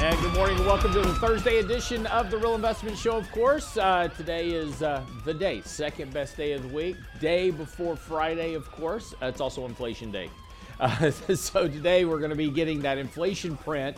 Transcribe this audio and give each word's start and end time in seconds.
And 0.00 0.16
good 0.20 0.32
morning 0.32 0.56
and 0.56 0.64
welcome 0.64 0.92
to 0.92 1.00
the 1.00 1.14
Thursday 1.14 1.58
edition 1.58 2.06
of 2.06 2.30
the 2.30 2.38
Real 2.38 2.54
Investment 2.54 2.96
Show. 2.96 3.16
Of 3.16 3.30
course, 3.32 3.76
uh, 3.76 4.06
today 4.16 4.50
is 4.50 4.80
uh, 4.80 5.04
the 5.24 5.34
day, 5.34 5.60
second 5.62 6.14
best 6.14 6.36
day 6.36 6.52
of 6.52 6.62
the 6.62 6.68
week, 6.68 6.96
day 7.20 7.50
before 7.50 7.96
Friday, 7.96 8.54
of 8.54 8.70
course. 8.70 9.12
Uh, 9.20 9.26
it's 9.26 9.40
also 9.40 9.66
inflation 9.66 10.12
day. 10.12 10.30
Uh, 10.78 11.10
so 11.34 11.66
today 11.66 12.04
we're 12.04 12.20
going 12.20 12.30
to 12.30 12.36
be 12.36 12.48
getting 12.48 12.80
that 12.82 12.96
inflation 12.96 13.56
print. 13.56 13.96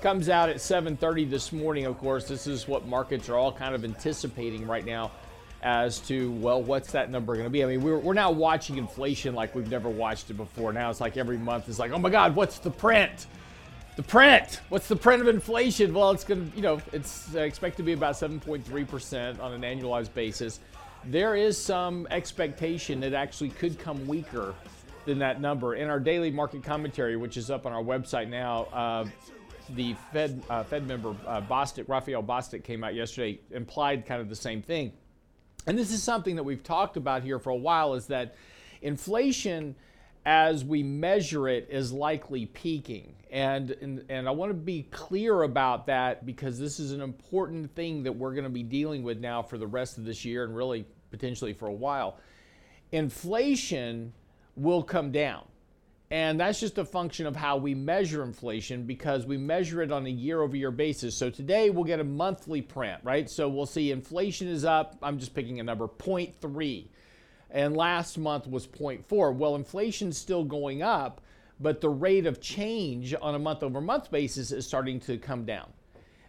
Comes 0.00 0.30
out 0.30 0.48
at 0.48 0.56
7:30 0.56 1.28
this 1.28 1.52
morning. 1.52 1.84
Of 1.84 1.98
course, 1.98 2.26
this 2.26 2.46
is 2.46 2.66
what 2.66 2.86
markets 2.88 3.28
are 3.28 3.36
all 3.36 3.52
kind 3.52 3.74
of 3.74 3.84
anticipating 3.84 4.66
right 4.66 4.86
now 4.86 5.10
as 5.62 6.00
to 6.00 6.32
well, 6.32 6.62
what's 6.62 6.92
that 6.92 7.10
number 7.10 7.34
going 7.34 7.44
to 7.46 7.50
be? 7.50 7.62
I 7.62 7.66
mean, 7.66 7.82
we're, 7.82 7.98
we're 7.98 8.14
now 8.14 8.30
watching 8.30 8.78
inflation 8.78 9.34
like 9.34 9.54
we've 9.54 9.70
never 9.70 9.90
watched 9.90 10.30
it 10.30 10.34
before. 10.34 10.72
Now 10.72 10.88
it's 10.88 11.00
like 11.00 11.18
every 11.18 11.36
month 11.36 11.68
it's 11.68 11.78
like, 11.78 11.92
oh 11.92 11.98
my 11.98 12.08
God, 12.08 12.34
what's 12.34 12.58
the 12.58 12.70
print? 12.70 13.26
The 13.94 14.02
print. 14.02 14.60
What's 14.70 14.88
the 14.88 14.96
print 14.96 15.20
of 15.20 15.28
inflation? 15.28 15.92
Well, 15.92 16.12
it's 16.12 16.24
going 16.24 16.50
to, 16.50 16.56
you 16.56 16.62
know, 16.62 16.80
it's 16.92 17.34
expected 17.34 17.78
to 17.78 17.82
be 17.82 17.92
about 17.92 18.14
7.3% 18.14 19.38
on 19.38 19.52
an 19.52 19.60
annualized 19.60 20.14
basis. 20.14 20.60
There 21.04 21.36
is 21.36 21.58
some 21.58 22.06
expectation 22.10 23.00
that 23.00 23.12
actually 23.12 23.50
could 23.50 23.78
come 23.78 24.06
weaker 24.06 24.54
than 25.04 25.18
that 25.18 25.42
number. 25.42 25.74
In 25.74 25.90
our 25.90 26.00
daily 26.00 26.30
market 26.30 26.62
commentary, 26.62 27.16
which 27.16 27.36
is 27.36 27.50
up 27.50 27.66
on 27.66 27.72
our 27.72 27.82
website 27.82 28.30
now, 28.30 28.64
uh, 28.72 29.04
the 29.70 29.94
Fed 30.10 30.42
uh, 30.48 30.62
Fed 30.64 30.86
member 30.86 31.14
uh, 31.26 31.42
Bostic, 31.42 31.86
Raphael 31.88 32.22
Bostic, 32.22 32.64
came 32.64 32.82
out 32.84 32.94
yesterday, 32.94 33.40
implied 33.50 34.06
kind 34.06 34.20
of 34.20 34.28
the 34.28 34.36
same 34.36 34.62
thing. 34.62 34.92
And 35.66 35.78
this 35.78 35.92
is 35.92 36.02
something 36.02 36.36
that 36.36 36.42
we've 36.42 36.62
talked 36.62 36.96
about 36.96 37.22
here 37.22 37.38
for 37.38 37.50
a 37.50 37.56
while: 37.56 37.94
is 37.94 38.06
that 38.06 38.36
inflation, 38.80 39.74
as 40.24 40.64
we 40.64 40.82
measure 40.82 41.48
it, 41.48 41.68
is 41.70 41.92
likely 41.92 42.46
peaking. 42.46 43.14
And, 43.30 43.70
and, 43.70 44.04
and 44.08 44.28
I 44.28 44.30
want 44.30 44.50
to 44.50 44.54
be 44.54 44.82
clear 44.90 45.42
about 45.42 45.86
that 45.86 46.26
because 46.26 46.58
this 46.58 46.78
is 46.78 46.92
an 46.92 47.00
important 47.00 47.74
thing 47.74 48.02
that 48.02 48.12
we're 48.12 48.32
going 48.32 48.44
to 48.44 48.50
be 48.50 48.62
dealing 48.62 49.02
with 49.02 49.18
now 49.18 49.42
for 49.42 49.58
the 49.58 49.66
rest 49.66 49.98
of 49.98 50.04
this 50.04 50.24
year 50.24 50.44
and 50.44 50.54
really 50.54 50.86
potentially 51.10 51.52
for 51.52 51.66
a 51.66 51.72
while. 51.72 52.18
Inflation 52.92 54.12
will 54.54 54.82
come 54.82 55.12
down. 55.12 55.44
And 56.10 56.38
that's 56.38 56.60
just 56.60 56.76
a 56.76 56.84
function 56.84 57.26
of 57.26 57.34
how 57.34 57.56
we 57.56 57.74
measure 57.74 58.22
inflation 58.22 58.84
because 58.84 59.24
we 59.24 59.38
measure 59.38 59.80
it 59.80 59.90
on 59.90 60.04
a 60.04 60.10
year 60.10 60.42
over 60.42 60.54
year 60.54 60.70
basis. 60.70 61.16
So 61.16 61.30
today 61.30 61.70
we'll 61.70 61.84
get 61.84 62.00
a 62.00 62.04
monthly 62.04 62.60
print, 62.60 63.00
right? 63.02 63.30
So 63.30 63.48
we'll 63.48 63.64
see 63.64 63.90
inflation 63.90 64.46
is 64.46 64.66
up, 64.66 64.98
I'm 65.02 65.18
just 65.18 65.34
picking 65.34 65.58
a 65.58 65.62
number, 65.62 65.88
0.3. 65.88 66.86
And 67.52 67.76
last 67.76 68.16
month 68.18 68.48
was 68.48 68.66
0.4. 68.66 69.36
Well, 69.36 69.54
inflation's 69.54 70.16
still 70.16 70.42
going 70.42 70.82
up, 70.82 71.20
but 71.60 71.80
the 71.82 71.90
rate 71.90 72.26
of 72.26 72.40
change 72.40 73.14
on 73.20 73.34
a 73.34 73.38
month 73.38 73.62
over 73.62 73.80
month 73.80 74.10
basis 74.10 74.50
is 74.50 74.66
starting 74.66 74.98
to 75.00 75.18
come 75.18 75.44
down 75.44 75.70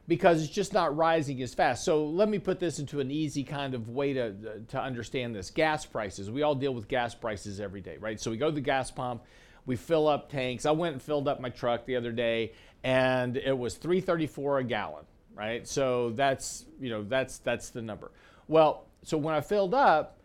because 0.06 0.44
it's 0.44 0.52
just 0.52 0.74
not 0.74 0.96
rising 0.96 1.42
as 1.42 1.54
fast. 1.54 1.86
So 1.86 2.06
let 2.06 2.28
me 2.28 2.40
put 2.40 2.60
this 2.60 2.80
into 2.80 3.00
an 3.00 3.10
easy 3.10 3.44
kind 3.44 3.74
of 3.74 3.88
way 3.88 4.12
to, 4.14 4.60
to 4.68 4.82
understand 4.82 5.34
this. 5.34 5.50
Gas 5.50 5.86
prices. 5.86 6.30
We 6.30 6.44
all 6.44 6.56
deal 6.56 6.74
with 6.74 6.90
gas 6.90 7.16
prices 7.16 7.62
every 7.62 7.80
day, 7.80 7.96
right? 7.98 8.20
So 8.20 8.30
we 8.30 8.38
go 8.38 8.48
to 8.48 8.56
the 8.56 8.62
gas 8.62 8.92
pump, 8.92 9.24
we 9.66 9.78
fill 9.78 10.10
up 10.10 10.30
tanks. 10.30 10.66
I 10.66 10.72
went 10.72 10.94
and 10.94 11.02
filled 11.02 11.30
up 11.30 11.40
my 11.40 11.50
truck 11.50 11.86
the 11.86 11.96
other 11.96 12.12
day 12.12 12.52
and 12.84 13.38
it 13.38 13.58
was 13.58 13.76
334 13.76 14.60
a 14.60 14.64
gallon, 14.66 15.06
right? 15.36 15.66
So 15.66 16.10
that's, 16.12 16.66
you 16.82 16.90
know, 16.90 17.04
that's 17.04 17.38
that's 17.38 17.70
the 17.70 17.82
number. 17.82 18.12
Well, 18.50 18.88
so 19.04 19.18
when 19.18 19.34
I 19.34 19.40
filled 19.40 19.74
up, 19.74 20.20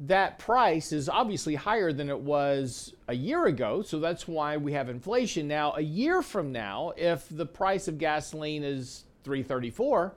that 0.00 0.38
price 0.38 0.92
is 0.92 1.08
obviously 1.08 1.54
higher 1.54 1.92
than 1.92 2.08
it 2.08 2.18
was 2.18 2.94
a 3.08 3.14
year 3.14 3.46
ago. 3.46 3.82
So 3.82 4.00
that's 4.00 4.26
why 4.26 4.56
we 4.56 4.72
have 4.72 4.88
inflation. 4.88 5.46
Now, 5.46 5.72
a 5.76 5.80
year 5.80 6.22
from 6.22 6.52
now, 6.52 6.92
if 6.96 7.26
the 7.30 7.46
price 7.46 7.88
of 7.88 7.98
gasoline 7.98 8.64
is 8.64 9.04
334, 9.24 10.14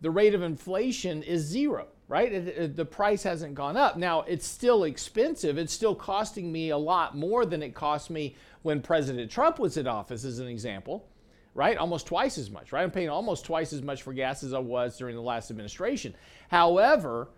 the 0.00 0.10
rate 0.10 0.34
of 0.34 0.42
inflation 0.42 1.22
is 1.22 1.42
zero, 1.42 1.88
right? 2.08 2.32
It, 2.32 2.48
it, 2.48 2.76
the 2.76 2.84
price 2.84 3.22
hasn't 3.22 3.54
gone 3.54 3.76
up. 3.76 3.96
Now, 3.96 4.22
it's 4.22 4.46
still 4.46 4.84
expensive. 4.84 5.58
It's 5.58 5.72
still 5.72 5.94
costing 5.94 6.52
me 6.52 6.70
a 6.70 6.78
lot 6.78 7.16
more 7.16 7.46
than 7.46 7.62
it 7.62 7.74
cost 7.74 8.10
me 8.10 8.36
when 8.62 8.80
President 8.80 9.30
Trump 9.30 9.58
was 9.58 9.76
in 9.76 9.86
office, 9.86 10.24
as 10.24 10.38
an 10.38 10.48
example, 10.48 11.06
right? 11.54 11.76
Almost 11.76 12.06
twice 12.06 12.36
as 12.38 12.50
much, 12.50 12.72
right? 12.72 12.82
I'm 12.82 12.90
paying 12.90 13.08
almost 13.08 13.44
twice 13.44 13.72
as 13.72 13.82
much 13.82 14.02
for 14.02 14.12
gas 14.12 14.42
as 14.42 14.52
I 14.52 14.58
was 14.58 14.96
during 14.98 15.16
the 15.16 15.22
last 15.22 15.50
administration. 15.50 16.14
However, 16.50 17.28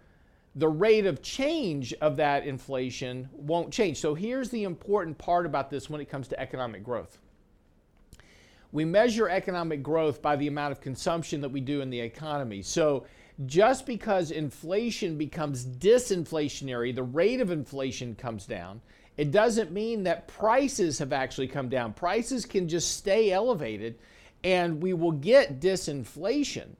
the 0.58 0.68
rate 0.68 1.06
of 1.06 1.22
change 1.22 1.94
of 1.94 2.16
that 2.16 2.44
inflation 2.44 3.28
won't 3.32 3.72
change. 3.72 3.98
So 3.98 4.12
here's 4.14 4.50
the 4.50 4.64
important 4.64 5.16
part 5.16 5.46
about 5.46 5.70
this 5.70 5.88
when 5.88 6.00
it 6.00 6.10
comes 6.10 6.26
to 6.28 6.40
economic 6.40 6.82
growth. 6.82 7.18
We 8.72 8.84
measure 8.84 9.28
economic 9.28 9.84
growth 9.84 10.20
by 10.20 10.34
the 10.34 10.48
amount 10.48 10.72
of 10.72 10.80
consumption 10.80 11.40
that 11.42 11.48
we 11.48 11.60
do 11.60 11.80
in 11.80 11.90
the 11.90 12.00
economy. 12.00 12.62
So 12.62 13.06
just 13.46 13.86
because 13.86 14.32
inflation 14.32 15.16
becomes 15.16 15.64
disinflationary, 15.64 16.92
the 16.92 17.04
rate 17.04 17.40
of 17.40 17.52
inflation 17.52 18.16
comes 18.16 18.44
down, 18.44 18.80
it 19.16 19.30
doesn't 19.30 19.70
mean 19.70 20.02
that 20.02 20.26
prices 20.26 20.98
have 20.98 21.12
actually 21.12 21.48
come 21.48 21.68
down. 21.68 21.92
Prices 21.92 22.44
can 22.44 22.68
just 22.68 22.96
stay 22.96 23.30
elevated 23.30 23.96
and 24.42 24.82
we 24.82 24.92
will 24.92 25.12
get 25.12 25.60
disinflation. 25.60 26.70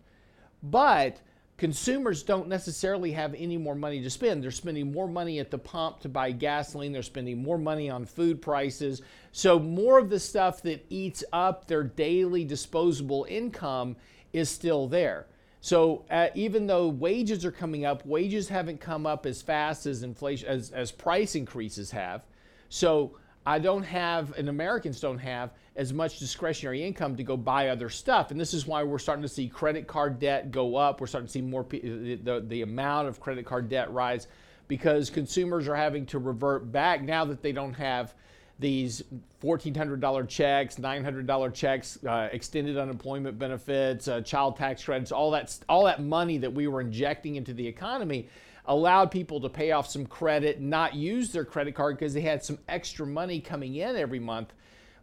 But 0.65 1.21
consumers 1.59 2.23
don't 2.23 2.49
necessarily 2.49 3.13
have 3.13 3.35
any 3.35 3.59
more 3.59 3.75
money 3.75 4.01
to 4.01 4.09
spend. 4.09 4.43
They're 4.43 4.51
spending 4.51 4.93
more 4.93 5.09
money 5.09 5.41
at 5.41 5.51
the 5.51 5.59
pump 5.59 6.01
to 6.01 6.09
buy 6.09 6.31
gasoline, 6.31 6.93
they're 6.93 7.03
spending 7.03 7.43
more 7.43 7.59
money 7.59 7.91
on 7.91 8.07
food 8.07 8.41
prices. 8.41 9.03
So, 9.33 9.59
more 9.59 9.99
of 9.99 10.09
the 10.09 10.21
stuff 10.21 10.63
that 10.63 10.87
eats 10.89 11.23
up 11.33 11.67
their 11.67 11.83
daily 11.83 12.45
disposable 12.45 13.27
income 13.29 13.97
is 14.33 14.49
still 14.49 14.87
there. 14.87 15.27
So, 15.61 16.05
uh, 16.11 16.29
even 16.35 16.69
though 16.69 16.89
wages 16.89 17.45
are 17.45 17.53
coming 17.53 17.85
up, 17.85 18.07
wages 18.07 18.49
haven't 18.49 18.81
come 18.81 19.05
up 19.05 19.27
as 19.27 19.43
fast 19.43 19.87
as 19.87 20.05
inflation 20.05 20.49
as, 20.49 20.71
as 20.71 20.93
price 20.93 21.35
increases 21.35 21.91
have. 21.91 22.23
So, 22.69 23.17
I 23.49 23.59
don't 23.59 23.85
have, 23.85 24.37
and 24.37 24.51
Americans 24.51 25.01
don't 25.01 25.19
have 25.21 25.53
as 25.75 25.91
much 25.91 26.19
discretionary 26.19 26.85
income 26.85 27.17
to 27.17 27.23
go 27.23 27.35
buy 27.35 27.69
other 27.69 27.89
stuff. 27.89 28.31
And 28.31 28.39
this 28.39 28.53
is 28.53 28.67
why 28.67 28.83
we're 28.83 28.99
starting 28.99 29.23
to 29.23 29.29
see 29.29 29.49
credit 29.49 29.87
card 29.87 30.19
debt 30.19 30.51
go 30.51 30.77
up. 30.77 31.01
We're 31.01 31.07
starting 31.07 31.29
to 31.29 31.33
see 31.33 31.41
more, 31.41 31.65
the, 31.71 32.45
the 32.47 32.61
amount 32.61 33.09
of 33.09 33.21
credit 33.21 33.47
card 33.47 33.71
debt 33.71 33.91
rise 33.91 34.27
because 34.69 35.09
consumers 35.09 35.67
are 35.67 35.75
having 35.75 36.05
to 36.07 36.19
revert 36.19 36.71
back 36.71 37.01
now 37.01 37.25
that 37.25 37.41
they 37.41 37.53
don't 37.53 37.73
have 37.73 38.13
these 38.59 39.03
$1,400 39.43 40.29
checks, 40.29 40.77
$900 40.77 41.55
checks, 41.55 41.99
uh, 42.05 42.29
extended 42.31 42.77
unemployment 42.77 43.39
benefits, 43.39 44.09
uh, 44.09 44.21
child 44.21 44.59
tax 44.59 44.85
credits, 44.85 45.11
all 45.11 45.31
that, 45.31 45.59
all 45.71 45.85
that 45.85 46.03
money 46.03 46.37
that 46.37 46.53
we 46.53 46.67
were 46.67 46.83
injecting 46.83 47.37
into 47.37 47.55
the 47.55 47.67
economy 47.67 48.29
allowed 48.69 49.11
people 49.11 49.41
to 49.41 49.49
pay 49.49 49.73
off 49.73 49.89
some 49.89 50.07
credit, 50.07 50.61
not 50.61 50.95
use 50.95 51.33
their 51.33 51.45
credit 51.45 51.75
card 51.75 51.99
because 51.99 52.15
they 52.15 52.21
had 52.21 52.45
some 52.45 52.59
extra 52.69 53.07
money 53.07 53.41
coming 53.41 53.75
in 53.75 53.97
every 53.97 54.21
month. 54.21 54.53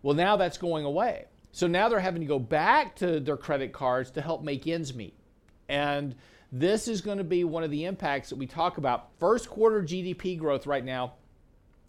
Well, 0.04 0.16
now 0.16 0.38
that's 0.38 0.60
going 0.60 0.86
away. 0.86 1.26
So 1.52 1.68
now 1.68 1.90
they're 1.90 2.00
having 2.00 2.22
to 2.22 2.28
go 2.28 2.38
back 2.38 2.96
to 2.98 3.20
their 3.20 3.38
credit 3.38 3.74
cards 3.74 4.12
to 4.12 4.22
help 4.22 4.44
make 4.44 4.68
ends 4.68 4.94
meet. 4.94 5.18
And 5.68 6.16
this 6.52 6.88
is 6.88 7.02
going 7.02 7.18
to 7.18 7.24
be 7.24 7.44
one 7.44 7.64
of 7.64 7.72
the 7.72 7.86
impacts 7.86 8.30
that 8.30 8.38
we 8.38 8.46
talk 8.46 8.78
about. 8.78 9.10
First 9.20 9.50
quarter 9.50 9.82
GDP 9.82 10.38
growth 10.38 10.68
right 10.68 10.86
now, 10.86 11.14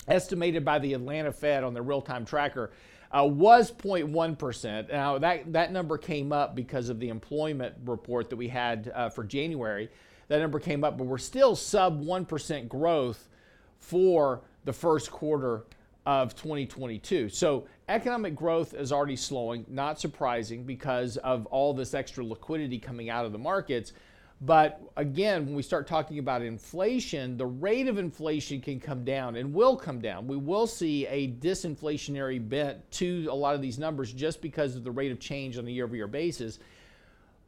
estimated 0.08 0.64
by 0.64 0.79
the 0.79 0.94
Atlanta 0.94 1.31
Fed 1.31 1.62
on 1.62 1.75
the 1.75 1.82
real 1.82 2.00
time 2.00 2.25
tracker, 2.25 2.70
uh, 3.12 3.25
was 3.25 3.70
0.1%. 3.70 4.90
Now, 4.90 5.19
that, 5.19 5.52
that 5.52 5.72
number 5.72 5.99
came 5.99 6.32
up 6.32 6.55
because 6.55 6.88
of 6.88 7.00
the 7.00 7.11
employment 7.11 7.75
report 7.84 8.31
that 8.31 8.37
we 8.37 8.49
had 8.49 8.90
uh, 8.94 9.11
for 9.11 9.25
January 9.25 9.90
that 10.28 10.40
number 10.40 10.58
came 10.58 10.84
up, 10.84 10.99
but 10.99 11.05
we're 11.05 11.19
still 11.19 11.55
sub 11.56 12.05
1% 12.05 12.69
growth 12.69 13.28
for 13.78 14.43
the 14.64 14.73
first 14.73 15.11
quarter 15.11 15.64
of 16.05 16.34
2022. 16.37 17.28
So 17.28 17.67
economic 17.88 18.34
growth 18.34 18.75
is 18.75 18.93
already 18.93 19.17
slowing, 19.17 19.64
not 19.69 20.00
surprising 20.00 20.64
because 20.64 21.17
of 21.19 21.46
all 21.46 21.75
this 21.75 21.94
extra 21.94 22.25
liquidity 22.25 22.78
coming 22.78 23.11
out 23.11 23.26
of 23.26 23.32
the 23.32 23.38
markets. 23.38 23.93
But 24.40 24.81
again, 24.96 25.46
when 25.46 25.55
we 25.55 25.62
start 25.62 25.87
talking 25.87 26.19
about 26.19 26.43
inflation, 26.43 27.38
the 27.38 27.46
rate 27.46 27.88
of 27.88 27.96
inflation 27.96 28.61
can 28.61 28.79
come 28.79 29.02
down 29.02 29.37
and 29.37 29.55
will 29.55 29.76
come 29.76 30.00
down. 30.00 30.26
We 30.26 30.37
will 30.37 30.67
see 30.67 31.06
a 31.06 31.29
disinflationary 31.29 32.46
bent 32.46 32.88
to 32.93 33.26
a 33.31 33.34
lot 33.34 33.55
of 33.55 33.62
these 33.62 33.79
numbers 33.79 34.12
just 34.12 34.43
because 34.43 34.76
of 34.76 34.84
the 34.84 34.90
rate 34.90 35.11
of 35.11 35.19
change 35.19 35.56
on 35.56 35.67
a 35.67 35.70
year 35.70 35.84
over 35.84 35.96
year 35.96 36.06
basis. 36.06 36.58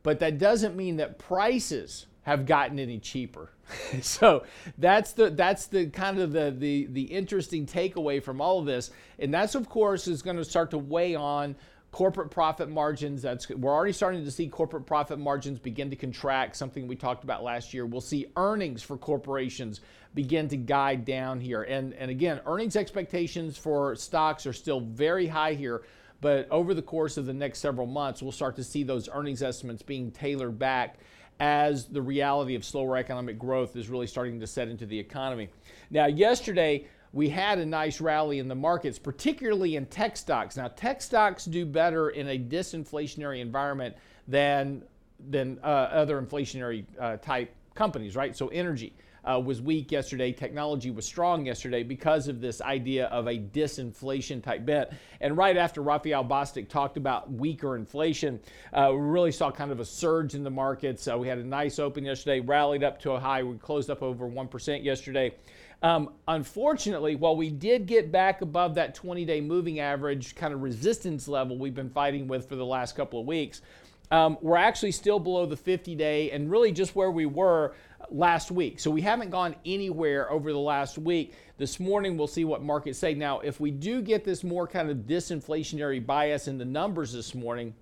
But 0.03 0.19
that 0.21 0.39
doesn't 0.39 0.77
mean 0.77 0.97
that 0.97 1.19
prices 1.19 2.07
have 2.29 2.45
gotten 2.45 2.79
any 2.79 2.99
cheaper. 2.99 3.51
so 4.03 4.45
that's 4.77 5.13
the 5.13 5.31
that's 5.31 5.67
the 5.67 5.87
kind 5.87 6.19
of 6.19 6.33
the 6.33 6.55
the 6.57 6.87
the 6.91 7.03
interesting 7.03 7.67
takeaway 7.67 8.23
from 8.23 8.41
all 8.41 8.59
of 8.59 8.67
this, 8.67 8.91
and 9.19 9.33
that's 9.33 9.55
of 9.55 9.69
course 9.69 10.07
is 10.07 10.23
going 10.23 10.37
to 10.37 10.45
start 10.45 10.71
to 10.71 10.79
weigh 10.79 11.15
on 11.15 11.57
corporate 11.91 12.31
profit 12.31 12.69
margins. 12.69 13.23
That's 13.23 13.49
we're 13.49 13.73
already 13.73 13.95
starting 13.95 14.25
to 14.25 14.31
see 14.31 14.47
corporate 14.47 14.85
profit 14.85 15.19
margins 15.19 15.59
begin 15.59 15.89
to 15.89 15.97
contract 15.97 16.57
something 16.57 16.87
we 16.87 16.97
talked 16.97 17.25
about 17.25 17.43
last 17.43 17.73
year. 17.73 17.87
We'll 17.87 18.03
see 18.03 18.27
earnings 18.37 18.83
for 18.83 18.99
corporations 18.99 19.81
begin 20.15 20.49
to 20.49 20.57
guide 20.57 21.07
down 21.07 21.41
here. 21.41 21.63
And 21.63 21.95
and 21.95 22.11
again 22.11 22.41
earnings 22.47 22.77
expectations 22.77 23.57
for 23.57 23.97
stocks 23.97 24.47
are 24.47 24.53
still 24.53 24.81
very 24.81 25.27
high 25.27 25.55
here 25.55 25.83
but 26.21 26.51
over 26.51 26.75
the 26.75 26.83
course 26.83 27.17
of 27.17 27.27
the 27.27 27.33
next 27.33 27.61
several 27.61 27.87
months 27.87 28.21
we'll 28.23 28.33
start 28.33 28.57
to 28.57 28.65
see 28.65 28.83
those 28.83 29.09
earnings 29.13 29.43
estimates 29.43 29.83
being 29.83 30.11
tailored 30.11 30.59
back 30.59 30.99
as 31.41 31.87
the 31.87 32.03
reality 32.03 32.55
of 32.55 32.65
slower 32.65 32.97
economic 32.97 33.39
growth 33.39 33.77
is 33.77 33.89
really 33.89 34.07
starting 34.07 34.41
to 34.41 34.47
set 34.47 34.69
into 34.69 34.87
the 34.87 34.99
economy 34.99 35.49
now 35.91 36.07
yesterday 36.07 36.85
we 37.13 37.29
had 37.29 37.59
a 37.59 37.67
nice 37.67 38.01
rally 38.01 38.39
in 38.39 38.49
the 38.49 38.55
markets, 38.55 38.99
particularly 38.99 39.77
in 39.77 39.87
tech 39.87 40.17
stocks. 40.17 40.57
Now, 40.57 40.69
tech 40.69 41.01
stocks 41.01 41.45
do 41.45 41.65
better 41.65 42.11
in 42.11 42.29
a 42.29 42.39
disinflationary 42.39 43.41
environment 43.41 43.97
than 44.27 44.83
than 45.31 45.59
uh, 45.65 45.67
other 45.67 46.21
inflationary 46.21 46.85
uh, 47.01 47.17
type 47.17 47.53
companies, 47.75 48.15
right? 48.15 48.37
So, 48.37 48.49
energy 48.49 48.93
uh, 49.29 49.39
was 49.39 49.61
weak 49.61 49.93
yesterday. 49.93 50.33
Technology 50.33 50.91
was 50.91 51.05
strong 51.05 51.47
yesterday 51.47 51.83
because 51.83 52.29
of 52.29 52.41
this 52.41 52.61
idea 52.61 53.07
of 53.07 53.27
a 53.27 53.39
disinflation 53.39 54.43
type 54.43 54.65
bet. 54.65 54.93
And 55.21 55.37
right 55.37 55.57
after 55.57 55.83
Raphael 55.83 56.25
Bostic 56.25 56.69
talked 56.69 56.97
about 56.97 57.31
weaker 57.31 57.77
inflation, 57.77 58.41
uh, 58.73 58.91
we 58.93 59.01
really 59.01 59.33
saw 59.33 59.51
kind 59.51 59.71
of 59.71 59.81
a 59.81 59.85
surge 59.85 60.35
in 60.35 60.45
the 60.45 60.51
markets. 60.51 61.07
Uh, 61.07 61.19
we 61.19 61.29
had 61.29 61.39
a 61.39 61.45
nice 61.45 61.79
open 61.79 62.05
yesterday, 62.05 62.41
rallied 62.41 62.83
up 62.83 63.01
to 63.03 63.13
a 63.13 63.21
high. 63.21 63.43
We 63.43 63.57
closed 63.59 63.91
up 63.91 64.03
over 64.03 64.29
1% 64.29 64.85
yesterday. 64.85 65.35
Um, 65.83 66.11
unfortunately, 66.27 67.15
while 67.15 67.37
we 67.37 67.51
did 67.51 67.87
get 67.87 68.11
back 68.11 68.43
above 68.43 68.75
that 68.75 68.95
20 68.95 69.25
day 69.25 69.41
moving 69.41 69.79
average 69.79 70.35
kind 70.35 70.53
of 70.53 70.63
resistance 70.63 71.29
level 71.29 71.57
we've 71.57 71.75
been 71.75 71.91
fighting 71.91 72.27
with 72.27 72.49
for 72.49 72.57
the 72.57 72.67
last 72.67 72.97
couple 72.97 73.21
of 73.21 73.27
weeks, 73.27 73.63
um, 74.11 74.39
we're 74.41 74.57
actually 74.57 74.93
still 74.93 75.21
below 75.21 75.47
the 75.47 75.57
50 75.57 75.95
day 75.95 76.31
and 76.31 76.51
really 76.51 76.73
just 76.73 76.97
where 76.97 77.11
we 77.11 77.27
were 77.27 77.75
last 78.11 78.51
week. 78.51 78.81
So 78.81 78.91
we 78.91 79.01
haven't 79.01 79.31
gone 79.31 79.55
anywhere 79.65 80.31
over 80.31 80.53
the 80.53 80.59
last 80.59 80.99
week. 80.99 81.35
This 81.57 81.81
morning, 81.81 82.17
we'll 82.17 82.27
see 82.27 82.45
what 82.45 82.63
markets 82.63 82.99
say. 82.99 83.15
Now, 83.15 83.41
if 83.41 83.61
we 83.61 83.71
do 83.71 84.01
get 84.01 84.25
this 84.25 84.45
more 84.45 84.67
kind 84.67 84.91
of 84.91 84.99
disinflationary 84.99 86.05
bias 86.05 86.49
in 86.49 86.59
the 86.59 86.65
numbers 86.65 87.13
this 87.13 87.35
morning, 87.35 87.75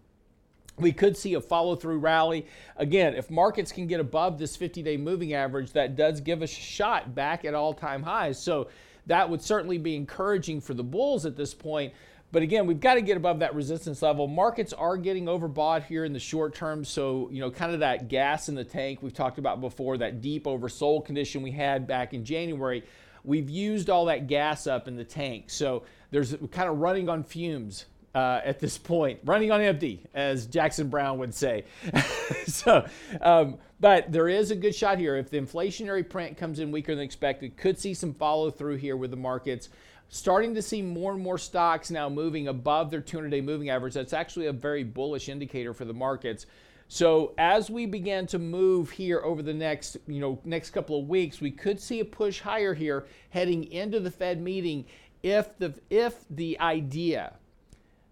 we 0.78 0.92
could 0.92 1.16
see 1.16 1.34
a 1.34 1.40
follow 1.40 1.76
through 1.76 1.98
rally. 1.98 2.46
Again, 2.76 3.14
if 3.14 3.30
markets 3.30 3.72
can 3.72 3.86
get 3.86 4.00
above 4.00 4.38
this 4.38 4.56
50 4.56 4.82
day 4.82 4.96
moving 4.96 5.32
average, 5.32 5.72
that 5.72 5.96
does 5.96 6.20
give 6.20 6.42
us 6.42 6.52
a 6.52 6.54
shot 6.54 7.14
back 7.14 7.44
at 7.44 7.54
all 7.54 7.72
time 7.72 8.02
highs. 8.02 8.42
So 8.42 8.68
that 9.06 9.28
would 9.28 9.42
certainly 9.42 9.78
be 9.78 9.96
encouraging 9.96 10.60
for 10.60 10.74
the 10.74 10.84
bulls 10.84 11.24
at 11.24 11.36
this 11.36 11.54
point. 11.54 11.94
But 12.32 12.42
again, 12.42 12.66
we've 12.66 12.80
got 12.80 12.94
to 12.94 13.02
get 13.02 13.16
above 13.16 13.38
that 13.38 13.54
resistance 13.54 14.02
level. 14.02 14.26
Markets 14.26 14.72
are 14.72 14.96
getting 14.96 15.26
overbought 15.26 15.84
here 15.84 16.04
in 16.04 16.12
the 16.12 16.18
short 16.18 16.54
term. 16.54 16.84
So, 16.84 17.28
you 17.30 17.40
know, 17.40 17.50
kind 17.50 17.72
of 17.72 17.80
that 17.80 18.08
gas 18.08 18.48
in 18.48 18.54
the 18.54 18.64
tank 18.64 19.02
we've 19.02 19.14
talked 19.14 19.38
about 19.38 19.60
before, 19.60 19.96
that 19.98 20.20
deep 20.20 20.44
oversold 20.44 21.04
condition 21.04 21.42
we 21.42 21.52
had 21.52 21.86
back 21.86 22.14
in 22.14 22.24
January. 22.24 22.84
We've 23.24 23.48
used 23.48 23.90
all 23.90 24.06
that 24.06 24.26
gas 24.26 24.66
up 24.66 24.88
in 24.88 24.96
the 24.96 25.04
tank. 25.04 25.44
So 25.48 25.84
there's 26.10 26.34
kind 26.50 26.68
of 26.68 26.78
running 26.78 27.08
on 27.08 27.22
fumes 27.22 27.86
uh, 28.14 28.40
at 28.44 28.60
this 28.60 28.78
point, 28.78 29.20
running 29.24 29.52
on 29.52 29.60
empty, 29.60 30.02
as 30.14 30.46
Jackson 30.46 30.88
Browne 30.88 31.18
would 31.18 31.34
say. 31.34 31.64
so, 32.46 32.86
um, 33.20 33.58
but 33.78 34.10
there 34.10 34.28
is 34.28 34.50
a 34.50 34.56
good 34.56 34.74
shot 34.74 34.98
here. 34.98 35.16
If 35.16 35.28
the 35.28 35.38
inflationary 35.38 36.08
print 36.08 36.38
comes 36.38 36.58
in 36.58 36.72
weaker 36.72 36.94
than 36.94 37.04
expected, 37.04 37.58
could 37.58 37.78
see 37.78 37.92
some 37.92 38.14
follow 38.14 38.50
through 38.50 38.76
here 38.76 38.96
with 38.96 39.10
the 39.10 39.18
markets. 39.18 39.68
Starting 40.08 40.54
to 40.54 40.62
see 40.62 40.82
more 40.82 41.12
and 41.12 41.22
more 41.22 41.38
stocks 41.38 41.90
now 41.90 42.08
moving 42.08 42.48
above 42.48 42.90
their 42.90 43.00
200 43.00 43.30
day 43.30 43.40
moving 43.40 43.70
average. 43.70 43.94
That's 43.94 44.12
actually 44.12 44.46
a 44.46 44.52
very 44.52 44.84
bullish 44.84 45.28
indicator 45.28 45.74
for 45.74 45.84
the 45.84 45.94
markets. 45.94 46.46
So 46.88 47.34
as 47.36 47.68
we 47.68 47.86
begin 47.86 48.26
to 48.28 48.38
move 48.38 48.90
here 48.90 49.20
over 49.24 49.42
the 49.42 49.54
next, 49.54 49.96
you 50.06 50.20
know, 50.20 50.38
next 50.44 50.70
couple 50.70 51.00
of 51.00 51.08
weeks, 51.08 51.40
we 51.40 51.50
could 51.50 51.80
see 51.80 51.98
a 52.00 52.04
push 52.04 52.40
higher 52.40 52.74
here 52.74 53.06
heading 53.30 53.64
into 53.72 53.98
the 53.98 54.10
Fed 54.10 54.40
meeting 54.40 54.84
if 55.22 55.58
the 55.58 55.74
if 55.90 56.24
the 56.30 56.58
idea 56.60 57.34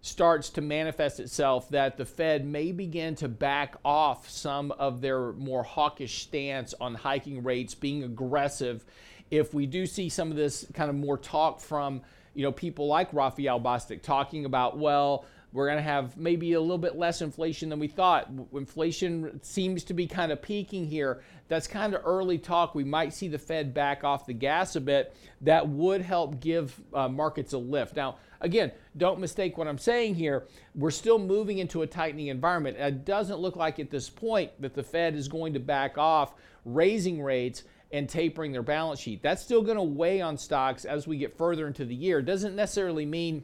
starts 0.05 0.51
to 0.51 0.61
manifest 0.61 1.19
itself 1.19 1.67
that 1.69 1.97
the 1.97 2.05
Fed 2.05 2.45
may 2.45 2.71
begin 2.71 3.15
to 3.15 3.27
back 3.27 3.75
off 3.83 4.29
some 4.29 4.71
of 4.73 5.01
their 5.01 5.33
more 5.33 5.63
hawkish 5.63 6.21
stance 6.21 6.75
on 6.79 6.93
hiking 6.93 7.41
rates, 7.41 7.73
being 7.73 8.03
aggressive. 8.03 8.85
If 9.31 9.55
we 9.55 9.65
do 9.65 9.87
see 9.87 10.09
some 10.09 10.29
of 10.29 10.37
this 10.37 10.67
kind 10.75 10.91
of 10.91 10.95
more 10.95 11.17
talk 11.17 11.59
from, 11.59 12.03
you 12.35 12.43
know, 12.43 12.51
people 12.51 12.85
like 12.85 13.11
Raphael 13.13 13.59
Bostic 13.59 14.03
talking 14.03 14.45
about, 14.45 14.77
well, 14.77 15.25
we're 15.55 15.67
going 15.67 15.77
to 15.77 15.83
have 15.83 16.17
maybe 16.17 16.53
a 16.53 16.61
little 16.61 16.77
bit 16.77 16.97
less 16.97 17.21
inflation 17.21 17.69
than 17.69 17.79
we 17.79 17.87
thought. 17.87 18.29
Inflation 18.53 19.39
seems 19.41 19.85
to 19.85 19.93
be 19.93 20.05
kind 20.05 20.31
of 20.31 20.41
peaking 20.41 20.85
here. 20.85 21.23
That's 21.47 21.65
kind 21.65 21.95
of 21.95 22.01
early 22.05 22.37
talk. 22.37 22.75
We 22.75 22.83
might 22.83 23.13
see 23.13 23.29
the 23.29 23.39
Fed 23.39 23.73
back 23.73 24.03
off 24.03 24.25
the 24.25 24.33
gas 24.33 24.75
a 24.75 24.81
bit. 24.81 25.15
That 25.41 25.69
would 25.69 26.01
help 26.01 26.41
give 26.41 26.79
uh, 26.93 27.07
markets 27.07 27.53
a 27.53 27.57
lift. 27.57 27.95
Now, 27.95 28.17
again, 28.45 28.71
don't 28.95 29.19
mistake 29.19 29.57
what 29.57 29.67
I'm 29.67 29.77
saying 29.77 30.15
here. 30.15 30.47
We're 30.75 30.91
still 30.91 31.19
moving 31.19 31.57
into 31.57 31.81
a 31.81 31.87
tightening 31.87 32.27
environment. 32.27 32.77
It 32.77 33.03
doesn't 33.03 33.39
look 33.39 33.55
like 33.55 33.79
at 33.79 33.89
this 33.89 34.09
point 34.09 34.51
that 34.61 34.73
the 34.73 34.83
Fed 34.83 35.15
is 35.15 35.27
going 35.27 35.53
to 35.53 35.59
back 35.59 35.97
off 35.97 36.35
raising 36.63 37.21
rates 37.21 37.63
and 37.91 38.07
tapering 38.07 38.51
their 38.51 38.63
balance 38.63 38.99
sheet. 38.99 39.21
That's 39.21 39.41
still 39.41 39.61
going 39.61 39.77
to 39.77 39.83
weigh 39.83 40.21
on 40.21 40.37
stocks 40.37 40.85
as 40.85 41.07
we 41.07 41.17
get 41.17 41.37
further 41.37 41.67
into 41.67 41.85
the 41.85 41.95
year. 41.95 42.21
Doesn't 42.21 42.55
necessarily 42.55 43.05
mean 43.05 43.43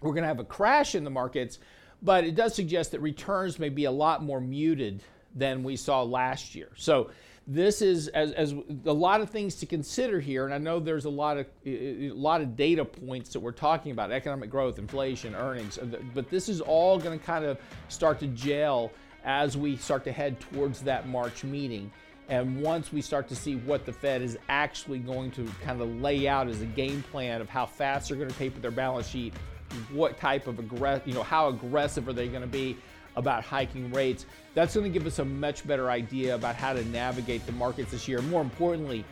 we're 0.00 0.12
going 0.12 0.22
to 0.22 0.28
have 0.28 0.40
a 0.40 0.44
crash 0.44 0.94
in 0.94 1.04
the 1.04 1.10
markets, 1.10 1.58
but 2.02 2.24
it 2.24 2.34
does 2.34 2.54
suggest 2.54 2.92
that 2.92 3.00
returns 3.00 3.58
may 3.58 3.68
be 3.68 3.84
a 3.84 3.90
lot 3.90 4.22
more 4.22 4.40
muted 4.40 5.02
than 5.34 5.62
we 5.62 5.76
saw 5.76 6.02
last 6.02 6.54
year. 6.54 6.70
So 6.76 7.10
this 7.52 7.82
is 7.82 8.06
as, 8.08 8.30
as 8.30 8.54
a 8.84 8.92
lot 8.92 9.20
of 9.20 9.28
things 9.28 9.56
to 9.56 9.66
consider 9.66 10.20
here, 10.20 10.44
and 10.44 10.54
I 10.54 10.58
know 10.58 10.78
there's 10.78 11.04
a 11.04 11.10
lot 11.10 11.36
of 11.36 11.46
a 11.66 12.12
lot 12.12 12.40
of 12.40 12.54
data 12.54 12.84
points 12.84 13.30
that 13.32 13.40
we're 13.40 13.50
talking 13.50 13.90
about: 13.90 14.12
economic 14.12 14.50
growth, 14.50 14.78
inflation, 14.78 15.34
earnings. 15.34 15.76
Uh, 15.76 15.86
but 16.14 16.30
this 16.30 16.48
is 16.48 16.60
all 16.60 16.96
going 16.96 17.18
to 17.18 17.24
kind 17.24 17.44
of 17.44 17.58
start 17.88 18.20
to 18.20 18.28
gel 18.28 18.92
as 19.24 19.56
we 19.56 19.76
start 19.76 20.04
to 20.04 20.12
head 20.12 20.38
towards 20.38 20.80
that 20.82 21.08
March 21.08 21.42
meeting. 21.42 21.90
And 22.28 22.62
once 22.62 22.92
we 22.92 23.02
start 23.02 23.26
to 23.28 23.34
see 23.34 23.56
what 23.56 23.84
the 23.84 23.92
Fed 23.92 24.22
is 24.22 24.38
actually 24.48 25.00
going 25.00 25.32
to 25.32 25.44
kind 25.60 25.80
of 25.82 25.88
lay 26.00 26.28
out 26.28 26.46
as 26.46 26.60
a 26.60 26.66
game 26.66 27.02
plan 27.10 27.40
of 27.40 27.48
how 27.48 27.66
fast 27.66 28.08
they're 28.08 28.16
going 28.16 28.30
to 28.30 28.38
taper 28.38 28.60
their 28.60 28.70
balance 28.70 29.08
sheet, 29.08 29.34
what 29.90 30.16
type 30.18 30.46
of 30.46 30.60
aggressive, 30.60 31.08
you 31.08 31.14
know, 31.14 31.24
how 31.24 31.48
aggressive 31.48 32.06
are 32.06 32.12
they 32.12 32.28
going 32.28 32.42
to 32.42 32.46
be 32.46 32.76
about 33.20 33.44
hiking 33.44 33.92
rates. 33.92 34.26
That's 34.54 34.74
going 34.74 34.92
to 34.92 34.98
give 34.98 35.06
us 35.06 35.20
a 35.20 35.24
much 35.24 35.64
better 35.66 35.90
idea 35.90 36.34
about 36.34 36.56
how 36.56 36.72
to 36.72 36.84
navigate 36.86 37.46
the 37.46 37.52
markets 37.52 37.92
this 37.92 38.08
year. 38.08 38.20
More 38.22 38.42
importantly, 38.42 39.04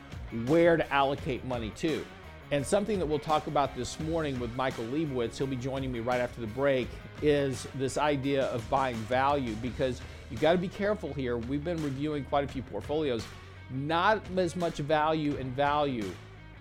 where 0.46 0.76
to 0.76 0.92
allocate 0.92 1.44
money 1.44 1.70
to. 1.76 2.04
And 2.50 2.66
something 2.66 2.98
that 2.98 3.06
we'll 3.06 3.18
talk 3.18 3.46
about 3.46 3.76
this 3.76 4.00
morning 4.00 4.40
with 4.40 4.54
Michael 4.56 4.84
Lebowitz, 4.86 5.36
he'll 5.36 5.46
be 5.46 5.56
joining 5.56 5.92
me 5.92 6.00
right 6.00 6.20
after 6.20 6.40
the 6.40 6.46
break, 6.48 6.88
is 7.20 7.68
this 7.74 7.98
idea 7.98 8.46
of 8.46 8.68
buying 8.70 8.96
value 8.96 9.54
because 9.56 10.00
you've 10.30 10.40
got 10.40 10.52
to 10.52 10.58
be 10.58 10.68
careful 10.68 11.12
here. 11.12 11.36
We've 11.36 11.62
been 11.62 11.82
reviewing 11.82 12.24
quite 12.24 12.44
a 12.44 12.48
few 12.48 12.62
portfolios, 12.62 13.22
not 13.70 14.22
as 14.36 14.56
much 14.56 14.76
value 14.76 15.36
and 15.36 15.54
value 15.54 16.10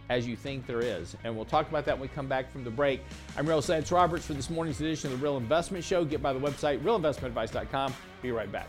as 0.09 0.27
you 0.27 0.35
think 0.35 0.65
there 0.65 0.81
is. 0.81 1.15
And 1.23 1.35
we'll 1.35 1.45
talk 1.45 1.69
about 1.69 1.85
that 1.85 1.95
when 1.95 2.09
we 2.09 2.13
come 2.13 2.27
back 2.27 2.51
from 2.51 2.63
the 2.63 2.71
break. 2.71 3.01
I'm 3.37 3.47
Real 3.47 3.63
Lance 3.67 3.91
Roberts 3.91 4.25
for 4.25 4.33
this 4.33 4.49
morning's 4.49 4.79
edition 4.79 5.11
of 5.11 5.19
the 5.19 5.23
Real 5.23 5.37
Investment 5.37 5.83
Show. 5.83 6.05
Get 6.05 6.21
by 6.21 6.33
the 6.33 6.39
website, 6.39 6.81
realinvestmentadvice.com. 6.81 7.93
Be 8.21 8.31
right 8.31 8.51
back. 8.51 8.67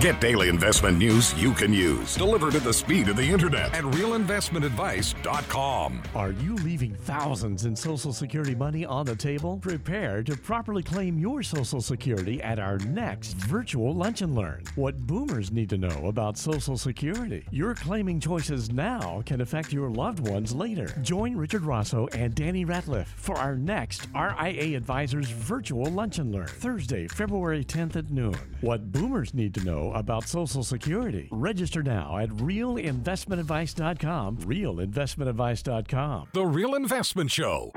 Get 0.00 0.18
daily 0.18 0.48
investment 0.48 0.96
news 0.96 1.34
you 1.34 1.52
can 1.52 1.74
use, 1.74 2.14
delivered 2.14 2.54
at 2.54 2.64
the 2.64 2.72
speed 2.72 3.10
of 3.10 3.18
the 3.18 3.28
internet 3.28 3.74
at 3.74 3.84
realinvestmentadvice.com. 3.84 6.02
Are 6.14 6.32
you 6.32 6.54
leaving 6.54 6.94
thousands 6.94 7.66
in 7.66 7.76
Social 7.76 8.14
Security 8.14 8.54
money 8.54 8.86
on 8.86 9.04
the 9.04 9.14
table? 9.14 9.58
Prepare 9.58 10.22
to 10.22 10.34
properly 10.38 10.82
claim 10.82 11.18
your 11.18 11.42
Social 11.42 11.82
Security 11.82 12.40
at 12.40 12.58
our 12.58 12.78
next 12.78 13.34
virtual 13.34 13.94
Lunch 13.94 14.22
and 14.22 14.34
Learn. 14.34 14.64
What 14.74 15.06
boomers 15.06 15.52
need 15.52 15.68
to 15.68 15.76
know 15.76 16.06
about 16.06 16.38
Social 16.38 16.78
Security. 16.78 17.44
Your 17.50 17.74
claiming 17.74 18.20
choices 18.20 18.72
now 18.72 19.22
can 19.26 19.42
affect 19.42 19.70
your 19.70 19.90
loved 19.90 20.26
ones 20.26 20.54
later. 20.54 20.86
Join 21.02 21.36
Richard 21.36 21.64
Rosso 21.64 22.06
and 22.14 22.34
Danny 22.34 22.64
Ratliff 22.64 23.08
for 23.16 23.36
our 23.36 23.54
next 23.54 24.08
RIA 24.14 24.78
Advisors 24.78 25.28
virtual 25.28 25.90
Lunch 25.90 26.18
and 26.18 26.32
Learn, 26.32 26.46
Thursday, 26.46 27.06
February 27.06 27.66
10th 27.66 27.96
at 27.96 28.10
noon. 28.10 28.34
What 28.62 28.92
boomers 28.92 29.34
need 29.34 29.52
to 29.56 29.62
know 29.62 29.89
about 29.94 30.28
Social 30.28 30.62
Security. 30.62 31.28
Register 31.30 31.82
now 31.82 32.18
at 32.18 32.28
realinvestmentadvice.com. 32.30 34.38
Realinvestmentadvice.com. 34.38 36.28
The 36.32 36.46
Real 36.46 36.74
Investment 36.74 37.30
Show. 37.30 37.72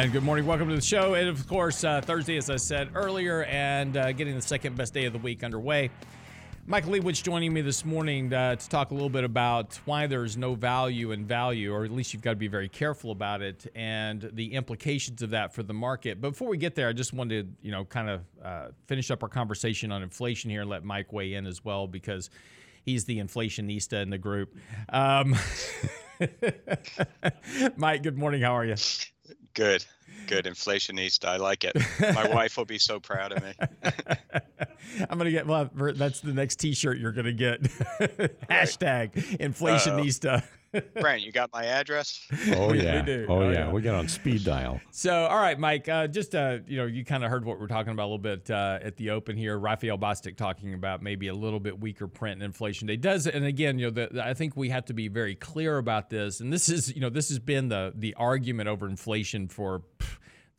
And 0.00 0.12
good 0.14 0.22
morning. 0.22 0.46
Welcome 0.46 0.70
to 0.70 0.74
the 0.74 0.80
show. 0.80 1.12
And 1.12 1.28
of 1.28 1.46
course, 1.46 1.84
uh, 1.84 2.00
Thursday, 2.00 2.38
as 2.38 2.48
I 2.48 2.56
said 2.56 2.88
earlier, 2.94 3.44
and 3.44 3.94
uh, 3.98 4.12
getting 4.12 4.34
the 4.34 4.40
second 4.40 4.74
best 4.74 4.94
day 4.94 5.04
of 5.04 5.12
the 5.12 5.18
week 5.18 5.44
underway. 5.44 5.90
Michael 6.66 6.92
Lebowitz 6.92 7.22
joining 7.22 7.52
me 7.52 7.60
this 7.60 7.84
morning 7.84 8.32
uh, 8.32 8.56
to 8.56 8.68
talk 8.70 8.92
a 8.92 8.94
little 8.94 9.10
bit 9.10 9.24
about 9.24 9.78
why 9.84 10.06
there's 10.06 10.38
no 10.38 10.54
value 10.54 11.12
in 11.12 11.26
value, 11.26 11.70
or 11.74 11.84
at 11.84 11.90
least 11.90 12.14
you've 12.14 12.22
got 12.22 12.30
to 12.30 12.36
be 12.36 12.48
very 12.48 12.66
careful 12.66 13.10
about 13.10 13.42
it, 13.42 13.70
and 13.74 14.30
the 14.32 14.54
implications 14.54 15.20
of 15.20 15.28
that 15.30 15.52
for 15.52 15.62
the 15.62 15.74
market. 15.74 16.18
But 16.18 16.30
before 16.30 16.48
we 16.48 16.56
get 16.56 16.74
there, 16.74 16.88
I 16.88 16.94
just 16.94 17.12
wanted 17.12 17.58
to, 17.60 17.66
you 17.66 17.70
know, 17.70 17.84
kind 17.84 18.08
of 18.08 18.22
uh, 18.42 18.68
finish 18.86 19.10
up 19.10 19.22
our 19.22 19.28
conversation 19.28 19.92
on 19.92 20.02
inflation 20.02 20.48
here 20.48 20.62
and 20.62 20.70
let 20.70 20.82
Mike 20.82 21.12
weigh 21.12 21.34
in 21.34 21.46
as 21.46 21.62
well 21.62 21.86
because 21.86 22.30
he's 22.86 23.04
the 23.04 23.18
inflationista 23.18 24.00
in 24.00 24.08
the 24.08 24.16
group. 24.16 24.56
Um, 24.88 25.36
Mike, 27.76 28.02
good 28.02 28.16
morning. 28.16 28.40
How 28.40 28.56
are 28.56 28.64
you? 28.64 28.76
Good, 29.54 29.84
good. 30.26 30.44
Inflationista. 30.44 31.26
I 31.26 31.36
like 31.36 31.64
it. 31.64 31.76
My 32.00 32.28
wife 32.34 32.56
will 32.56 32.64
be 32.64 32.78
so 32.78 33.00
proud 33.00 33.32
of 33.32 33.42
me. 33.42 33.52
I'm 35.08 35.18
gonna 35.18 35.30
get 35.30 35.46
well. 35.46 35.70
That's 35.74 36.20
the 36.20 36.32
next 36.32 36.56
T-shirt 36.56 36.98
you're 36.98 37.12
gonna 37.12 37.32
get. 37.32 37.62
Hashtag 38.50 39.12
inflationista. 39.38 40.42
Brent, 41.00 41.22
you 41.22 41.32
got 41.32 41.52
my 41.52 41.64
address? 41.64 42.24
Oh 42.54 42.72
yeah. 42.72 43.00
We 43.00 43.06
do. 43.06 43.26
Oh, 43.28 43.40
Oh, 43.40 43.48
yeah. 43.50 43.52
yeah. 43.66 43.72
We 43.72 43.82
got 43.82 43.96
on 43.96 44.06
speed 44.06 44.44
dial. 44.44 44.80
So, 44.92 45.24
all 45.26 45.36
right, 45.40 45.58
Mike. 45.58 45.88
Uh, 45.88 46.06
just 46.06 46.32
uh, 46.34 46.58
you 46.66 46.76
know, 46.76 46.86
you 46.86 47.04
kind 47.04 47.24
of 47.24 47.30
heard 47.30 47.44
what 47.44 47.58
we're 47.58 47.66
talking 47.66 47.90
about 47.92 48.04
a 48.04 48.10
little 48.10 48.18
bit 48.18 48.48
uh, 48.52 48.78
at 48.80 48.96
the 48.96 49.10
open 49.10 49.36
here. 49.36 49.58
Raphael 49.58 49.98
Bostic 49.98 50.36
talking 50.36 50.72
about 50.74 51.02
maybe 51.02 51.26
a 51.26 51.34
little 51.34 51.58
bit 51.58 51.80
weaker 51.80 52.06
print 52.06 52.34
and 52.34 52.44
inflation. 52.44 52.88
It 52.88 53.00
does, 53.00 53.26
and 53.26 53.44
again, 53.44 53.80
you 53.80 53.86
know, 53.90 54.06
the, 54.08 54.24
I 54.24 54.32
think 54.34 54.56
we 54.56 54.68
have 54.68 54.84
to 54.86 54.92
be 54.94 55.08
very 55.08 55.34
clear 55.34 55.76
about 55.78 56.08
this. 56.08 56.38
And 56.38 56.52
this 56.52 56.68
is, 56.68 56.94
you 56.94 57.00
know, 57.00 57.10
this 57.10 57.30
has 57.30 57.40
been 57.40 57.68
the 57.68 57.92
the 57.96 58.14
argument 58.14 58.68
over 58.68 58.86
inflation 58.88 59.48
for 59.48 59.80
pff, 59.98 59.99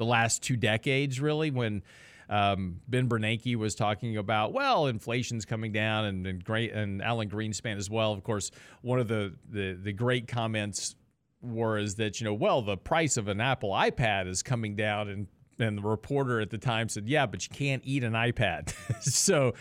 the 0.02 0.06
last 0.06 0.42
two 0.42 0.58
decades, 0.58 1.22
really. 1.22 1.52
When 1.52 1.84
um, 2.28 2.82
Ben 2.88 3.08
Bernanke 3.08 3.56
was 3.56 3.76
talking 3.76 4.18
about, 4.18 4.52
well, 4.52 4.88
inflation's 4.88 5.46
coming 5.46 5.72
down, 5.72 6.06
and 6.06 6.26
and, 6.26 6.44
great, 6.44 6.74
and 6.74 7.04
Alan 7.04 7.30
Greenspan 7.30 7.78
as 7.78 7.90
well. 7.90 8.12
Of 8.12 8.24
course, 8.24 8.50
one 8.82 9.00
of 9.00 9.08
the 9.08 9.36
the, 9.50 9.74
the 9.74 9.94
great 9.94 10.28
comments 10.28 10.96
was 11.42 11.96
that 11.96 12.20
you 12.20 12.26
know, 12.26 12.34
well, 12.34 12.64
the 12.64 12.78
price 12.78 13.16
of 13.16 13.28
an 13.28 13.40
Apple 13.40 13.70
iPad 13.70 14.28
is 14.28 14.42
coming 14.42 14.76
down, 14.76 15.08
and 15.08 15.28
and 15.60 15.78
the 15.78 15.84
reporter 15.84 16.42
at 16.42 16.50
the 16.50 16.58
time 16.58 16.90
said, 16.90 17.08
yeah, 17.08 17.28
but 17.28 17.44
you 17.44 17.56
can't 17.56 17.84
eat 17.86 18.04
an 18.04 18.14
iPad. 18.14 18.74
so, 19.02 19.54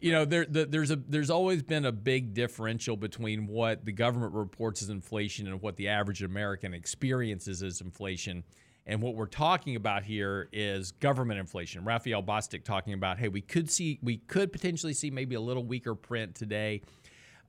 you 0.00 0.12
know, 0.12 0.24
there 0.24 0.46
the, 0.46 0.66
there's 0.66 0.92
a 0.92 0.96
there's 0.96 1.30
always 1.30 1.62
been 1.62 1.84
a 1.84 1.92
big 1.92 2.32
differential 2.32 2.96
between 2.96 3.48
what 3.48 3.84
the 3.84 3.92
government 3.92 4.34
reports 4.34 4.82
as 4.82 4.88
inflation 4.88 5.48
and 5.48 5.60
what 5.60 5.76
the 5.76 5.88
average 5.88 6.22
American 6.22 6.74
experiences 6.74 7.62
as 7.62 7.80
inflation. 7.80 8.44
And 8.90 9.00
what 9.00 9.14
we're 9.14 9.26
talking 9.26 9.76
about 9.76 10.02
here 10.02 10.48
is 10.52 10.90
government 10.90 11.38
inflation. 11.38 11.84
Raphael 11.84 12.24
Bostic 12.24 12.64
talking 12.64 12.92
about, 12.92 13.20
hey, 13.20 13.28
we 13.28 13.40
could 13.40 13.70
see, 13.70 14.00
we 14.02 14.16
could 14.16 14.50
potentially 14.50 14.94
see 14.94 15.12
maybe 15.12 15.36
a 15.36 15.40
little 15.40 15.62
weaker 15.62 15.94
print 15.94 16.34
today, 16.34 16.82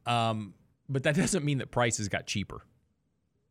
um, 0.06 0.54
but 0.88 1.02
that 1.02 1.16
doesn't 1.24 1.44
mean 1.44 1.58
that 1.58 1.72
prices 1.72 2.08
got 2.10 2.28
cheaper. 2.28 2.62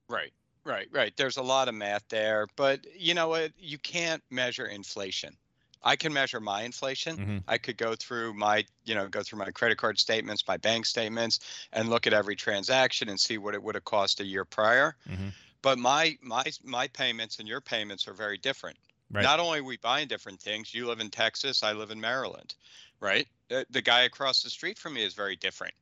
Right, 0.09 0.33
right, 0.65 0.87
right. 0.93 1.13
There's 1.17 1.37
a 1.37 1.43
lot 1.43 1.67
of 1.67 1.75
math 1.75 2.05
there, 2.11 2.47
but 2.55 2.87
you 2.97 3.13
know 3.13 3.27
what? 3.27 3.51
You 3.59 3.77
can't 3.79 4.23
measure 4.31 4.67
inflation. 4.67 5.37
I 5.83 5.97
can 5.97 6.13
measure 6.13 6.39
my 6.39 6.63
inflation. 6.63 7.17
Mhm. 7.17 7.45
I 7.49 7.59
could 7.59 7.77
go 7.77 7.97
through 7.97 8.35
my, 8.35 8.65
you 8.85 8.95
know, 8.95 9.09
go 9.09 9.25
through 9.25 9.41
my 9.41 9.51
credit 9.51 9.79
card 9.79 9.99
statements, 9.99 10.47
my 10.47 10.59
bank 10.59 10.87
statements, 10.87 11.41
and 11.73 11.89
look 11.89 12.07
at 12.07 12.13
every 12.13 12.37
transaction 12.37 13.09
and 13.09 13.19
see 13.19 13.37
what 13.37 13.55
it 13.55 13.63
would 13.65 13.75
have 13.75 13.85
cost 13.85 14.21
a 14.21 14.25
year 14.25 14.45
prior. 14.45 14.95
Mhm. 15.11 15.33
But 15.63 15.79
my 15.79 16.19
my 16.23 16.45
my 16.63 16.89
payments 16.89 17.39
and 17.39 17.49
your 17.49 17.61
payments 17.61 18.07
are 18.09 18.15
very 18.15 18.39
different. 18.39 18.79
Right. 19.11 19.31
Not 19.31 19.41
only 19.41 19.61
are 19.61 19.65
we 19.65 19.77
buying 19.79 20.09
different 20.09 20.41
things, 20.41 20.75
you 20.75 20.87
live 20.87 21.01
in 21.01 21.11
Texas, 21.11 21.63
I 21.63 21.73
live 21.73 21.91
in 21.91 22.01
Maryland, 22.01 22.55
right? 23.01 23.29
The, 23.49 23.67
the 23.71 23.83
guy 23.83 24.01
across 24.03 24.43
the 24.43 24.51
street 24.51 24.79
from 24.79 24.95
me 24.95 25.03
is 25.05 25.15
very 25.15 25.37
different, 25.37 25.75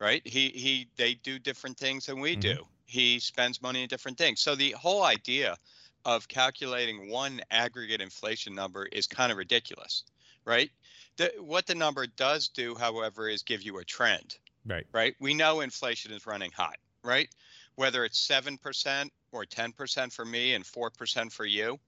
right? 0.00 0.26
He 0.26 0.50
he 0.50 0.90
they 0.96 1.14
do 1.14 1.38
different 1.38 1.78
things 1.78 2.06
than 2.06 2.20
we 2.20 2.34
Mhm. 2.34 2.36
do. 2.36 2.68
He 2.86 3.18
spends 3.20 3.62
money 3.62 3.82
in 3.82 3.88
different 3.88 4.18
things. 4.18 4.40
So 4.40 4.54
the 4.54 4.72
whole 4.72 5.02
idea 5.04 5.56
of 6.04 6.28
calculating 6.28 7.10
one 7.10 7.40
aggregate 7.50 8.00
inflation 8.00 8.54
number 8.54 8.86
is 8.86 9.06
kind 9.06 9.32
of 9.32 9.38
ridiculous, 9.38 10.04
right? 10.44 10.70
The, 11.16 11.32
what 11.38 11.66
the 11.66 11.74
number 11.74 12.06
does 12.06 12.48
do, 12.48 12.74
however, 12.76 13.28
is 13.28 13.42
give 13.42 13.62
you 13.62 13.78
a 13.78 13.84
trend, 13.84 14.38
Right. 14.64 14.86
right? 14.92 15.16
We 15.20 15.34
know 15.34 15.60
inflation 15.60 16.12
is 16.12 16.26
running 16.26 16.52
hot, 16.52 16.76
right? 17.04 17.28
Whether 17.76 18.04
it's 18.04 18.26
7% 18.26 19.10
or 19.32 19.44
10% 19.44 20.12
for 20.12 20.24
me 20.24 20.54
and 20.54 20.64
4% 20.64 21.32
for 21.32 21.44
you, 21.44 21.78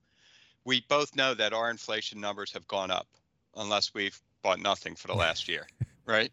we 0.65 0.85
both 0.87 1.15
know 1.15 1.33
that 1.33 1.53
our 1.53 1.69
inflation 1.69 2.21
numbers 2.21 2.51
have 2.53 2.67
gone 2.67 2.91
up 2.91 3.07
unless 3.55 3.93
we've 3.93 4.19
bought 4.43 4.59
nothing 4.59 4.95
for 4.95 5.07
the 5.07 5.15
last 5.15 5.47
year, 5.47 5.67
right? 6.05 6.31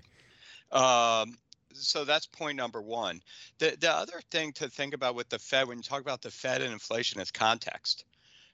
Um, 0.73 1.39
so 1.73 2.05
that's 2.05 2.27
point 2.27 2.57
number 2.57 2.83
one. 2.83 3.21
The, 3.59 3.77
the 3.79 3.91
other 3.91 4.21
thing 4.31 4.53
to 4.55 4.69
think 4.69 4.95
about 4.95 5.15
with 5.15 5.29
the 5.29 5.39
Fed, 5.39 5.69
when 5.69 5.79
you 5.79 5.83
talk 5.83 6.01
about 6.01 6.23
the 6.23 6.31
Fed 6.31 6.63
and 6.63 6.73
inflation, 6.73 7.21
is 7.21 7.31
context. 7.31 8.05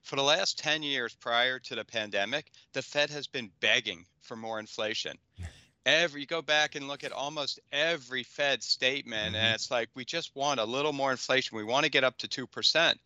For 0.02 0.16
the 0.16 0.22
last 0.22 0.58
10 0.58 0.82
years 0.82 1.14
prior 1.14 1.58
to 1.60 1.74
the 1.74 1.84
pandemic, 1.84 2.50
the 2.72 2.82
Fed 2.82 3.10
has 3.10 3.26
been 3.26 3.50
begging 3.60 4.04
for 4.20 4.36
more 4.36 4.58
inflation 4.58 5.16
every 5.86 6.20
you 6.20 6.26
go 6.26 6.42
back 6.42 6.74
and 6.74 6.88
look 6.88 7.04
at 7.04 7.12
almost 7.12 7.60
every 7.72 8.22
Fed 8.22 8.62
statement, 8.62 9.34
and 9.36 9.54
it's 9.54 9.70
like 9.70 9.88
we 9.94 10.04
just 10.04 10.34
want 10.36 10.60
a 10.60 10.64
little 10.64 10.92
more 10.92 11.10
inflation. 11.10 11.56
We 11.56 11.64
want 11.64 11.84
to 11.84 11.90
get 11.90 12.04
up 12.04 12.18
to 12.18 12.28
two 12.28 12.46
percent. 12.46 12.98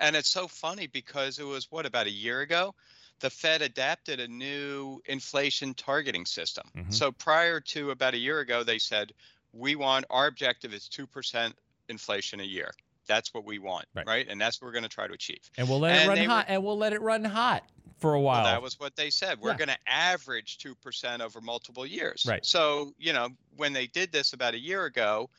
And 0.00 0.14
it's 0.14 0.28
so 0.28 0.46
funny 0.46 0.86
because 0.86 1.38
it 1.38 1.44
was 1.44 1.70
what 1.70 1.86
about 1.86 2.06
a 2.06 2.10
year 2.10 2.40
ago? 2.40 2.74
The 3.20 3.30
Fed 3.30 3.62
adapted 3.62 4.20
a 4.20 4.28
new 4.28 5.00
inflation 5.06 5.74
targeting 5.74 6.24
system. 6.24 6.68
Mhm. 6.76 6.94
So 6.94 7.10
prior 7.10 7.60
to 7.60 7.90
about 7.90 8.14
a 8.14 8.18
year 8.18 8.38
ago, 8.40 8.62
they 8.62 8.78
said 8.78 9.12
we 9.52 9.74
want 9.74 10.04
our 10.10 10.26
objective 10.28 10.72
is 10.72 10.88
two 10.88 11.06
percent 11.06 11.56
inflation 11.88 12.38
a 12.40 12.44
year. 12.44 12.70
That's 13.06 13.32
what 13.32 13.44
we 13.44 13.58
want, 13.58 13.86
Right. 13.94 14.06
right? 14.06 14.28
And 14.28 14.38
that's 14.40 14.60
what 14.60 14.66
we're 14.66 14.72
going 14.72 14.82
to 14.84 14.88
try 14.90 15.06
to 15.08 15.14
achieve. 15.14 15.50
And 15.56 15.66
we'll 15.68 15.80
let 15.80 16.04
it 16.04 16.06
run 16.08 16.14
they 16.16 16.26
were- 16.26 16.32
hot. 16.34 16.44
and 16.48 16.62
we'll 16.62 16.76
let 16.76 16.92
it 16.92 17.00
run 17.00 17.24
hot 17.24 17.64
for 17.98 18.14
a 18.14 18.20
while. 18.20 18.44
Well, 18.44 18.52
that 18.52 18.62
was 18.62 18.78
what 18.80 18.96
they 18.96 19.10
said. 19.10 19.40
We're 19.40 19.50
Yeah. 19.50 19.56
going 19.58 19.68
to 19.68 19.78
average 19.86 20.58
2% 20.58 21.20
over 21.20 21.40
multiple 21.40 21.84
years. 21.86 22.24
Right. 22.26 22.44
So, 22.44 22.94
you 22.98 23.12
know, 23.12 23.28
when 23.56 23.72
they 23.72 23.86
did 23.86 24.12
this 24.12 24.32
about 24.32 24.54
a 24.54 24.58
year 24.58 24.84
ago, 24.86 25.30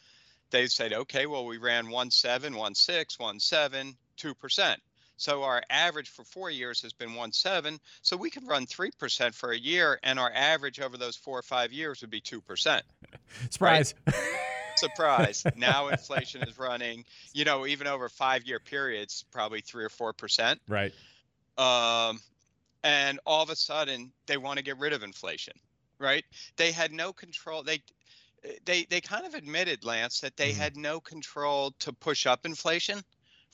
they 0.52 0.68
said, 0.68 0.94
okay, 0.94 1.26
well, 1.26 1.46
we 1.46 1.58
ran 1.58 1.90
1 1.90 2.12
7, 2.12 2.56
1 2.56 2.76
6, 2.76 3.20
1 3.20 3.40
7, 3.40 3.98
2%. 4.18 4.76
So 5.18 5.44
our 5.44 5.62
average 5.70 6.10
for 6.10 6.24
four 6.24 6.50
years 6.50 6.82
has 6.82 6.94
been 6.94 7.14
1 7.14 7.32
7. 7.34 7.78
So 8.02 8.16
we 8.16 8.30
could 8.30 8.48
run 8.48 8.66
3% 8.66 9.34
for 9.36 9.52
a 9.52 9.58
year, 9.58 10.00
and 10.04 10.18
our 10.18 10.32
average 10.34 10.80
over 10.80 10.98
those 10.98 11.16
four 11.18 11.38
or 11.38 11.42
five 11.44 11.72
years 11.74 12.02
would 12.02 12.10
be 12.10 12.22
2%. 12.22 12.82
Surprise. 13.50 13.94
Surprise. 14.76 15.44
now 15.58 15.90
inflation 15.90 16.42
is 16.44 16.58
running, 16.58 17.04
you 17.34 17.44
know, 17.44 17.66
even 17.68 17.86
over 17.86 18.08
five 18.08 18.46
year 18.46 18.60
periods, 18.62 19.26
probably 19.32 19.60
3 19.62 19.84
or 19.84 19.90
4%. 19.90 20.58
right. 20.70 20.94
um, 21.58 22.22
and 22.84 23.20
all 23.26 23.44
of 23.44 23.50
a 23.50 23.56
sudden 23.56 24.14
they 24.28 24.38
want 24.38 24.58
to 24.58 24.64
get 24.64 24.78
rid 24.78 24.94
of 24.94 25.04
inflation 25.04 25.54
right? 26.00 26.24
They 26.58 26.72
had 26.72 26.92
no 26.94 27.12
control 27.14 27.64
they 27.64 27.84
they 28.66 28.86
they 28.86 29.02
kind 29.02 29.26
of 29.26 29.34
admitted 29.34 29.84
lance 29.84 30.20
that 30.22 30.38
they 30.38 30.52
Mhm. 30.52 30.54
had 30.54 30.78
no 30.78 31.00
control 31.02 31.72
to 31.80 31.94
push 31.94 32.26
up 32.26 32.46
inflation 32.46 33.02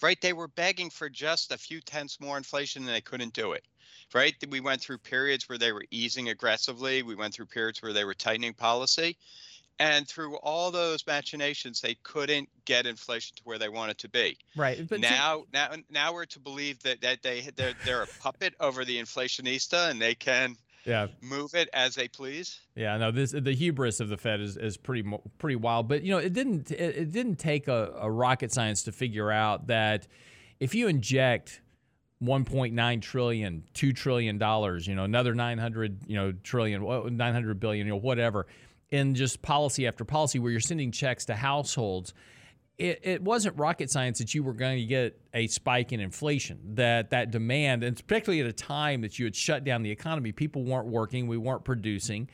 right? 0.01 0.19
They 0.21 0.33
were 0.33 0.47
begging 0.49 0.89
for 0.89 1.09
just 1.09 1.51
a 1.51 1.57
few 1.57 1.81
tenths 1.81 2.19
more 2.19 2.37
inflation 2.37 2.83
and 2.83 2.89
they 2.91 3.01
couldn't 3.01 3.33
do 3.33 3.53
it 3.53 3.65
right? 4.13 4.35
We 4.49 4.59
went 4.59 4.81
through 4.81 4.99
periods 4.99 5.49
where 5.49 5.57
they 5.57 5.71
were 5.71 5.85
easing 5.91 6.29
aggressively 6.29 7.03
we 7.03 7.15
went 7.15 7.33
through 7.33 7.47
periods 7.47 7.81
where 7.81 7.93
they 7.93 8.05
were 8.05 8.13
tightening 8.13 8.53
policy 8.53 9.17
and 9.79 10.07
through 10.07 10.35
all 10.37 10.71
those 10.71 11.05
machinations 11.05 11.81
they 11.81 11.95
couldn't 12.03 12.47
get 12.65 12.85
inflation 12.85 13.35
to 13.35 13.41
where 13.43 13.57
they 13.59 13.69
wanted 13.69 13.97
to 13.97 14.09
be 14.09 14.37
Right. 14.55 14.87
But 14.87 15.01
now, 15.01 15.43
now, 15.53 15.69
now 15.89 16.13
we're 16.13 16.25
to 16.25 16.39
believe 16.39 16.81
that 16.83 17.01
that 17.01 17.21
they 17.21 17.41
they're, 17.55 17.73
they're 17.83 18.03
a 18.03 18.07
puppet 18.19 18.53
over 18.59 18.85
the 18.85 18.97
inflationista 18.97 19.89
and 19.89 20.01
they 20.01 20.15
can 20.15 20.55
yeah. 20.85 21.07
move 21.21 21.55
it 21.55 21.69
as 21.73 21.95
they 21.95 22.07
please. 22.07 22.59
Yeah, 22.75 22.97
no, 22.97 23.11
this 23.11 23.31
the 23.31 23.53
hubris 23.53 23.99
of 23.99 24.09
the 24.09 24.17
Fed 24.17 24.39
is, 24.39 24.55
is 24.57 24.77
pretty 24.77 25.03
pretty 25.37 25.55
wild. 25.55 25.87
But 25.87 26.03
you 26.03 26.11
know, 26.11 26.19
it 26.19 26.33
didn't 26.33 26.71
it, 26.71 26.95
it 26.97 27.11
didn't 27.11 27.37
take 27.37 27.67
a, 27.67 27.93
a 27.99 28.09
rocket 28.09 28.51
science 28.51 28.83
to 28.83 28.91
figure 28.91 29.31
out 29.31 29.67
that 29.67 30.07
if 30.59 30.73
you 30.73 30.87
inject 30.87 31.61
1.9 32.23 33.01
trillion, 33.01 33.63
2 33.73 33.91
trillion 33.91 34.37
dollars, 34.37 34.87
you 34.87 34.95
know, 34.95 35.03
another 35.03 35.35
900, 35.35 36.03
you 36.07 36.15
know, 36.15 36.31
trillion, 36.43 36.81
wha- 36.81 37.09
900 37.09 37.59
billion, 37.59 37.87
you 37.87 37.93
know, 37.93 37.99
whatever, 37.99 38.47
in 38.95 39.13
just 39.13 39.41
policy 39.41 39.87
after 39.87 40.05
policy 40.05 40.39
where 40.39 40.51
you're 40.51 40.61
sending 40.61 40.91
checks 40.91 41.25
to 41.25 41.35
households, 41.35 42.13
it, 42.77 42.99
it 43.03 43.21
wasn't 43.21 43.57
rocket 43.57 43.89
science 43.89 44.17
that 44.19 44.33
you 44.33 44.43
were 44.43 44.53
going 44.53 44.77
to 44.77 44.85
get 44.85 45.19
a 45.33 45.47
spike 45.47 45.91
in 45.91 45.99
inflation 45.99 46.59
that 46.75 47.09
that 47.09 47.31
demand 47.31 47.83
and 47.83 47.95
particularly 48.07 48.41
at 48.41 48.47
a 48.47 48.53
time 48.53 49.01
that 49.01 49.17
you 49.17 49.25
had 49.25 49.35
shut 49.35 49.63
down 49.63 49.81
the 49.81 49.91
economy 49.91 50.31
people 50.31 50.63
weren't 50.63 50.87
working 50.87 51.27
we 51.27 51.37
weren't 51.37 51.63
producing. 51.63 52.29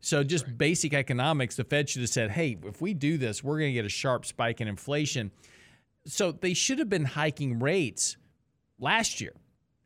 So 0.00 0.22
just 0.22 0.58
basic 0.58 0.92
economics 0.92 1.56
the 1.56 1.64
fed 1.64 1.88
should 1.88 2.02
have 2.02 2.10
said 2.10 2.30
hey 2.30 2.58
if 2.64 2.82
we 2.82 2.92
do 2.92 3.16
this 3.16 3.42
we're 3.42 3.58
going 3.58 3.70
to 3.70 3.74
get 3.74 3.86
a 3.86 3.90
sharp 3.90 4.26
spike 4.26 4.60
in 4.60 4.68
inflation. 4.68 5.30
So 6.06 6.30
they 6.30 6.54
should 6.54 6.78
have 6.78 6.90
been 6.90 7.06
hiking 7.06 7.58
rates 7.58 8.16
last 8.78 9.20
year 9.20 9.32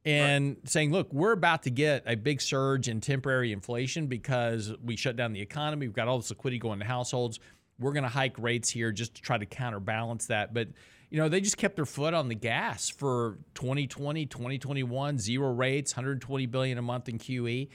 and 0.05 0.57
right. 0.57 0.69
saying, 0.69 0.93
look, 0.93 1.13
we're 1.13 1.33
about 1.33 1.63
to 1.65 1.71
get 1.71 2.03
a 2.07 2.17
big 2.17 2.41
surge 2.41 2.89
in 2.89 3.01
temporary 3.01 3.53
inflation 3.53 4.07
because 4.07 4.73
we 4.83 4.97
shut 4.97 5.17
down 5.17 5.33
the 5.33 5.41
economy. 5.41 5.87
We've 5.87 5.95
got 5.95 6.09
all 6.09 6.19
this 6.19 6.31
liquidity 6.31 6.59
going 6.59 6.79
to 6.79 6.85
households. 6.87 7.39
We're 7.79 7.93
going 7.93 8.05
to 8.05 8.09
hike 8.09 8.39
rates 8.39 8.71
here 8.71 8.93
just 8.93 9.15
to 9.17 9.23
try 9.23 9.37
to 9.39 9.47
counterbalance 9.47 10.27
that. 10.27 10.55
But, 10.55 10.69
you 11.11 11.19
know, 11.19 11.29
they 11.29 11.41
just 11.41 11.59
kept 11.59 11.77
their 11.77 11.87
foot 11.87 12.15
on 12.15 12.29
the 12.29 12.35
gas 12.35 12.89
for 12.89 13.39
2020, 13.55 14.27
2021, 14.27 15.19
zero 15.19 15.53
rates, 15.53 15.95
120 15.95 16.47
billion 16.47 16.79
a 16.79 16.83
month 16.83 17.09
in 17.09 17.19
QE. 17.19 17.69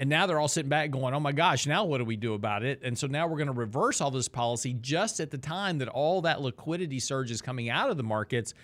And 0.00 0.08
now 0.08 0.26
they're 0.26 0.38
all 0.38 0.48
sitting 0.48 0.68
back 0.68 0.90
going, 0.90 1.12
oh 1.12 1.20
my 1.20 1.32
gosh, 1.32 1.66
now 1.66 1.84
what 1.84 1.98
do 1.98 2.04
we 2.04 2.16
do 2.16 2.34
about 2.34 2.62
it? 2.62 2.80
And 2.84 2.96
so 2.96 3.08
now 3.08 3.26
we're 3.26 3.36
going 3.36 3.48
to 3.48 3.52
reverse 3.52 4.00
all 4.00 4.12
this 4.12 4.28
policy 4.28 4.74
just 4.80 5.18
at 5.18 5.30
the 5.30 5.38
time 5.38 5.78
that 5.78 5.88
all 5.88 6.22
that 6.22 6.40
liquidity 6.40 7.00
surge 7.00 7.32
is 7.32 7.42
coming 7.42 7.68
out 7.68 7.90
of 7.90 7.96
the 7.96 8.04
markets 8.04 8.54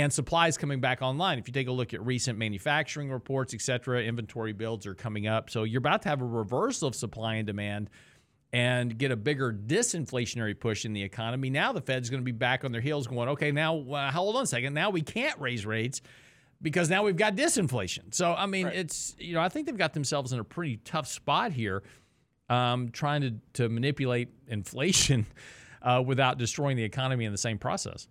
and 0.00 0.12
supplies 0.12 0.56
coming 0.56 0.80
back 0.80 1.02
online. 1.02 1.38
If 1.38 1.46
you 1.46 1.52
take 1.52 1.68
a 1.68 1.72
look 1.72 1.92
at 1.94 2.04
recent 2.04 2.38
manufacturing 2.38 3.10
reports, 3.10 3.54
et 3.54 3.60
cetera, 3.60 4.02
inventory 4.02 4.52
builds 4.52 4.86
are 4.86 4.94
coming 4.94 5.26
up. 5.26 5.50
So 5.50 5.64
you're 5.64 5.78
about 5.78 6.02
to 6.02 6.08
have 6.08 6.22
a 6.22 6.26
reversal 6.26 6.88
of 6.88 6.94
supply 6.94 7.34
and 7.36 7.46
demand 7.46 7.90
and 8.52 8.98
get 8.98 9.10
a 9.10 9.16
bigger 9.16 9.52
disinflationary 9.52 10.58
push 10.58 10.84
in 10.84 10.92
the 10.92 11.02
economy. 11.02 11.50
Now 11.50 11.72
the 11.72 11.80
Fed's 11.80 12.10
going 12.10 12.20
to 12.20 12.24
be 12.24 12.32
back 12.32 12.64
on 12.64 12.72
their 12.72 12.80
heels 12.80 13.06
going, 13.06 13.28
okay, 13.30 13.52
now 13.52 13.78
uh, 13.78 14.10
hold 14.10 14.36
on 14.36 14.42
a 14.42 14.46
second. 14.46 14.74
Now 14.74 14.90
we 14.90 15.02
can't 15.02 15.38
raise 15.38 15.64
rates 15.64 16.02
because 16.62 16.90
now 16.90 17.04
we've 17.04 17.16
got 17.16 17.36
disinflation. 17.36 18.12
So, 18.12 18.34
I 18.34 18.46
mean, 18.46 18.66
right. 18.66 18.76
it's, 18.76 19.14
you 19.18 19.34
know, 19.34 19.40
I 19.40 19.48
think 19.48 19.66
they've 19.66 19.76
got 19.76 19.94
themselves 19.94 20.32
in 20.32 20.40
a 20.40 20.44
pretty 20.44 20.78
tough 20.78 21.06
spot 21.06 21.52
here 21.52 21.82
um, 22.48 22.90
trying 22.90 23.20
to, 23.22 23.34
to 23.54 23.68
manipulate 23.68 24.28
inflation 24.48 25.26
uh, 25.82 26.02
without 26.04 26.38
destroying 26.38 26.76
the 26.76 26.84
economy 26.84 27.24
in 27.24 27.32
the 27.32 27.38
same 27.38 27.58
process. 27.58 28.08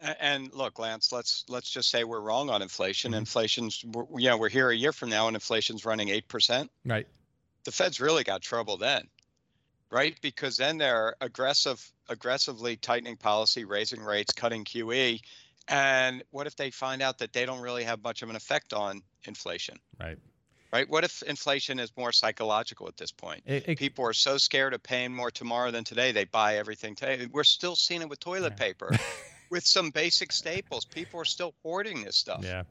And 0.00 0.52
look, 0.54 0.78
Lance, 0.78 1.10
let's 1.10 1.44
let's 1.48 1.68
just 1.68 1.90
say 1.90 2.04
we're 2.04 2.20
wrong 2.20 2.50
on 2.50 2.62
inflation. 2.62 3.12
Mm-hmm. 3.12 3.18
Inflation's, 3.18 3.82
you 3.82 4.28
know, 4.28 4.36
we're 4.36 4.48
here 4.48 4.70
a 4.70 4.76
year 4.76 4.92
from 4.92 5.10
now 5.10 5.26
and 5.26 5.36
inflation's 5.36 5.84
running 5.84 6.08
eight 6.08 6.28
percent. 6.28 6.70
Right. 6.84 7.06
The 7.64 7.72
Fed's 7.72 8.00
really 8.00 8.22
got 8.22 8.40
trouble 8.40 8.76
then, 8.76 9.08
right? 9.90 10.16
Because 10.22 10.56
then 10.56 10.78
they're 10.78 11.16
aggressive, 11.20 11.84
aggressively 12.08 12.76
tightening 12.76 13.16
policy, 13.16 13.64
raising 13.64 14.00
rates, 14.00 14.32
cutting 14.32 14.64
QE, 14.64 15.20
and 15.68 16.22
what 16.30 16.46
if 16.46 16.56
they 16.56 16.70
find 16.70 17.02
out 17.02 17.18
that 17.18 17.32
they 17.32 17.44
don't 17.44 17.60
really 17.60 17.84
have 17.84 18.02
much 18.02 18.22
of 18.22 18.30
an 18.30 18.36
effect 18.36 18.72
on 18.72 19.02
inflation? 19.24 19.78
Right. 20.00 20.18
Right. 20.72 20.88
What 20.88 21.02
if 21.02 21.22
inflation 21.22 21.78
is 21.78 21.90
more 21.96 22.12
psychological 22.12 22.88
at 22.88 22.96
this 22.98 23.10
point? 23.10 23.42
It, 23.46 23.68
it, 23.68 23.78
People 23.78 24.04
are 24.04 24.12
so 24.12 24.36
scared 24.36 24.74
of 24.74 24.82
paying 24.82 25.14
more 25.14 25.30
tomorrow 25.30 25.70
than 25.70 25.82
today, 25.82 26.12
they 26.12 26.24
buy 26.24 26.56
everything 26.58 26.94
today. 26.94 27.26
We're 27.32 27.44
still 27.44 27.74
seeing 27.74 28.02
it 28.02 28.08
with 28.08 28.20
toilet 28.20 28.52
yeah. 28.58 28.64
paper. 28.64 28.90
with 29.50 29.66
some 29.66 29.90
basic 29.90 30.32
staples. 30.32 30.84
People 30.84 31.20
are 31.20 31.24
still 31.24 31.54
hoarding 31.62 32.02
this 32.04 32.16
stuff. 32.16 32.40
Yeah. 32.42 32.64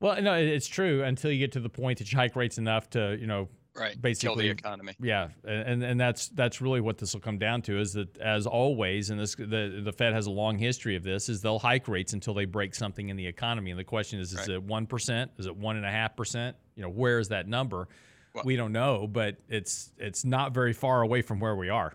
Well, 0.00 0.20
no, 0.20 0.34
it's 0.34 0.66
true 0.66 1.02
until 1.02 1.30
you 1.30 1.38
get 1.38 1.52
to 1.52 1.60
the 1.60 1.70
point 1.70 1.98
that 1.98 2.12
you 2.12 2.18
hike 2.18 2.36
rates 2.36 2.58
enough 2.58 2.90
to, 2.90 3.16
you 3.18 3.26
know, 3.26 3.48
right 3.78 4.00
basically 4.00 4.28
kill 4.28 4.36
the 4.36 4.48
economy 4.48 4.94
yeah 5.00 5.28
and 5.44 5.82
and 5.82 6.00
that's 6.00 6.28
that's 6.28 6.60
really 6.60 6.80
what 6.80 6.98
this 6.98 7.12
will 7.12 7.20
come 7.20 7.38
down 7.38 7.62
to 7.62 7.78
is 7.78 7.92
that 7.92 8.16
as 8.18 8.46
always 8.46 9.10
and 9.10 9.20
this 9.20 9.34
the 9.34 9.80
the 9.84 9.92
fed 9.92 10.12
has 10.12 10.26
a 10.26 10.30
long 10.30 10.58
history 10.58 10.96
of 10.96 11.02
this 11.02 11.28
is 11.28 11.42
they'll 11.42 11.58
hike 11.58 11.88
rates 11.88 12.12
until 12.12 12.34
they 12.34 12.44
break 12.44 12.74
something 12.74 13.08
in 13.08 13.16
the 13.16 13.26
economy 13.26 13.70
and 13.70 13.78
the 13.78 13.84
question 13.84 14.18
is 14.18 14.32
is 14.32 14.38
right. 14.38 14.50
it 14.50 14.66
1% 14.66 15.28
is 15.38 15.46
it 15.46 15.60
1.5% 15.60 16.54
you 16.74 16.82
know 16.82 16.88
where 16.88 17.18
is 17.18 17.28
that 17.28 17.48
number 17.48 17.88
well, 18.34 18.44
we 18.44 18.56
don't 18.56 18.72
know 18.72 19.06
but 19.06 19.36
it's 19.48 19.92
it's 19.98 20.24
not 20.24 20.52
very 20.52 20.72
far 20.72 21.02
away 21.02 21.22
from 21.22 21.40
where 21.40 21.56
we 21.56 21.68
are 21.68 21.94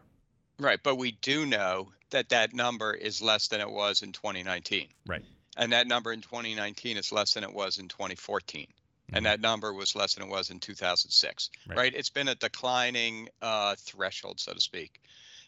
right 0.60 0.80
but 0.84 0.98
we 0.98 1.12
do 1.22 1.46
know 1.46 1.90
that 2.12 2.30
that 2.30 2.54
number 2.54 2.94
is 2.94 3.22
less 3.22 3.48
than 3.48 3.62
it 3.62 3.70
was 3.70 4.02
in 4.02 4.12
2019. 4.12 4.88
Right. 5.06 5.24
And 5.58 5.74
that 5.74 5.88
number 5.88 6.14
in 6.14 6.22
2019 6.22 6.98
is 6.98 7.12
less 7.12 7.34
than 7.34 7.44
it 7.44 7.54
was 7.54 7.78
in 7.78 7.88
2014. 7.88 8.68
Mm-hmm. 8.68 9.16
And 9.16 9.26
that 9.26 9.42
number 9.42 9.74
was 9.74 9.96
less 9.96 10.16
than 10.16 10.24
it 10.28 10.30
was 10.30 10.50
in 10.50 10.60
2006. 10.60 11.50
Right. 11.68 11.78
right? 11.78 11.94
It's 11.94 12.10
been 12.10 12.28
a 12.28 12.36
declining 12.36 13.30
uh, 13.42 13.76
threshold, 13.78 14.40
so 14.40 14.54
to 14.54 14.62
speak, 14.62 15.02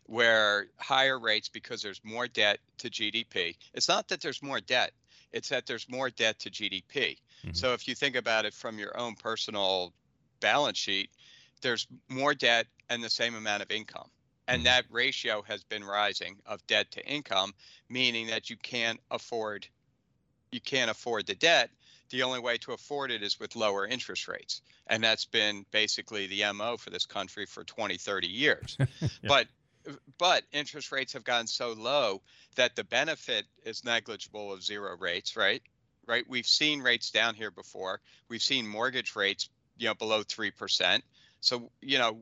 where 0.06 0.68
higher 0.78 1.18
rates 1.18 1.50
because 1.50 1.82
there's 1.82 2.02
more 2.04 2.28
debt 2.28 2.60
to 2.80 2.90
GDP. 2.90 3.56
It's 3.74 3.88
not 3.88 4.10
that 4.10 4.22
there's 4.22 4.44
more 4.44 4.60
debt, 4.60 4.92
it's 5.32 5.50
that 5.50 5.66
there's 5.66 5.90
more 5.90 6.10
debt 6.10 6.40
to 6.40 6.50
GDP. 6.50 6.84
Mm-hmm. 6.94 7.54
So 7.54 7.74
if 7.74 7.88
you 7.88 7.96
think 7.96 8.16
about 8.16 8.46
it 8.46 8.54
from 8.54 8.78
your 8.80 8.98
own 8.98 9.16
personal 9.16 9.94
balance 10.42 10.78
sheet, 10.78 11.10
there's 11.62 11.88
more 12.10 12.34
debt 12.34 12.68
and 12.90 13.04
the 13.04 13.10
same 13.10 13.36
amount 13.36 13.64
of 13.64 13.72
income. 13.72 14.10
And 14.48 14.60
mm-hmm. 14.60 14.66
that 14.66 14.86
ratio 14.90 15.42
has 15.44 15.64
been 15.64 15.84
rising 15.84 16.38
of 16.46 16.66
debt 16.68 16.92
to 16.92 17.06
income, 17.06 17.54
meaning 17.90 18.28
that 18.28 18.50
you 18.50 18.58
can't 18.58 19.00
afford 19.12 19.68
you 20.52 20.62
can't 20.62 20.92
afford 20.92 21.26
the 21.26 21.36
debt. 21.36 21.72
The 22.10 22.24
only 22.24 22.40
way 22.40 22.58
to 22.60 22.74
afford 22.74 23.10
it 23.10 23.24
is 23.24 23.40
with 23.40 23.56
lower 23.56 23.88
interest 23.88 24.28
rates. 24.28 24.62
And 24.86 25.04
that's 25.04 25.26
been 25.26 25.66
basically 25.72 26.28
the 26.28 26.44
MO 26.54 26.78
for 26.78 26.92
this 26.92 27.08
country 27.08 27.48
for 27.48 27.64
20, 27.64 27.98
30 27.98 28.28
years. 28.28 28.78
yeah. 28.80 29.08
But 29.24 29.48
but 30.18 30.44
interest 30.54 30.92
rates 30.92 31.14
have 31.14 31.24
gotten 31.24 31.48
so 31.48 31.74
low 31.74 32.22
that 32.56 32.76
the 32.76 32.84
benefit 32.84 33.46
is 33.66 33.84
negligible 33.84 34.54
of 34.54 34.64
zero 34.64 34.96
rates, 34.98 35.36
right? 35.36 35.62
Right? 36.06 36.24
We've 36.28 36.48
seen 36.48 36.82
rates 36.82 37.12
down 37.12 37.36
here 37.36 37.52
before. 37.52 38.00
We've 38.30 38.42
seen 38.42 38.68
mortgage 38.68 39.16
rates, 39.16 39.50
you 39.78 39.88
know, 39.88 39.96
below 39.96 40.24
3%. 40.24 41.02
So, 41.42 41.70
you 41.82 41.98
know, 41.98 42.18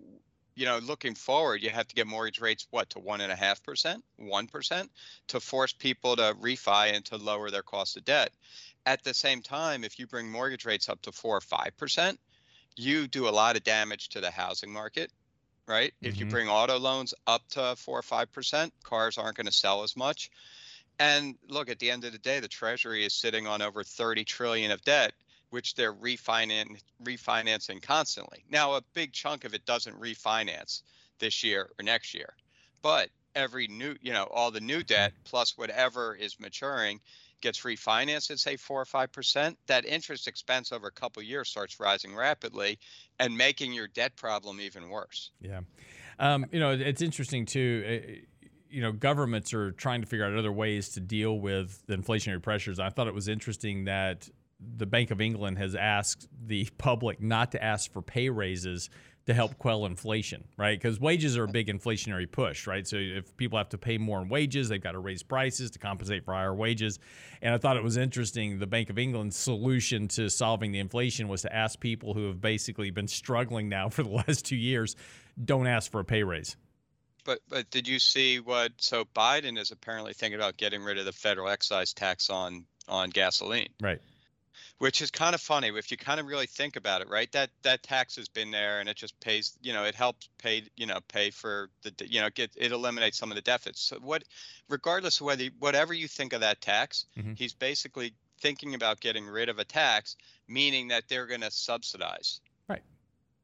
you 0.61 0.67
know, 0.67 0.77
looking 0.77 1.15
forward, 1.15 1.63
you 1.63 1.71
have 1.71 1.87
to 1.87 1.95
get 1.95 2.05
mortgage 2.05 2.39
rates 2.39 2.67
what 2.69 2.91
to 2.91 2.99
one 2.99 3.19
and 3.19 3.31
a 3.31 3.35
half 3.35 3.63
percent, 3.63 4.03
one 4.17 4.45
percent, 4.45 4.91
to 5.29 5.39
force 5.39 5.73
people 5.73 6.15
to 6.15 6.35
refi 6.39 6.93
and 6.93 7.03
to 7.05 7.17
lower 7.17 7.49
their 7.49 7.63
cost 7.63 7.97
of 7.97 8.05
debt. 8.05 8.31
At 8.85 9.03
the 9.03 9.15
same 9.15 9.41
time, 9.41 9.83
if 9.83 9.97
you 9.97 10.05
bring 10.05 10.29
mortgage 10.29 10.63
rates 10.63 10.87
up 10.87 11.01
to 11.01 11.11
four 11.11 11.37
or 11.37 11.41
five 11.41 11.75
percent, 11.77 12.19
you 12.75 13.07
do 13.07 13.27
a 13.27 13.31
lot 13.31 13.55
of 13.55 13.63
damage 13.63 14.09
to 14.09 14.21
the 14.21 14.29
housing 14.29 14.71
market, 14.71 15.11
right? 15.67 15.93
Mm-hmm. 15.95 16.05
If 16.05 16.17
you 16.17 16.25
mm-hmm. 16.25 16.31
bring 16.31 16.47
auto 16.47 16.77
loans 16.77 17.15
up 17.25 17.41
to 17.49 17.75
four 17.75 17.97
or 17.97 18.03
five 18.03 18.31
percent, 18.31 18.71
cars 18.83 19.17
aren't 19.17 19.37
going 19.37 19.47
to 19.47 19.51
sell 19.51 19.81
as 19.81 19.97
much. 19.97 20.29
And 20.99 21.37
look, 21.49 21.71
at 21.71 21.79
the 21.79 21.89
end 21.89 22.05
of 22.05 22.11
the 22.11 22.19
day, 22.19 22.39
the 22.39 22.47
Treasury 22.47 23.03
is 23.03 23.15
sitting 23.15 23.47
on 23.47 23.63
over 23.63 23.83
30 23.83 24.25
trillion 24.25 24.69
of 24.69 24.83
debt 24.83 25.13
which 25.51 25.75
they're 25.75 25.93
refinance, 25.93 26.81
refinancing 27.03 27.81
constantly. 27.81 28.43
Now, 28.49 28.73
a 28.73 28.81
big 28.93 29.13
chunk 29.13 29.43
of 29.43 29.53
it 29.53 29.65
doesn't 29.65 29.99
refinance 29.99 30.81
this 31.19 31.43
year 31.43 31.69
or 31.79 31.83
next 31.83 32.13
year, 32.13 32.33
but 32.81 33.09
every 33.35 33.67
new, 33.67 33.95
you 34.01 34.13
know, 34.13 34.27
all 34.31 34.51
the 34.51 34.59
new 34.59 34.83
debt 34.83 35.13
plus 35.23 35.57
whatever 35.57 36.15
is 36.15 36.39
maturing 36.39 36.99
gets 37.41 37.61
refinanced 37.61 38.31
at 38.31 38.39
say 38.39 38.55
four 38.55 38.81
or 38.81 38.85
five 38.85 39.11
percent. 39.11 39.57
That 39.67 39.85
interest 39.85 40.27
expense 40.27 40.71
over 40.71 40.87
a 40.87 40.91
couple 40.91 41.21
years 41.23 41.49
starts 41.49 41.79
rising 41.79 42.15
rapidly 42.15 42.79
and 43.19 43.37
making 43.37 43.73
your 43.73 43.87
debt 43.87 44.15
problem 44.15 44.59
even 44.59 44.89
worse. 44.89 45.31
Yeah, 45.41 45.61
um, 46.19 46.45
you 46.51 46.59
know, 46.59 46.71
it's 46.71 47.01
interesting 47.01 47.45
too. 47.45 47.83
Eh, 47.85 48.15
you 48.69 48.81
know, 48.81 48.93
governments 48.93 49.53
are 49.53 49.71
trying 49.73 49.99
to 49.99 50.07
figure 50.07 50.25
out 50.25 50.33
other 50.37 50.51
ways 50.51 50.89
to 50.89 51.01
deal 51.01 51.37
with 51.37 51.83
the 51.87 51.97
inflationary 51.97 52.41
pressures. 52.41 52.79
I 52.79 52.89
thought 52.89 53.07
it 53.07 53.13
was 53.13 53.27
interesting 53.27 53.83
that 53.83 54.29
the 54.77 54.85
Bank 54.85 55.11
of 55.11 55.21
England 55.21 55.57
has 55.57 55.75
asked 55.75 56.27
the 56.45 56.67
public 56.77 57.21
not 57.21 57.51
to 57.51 57.63
ask 57.63 57.91
for 57.91 58.01
pay 58.01 58.29
raises 58.29 58.89
to 59.27 59.33
help 59.33 59.57
quell 59.59 59.85
inflation, 59.85 60.43
right? 60.57 60.79
Because 60.79 60.99
wages 60.99 61.37
are 61.37 61.43
a 61.43 61.47
big 61.47 61.67
inflationary 61.67 62.29
push, 62.29 62.65
right? 62.65 62.87
So 62.87 62.95
if 62.97 63.35
people 63.37 63.57
have 63.57 63.69
to 63.69 63.77
pay 63.77 63.97
more 63.97 64.21
in 64.21 64.29
wages, 64.29 64.69
they've 64.69 64.81
got 64.81 64.93
to 64.93 64.99
raise 64.99 65.21
prices 65.21 65.69
to 65.71 65.79
compensate 65.79 66.25
for 66.25 66.33
higher 66.33 66.55
wages. 66.55 66.97
And 67.41 67.53
I 67.53 67.57
thought 67.57 67.77
it 67.77 67.83
was 67.83 67.97
interesting. 67.97 68.57
The 68.57 68.67
Bank 68.67 68.89
of 68.89 68.97
England's 68.97 69.35
solution 69.35 70.07
to 70.09 70.29
solving 70.29 70.71
the 70.71 70.79
inflation 70.79 71.27
was 71.27 71.43
to 71.43 71.55
ask 71.55 71.79
people 71.79 72.13
who 72.15 72.27
have 72.27 72.41
basically 72.41 72.89
been 72.89 73.07
struggling 73.07 73.69
now 73.69 73.89
for 73.89 74.01
the 74.01 74.09
last 74.27 74.45
two 74.45 74.55
years, 74.55 74.95
don't 75.43 75.67
ask 75.67 75.91
for 75.91 75.99
a 75.99 76.05
pay 76.05 76.23
raise. 76.23 76.57
But 77.23 77.39
but 77.47 77.69
did 77.69 77.87
you 77.87 77.99
see 77.99 78.39
what? 78.39 78.71
So 78.77 79.05
Biden 79.05 79.59
is 79.59 79.69
apparently 79.69 80.13
thinking 80.13 80.39
about 80.39 80.57
getting 80.57 80.83
rid 80.83 80.97
of 80.97 81.05
the 81.05 81.11
federal 81.11 81.49
excise 81.49 81.93
tax 81.93 82.31
on 82.31 82.65
on 82.87 83.11
gasoline. 83.11 83.69
Right 83.79 83.99
which 84.77 85.01
is 85.01 85.11
kind 85.11 85.35
of 85.35 85.41
funny 85.41 85.69
if 85.69 85.91
you 85.91 85.97
kind 85.97 86.19
of 86.19 86.25
really 86.25 86.47
think 86.47 86.75
about 86.75 87.01
it, 87.01 87.09
right? 87.09 87.31
That 87.31 87.49
that 87.63 87.83
tax 87.83 88.15
has 88.15 88.27
been 88.27 88.51
there, 88.51 88.79
and 88.79 88.89
it 88.89 88.95
just 88.95 89.19
pays, 89.19 89.57
you 89.61 89.73
know, 89.73 89.83
it 89.83 89.95
helps 89.95 90.29
pay, 90.37 90.63
you 90.75 90.85
know, 90.85 90.99
pay 91.07 91.29
for 91.29 91.69
the, 91.83 91.93
you 92.07 92.21
know, 92.21 92.29
get 92.29 92.51
it 92.55 92.71
eliminates 92.71 93.17
some 93.17 93.31
of 93.31 93.35
the 93.35 93.41
deficits. 93.41 93.81
So 93.81 93.97
what, 94.01 94.23
regardless 94.69 95.19
of 95.19 95.25
whether 95.25 95.45
whatever 95.59 95.93
you 95.93 96.07
think 96.07 96.33
of 96.33 96.41
that 96.41 96.61
tax, 96.61 97.05
mm-hmm. 97.17 97.33
he's 97.33 97.53
basically 97.53 98.13
thinking 98.39 98.73
about 98.73 98.99
getting 98.99 99.27
rid 99.27 99.49
of 99.49 99.59
a 99.59 99.65
tax, 99.65 100.17
meaning 100.47 100.87
that 100.89 101.03
they're 101.07 101.27
going 101.27 101.41
to 101.41 101.51
subsidize, 101.51 102.41
right, 102.67 102.81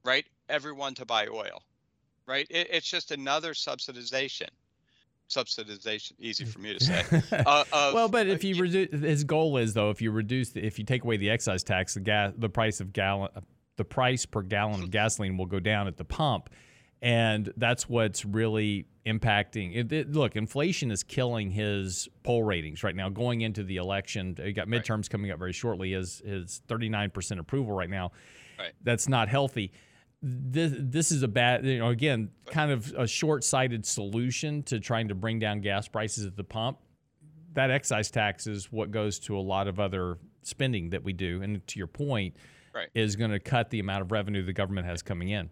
right, 0.04 0.26
everyone 0.50 0.96
to 0.96 1.06
buy 1.06 1.28
oil, 1.28 1.62
right? 2.26 2.48
It, 2.50 2.68
it's 2.72 2.90
just 2.90 3.12
another 3.12 3.54
subsidization 3.54 4.50
subsidization 5.30 6.14
easy 6.20 6.46
for 6.46 6.60
me 6.60 6.78
to 6.78 6.84
say 6.84 7.04
uh, 7.46 7.64
of, 7.74 7.94
well 7.94 8.08
but 8.08 8.28
if 8.28 8.44
you 8.44 8.56
uh, 8.56 8.62
reduce 8.62 9.02
his 9.02 9.24
goal 9.24 9.58
is 9.58 9.74
though 9.74 9.90
if 9.90 10.02
you 10.02 10.12
reduce 10.12 10.52
the, 10.52 10.66
if 10.66 10.80
you 10.80 10.86
take 10.86 11.04
away 11.04 11.18
the 11.18 11.30
excise 11.30 11.64
tax 11.64 11.96
the 11.96 12.00
gas 12.00 12.34
the 12.38 12.50
price 12.50 12.80
of 12.80 12.94
gallon 12.94 13.30
the 13.76 13.84
price 13.84 14.26
per 14.26 14.42
gallon 14.42 14.82
of 14.82 14.92
gasoline 14.92 15.38
will 15.38 15.46
go 15.46 15.60
down 15.60 15.88
at 15.88 15.98
the 15.98 16.06
pump 16.06 16.50
and 17.02 17.52
that's 17.58 17.88
what's 17.88 18.26
really 18.26 18.88
impacting. 19.08 19.76
It, 19.76 19.92
it, 19.92 20.12
look, 20.12 20.36
inflation 20.36 20.92
is 20.92 21.04
killing 21.04 21.52
his 21.52 22.10
poll 22.24 22.44
ratings 22.44 22.84
right 22.84 22.96
now. 22.96 23.10
Going 23.10 23.42
into 23.42 23.64
the 23.64 23.78
election, 23.78 24.36
you 24.44 24.54
got 24.54 24.68
midterms 24.68 25.04
right. 25.04 25.10
coming 25.10 25.32
up 25.32 25.40
very 25.40 25.54
shortly. 25.54 25.94
His 25.94 26.22
his 26.26 26.62
39% 26.68 27.40
approval 27.40 27.74
right 27.74 27.90
now. 27.90 28.12
Right. 28.60 28.74
That's 28.84 29.08
not 29.08 29.30
healthy. 29.30 29.72
This 30.22 30.74
this 30.78 31.12
is 31.12 31.24
a 31.24 31.28
bad, 31.28 31.66
you 31.66 31.80
know, 31.80 31.90
again, 31.90 32.30
kind 32.48 32.72
of 32.72 32.94
a 32.98 33.08
short-sighted 33.08 33.86
solution 33.86 34.64
to 34.64 34.80
trying 34.80 35.10
to 35.10 35.16
bring 35.16 35.40
down 35.40 35.62
gas 35.62 35.88
prices 35.88 36.26
at 36.26 36.36
the 36.36 36.44
pump. 36.44 36.80
That 37.54 37.72
excise 37.72 38.10
tax 38.10 38.48
is 38.48 38.72
what 38.72 38.92
goes 38.92 39.20
to 39.20 39.38
a 39.38 39.42
lot 39.42 39.68
of 39.68 39.80
other 39.80 40.18
spending 40.42 40.90
that 40.92 41.04
we 41.04 41.14
do, 41.14 41.42
and 41.42 41.66
to 41.68 41.78
your 41.78 41.88
point, 41.88 42.36
right. 42.74 42.90
is 42.96 43.16
going 43.16 43.32
to 43.32 43.40
cut 43.40 43.70
the 43.70 43.80
amount 43.80 44.02
of 44.02 44.12
revenue 44.12 44.44
the 44.44 44.54
government 44.54 44.88
has 44.88 45.02
coming 45.02 45.30
in 45.30 45.50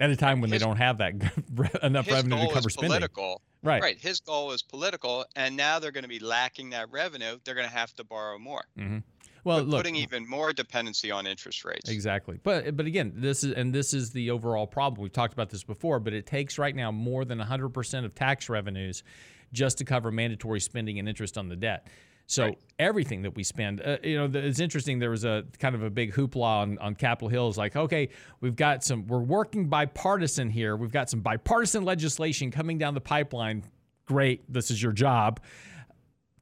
at 0.00 0.10
a 0.10 0.16
time 0.16 0.40
when 0.40 0.50
his, 0.50 0.60
they 0.60 0.66
don't 0.66 0.76
have 0.76 0.98
that 0.98 1.14
enough 1.82 2.10
revenue 2.10 2.46
to 2.46 2.52
cover 2.52 2.70
spending. 2.70 2.90
Political. 2.90 3.40
Right. 3.62 3.82
Right. 3.82 3.98
His 3.98 4.20
goal 4.20 4.52
is 4.52 4.62
political, 4.62 5.24
and 5.34 5.56
now 5.56 5.78
they're 5.78 5.90
going 5.90 6.04
to 6.04 6.08
be 6.08 6.18
lacking 6.18 6.70
that 6.70 6.90
revenue. 6.90 7.38
They're 7.44 7.54
going 7.54 7.68
to 7.68 7.74
have 7.74 7.94
to 7.94 8.04
borrow 8.04 8.38
more. 8.38 8.64
Mm-hmm. 8.78 8.98
Well, 9.46 9.62
look, 9.62 9.78
putting 9.78 9.94
even 9.94 10.28
more 10.28 10.52
dependency 10.52 11.12
on 11.12 11.24
interest 11.24 11.64
rates. 11.64 11.88
Exactly. 11.88 12.40
But 12.42 12.76
but 12.76 12.84
again, 12.84 13.12
this 13.14 13.44
is 13.44 13.52
and 13.52 13.72
this 13.72 13.94
is 13.94 14.10
the 14.10 14.32
overall 14.32 14.66
problem. 14.66 15.00
We've 15.00 15.12
talked 15.12 15.32
about 15.32 15.50
this 15.50 15.62
before, 15.62 16.00
but 16.00 16.12
it 16.12 16.26
takes 16.26 16.58
right 16.58 16.74
now 16.74 16.90
more 16.90 17.24
than 17.24 17.38
100% 17.38 18.04
of 18.04 18.14
tax 18.16 18.48
revenues 18.48 19.04
just 19.52 19.78
to 19.78 19.84
cover 19.84 20.10
mandatory 20.10 20.58
spending 20.58 20.98
and 20.98 21.08
interest 21.08 21.38
on 21.38 21.48
the 21.48 21.54
debt. 21.54 21.86
So 22.26 22.46
right. 22.46 22.58
everything 22.80 23.22
that 23.22 23.36
we 23.36 23.44
spend, 23.44 23.80
uh, 23.80 23.98
you 24.02 24.16
know, 24.16 24.28
it's 24.36 24.58
interesting. 24.58 24.98
There 24.98 25.10
was 25.10 25.24
a 25.24 25.44
kind 25.60 25.76
of 25.76 25.84
a 25.84 25.90
big 25.90 26.12
hoopla 26.12 26.42
on, 26.42 26.78
on 26.78 26.96
Capitol 26.96 27.28
Hill. 27.28 27.48
Is 27.48 27.56
like, 27.56 27.76
okay, 27.76 28.08
we've 28.40 28.56
got 28.56 28.82
some, 28.82 29.06
we're 29.06 29.20
working 29.20 29.68
bipartisan 29.68 30.50
here. 30.50 30.76
We've 30.76 30.90
got 30.90 31.08
some 31.08 31.20
bipartisan 31.20 31.84
legislation 31.84 32.50
coming 32.50 32.78
down 32.78 32.94
the 32.94 33.00
pipeline. 33.00 33.62
Great, 34.06 34.52
this 34.52 34.72
is 34.72 34.82
your 34.82 34.90
job 34.90 35.38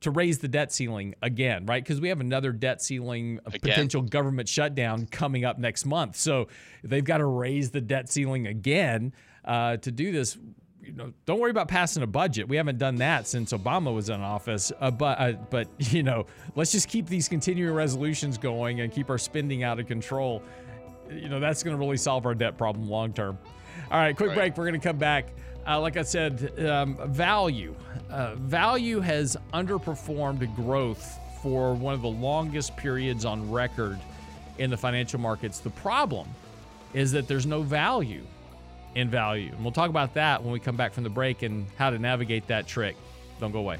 to 0.05 0.11
raise 0.11 0.38
the 0.38 0.49
debt 0.49 0.73
ceiling 0.73 1.14
again, 1.23 1.67
right? 1.67 1.83
Because 1.83 2.01
we 2.01 2.09
have 2.09 2.21
another 2.21 2.53
debt 2.53 2.81
ceiling, 2.83 3.40
potential 3.45 4.03
government 4.03 4.49
shutdown 4.49 5.07
coming 5.07 5.45
up 5.45 5.59
next 5.59 5.85
month. 5.85 6.17
So 6.17 6.49
they've 6.83 7.05
got 7.05 7.19
to 7.19 7.27
raise 7.27 7.71
the 7.71 7.81
debt 7.81 8.11
ceiling 8.11 8.47
again 8.47 9.12
uh, 9.45 9.79
to 9.79 9.90
do 9.90 10.12
this 10.12 10.38
you 10.83 10.93
know, 10.93 11.14
don't 11.25 11.40
worry 11.40 11.51
about 11.51 11.69
passing 11.69 12.03
a 12.03 12.07
budget. 12.07 12.47
We 12.47 12.57
haven't 12.57 12.77
done 12.77 12.97
that 12.97 13.27
since 13.27 13.55
Obama 13.55 13.95
was 13.95 14.11
in 14.11 14.21
office. 14.21 14.71
Uh, 14.79 14.90
but 14.90 15.19
uh, 15.19 15.33
but 15.49 15.69
you 15.79 16.03
know, 16.03 16.27
let's 16.57 16.73
just 16.73 16.88
keep 16.88 17.07
these 17.07 17.27
continuing 17.27 17.75
resolutions 17.75 18.37
going 18.37 18.81
and 18.81 18.93
keep 18.93 19.09
our 19.09 19.17
spending 19.17 19.62
out 19.62 19.81
of 19.81 19.87
control. 19.87 20.43
You 21.11 21.31
know, 21.31 21.40
that's 21.40 21.62
going 21.62 21.75
to 21.75 21.81
really 21.81 21.97
solve 21.97 22.27
our 22.27 22.35
debt 22.35 22.59
problem 22.59 22.88
long 22.88 23.14
term. 23.14 23.38
All 23.90 23.99
right, 23.99 24.17
quick 24.17 24.31
right. 24.31 24.37
break. 24.37 24.57
We're 24.59 24.69
going 24.69 24.81
to 24.81 24.87
come 24.87 24.99
back. 24.99 25.29
Uh, 25.66 25.81
like 25.81 25.96
I 25.96 26.03
said, 26.03 26.59
um, 26.66 26.96
value. 27.12 27.74
Uh, 28.11 28.35
value 28.35 29.00
has 29.00 29.37
underperformed 29.53 30.55
growth 30.55 31.18
for 31.42 31.74
one 31.74 31.94
of 31.94 32.03
the 32.03 32.09
longest 32.09 32.77
periods 32.77 33.24
on 33.24 33.50
record 33.50 33.98
in 34.59 34.70
the 34.70 34.77
financial 34.77 35.18
markets. 35.18 35.61
The 35.61 35.70
problem 35.70 36.29
is 36.92 37.12
that 37.12 37.29
there's 37.29 37.46
no 37.46 37.62
value 37.62 38.22
in 38.94 39.11
value. 39.11 39.50
And 39.53 39.62
we'll 39.62 39.72
talk 39.72 39.90
about 39.90 40.14
that 40.14 40.42
when 40.42 40.53
we 40.53 40.61
come 40.61 40.77
back 40.77 40.92
from 40.92 41.03
the 41.03 41.11
break 41.11 41.42
and 41.42 41.66
how 41.77 41.90
to 41.90 41.98
navigate 41.98 42.46
that 42.48 42.66
trick. 42.66 42.96
Don't 43.40 43.53
go 43.53 43.59
away. 43.59 43.79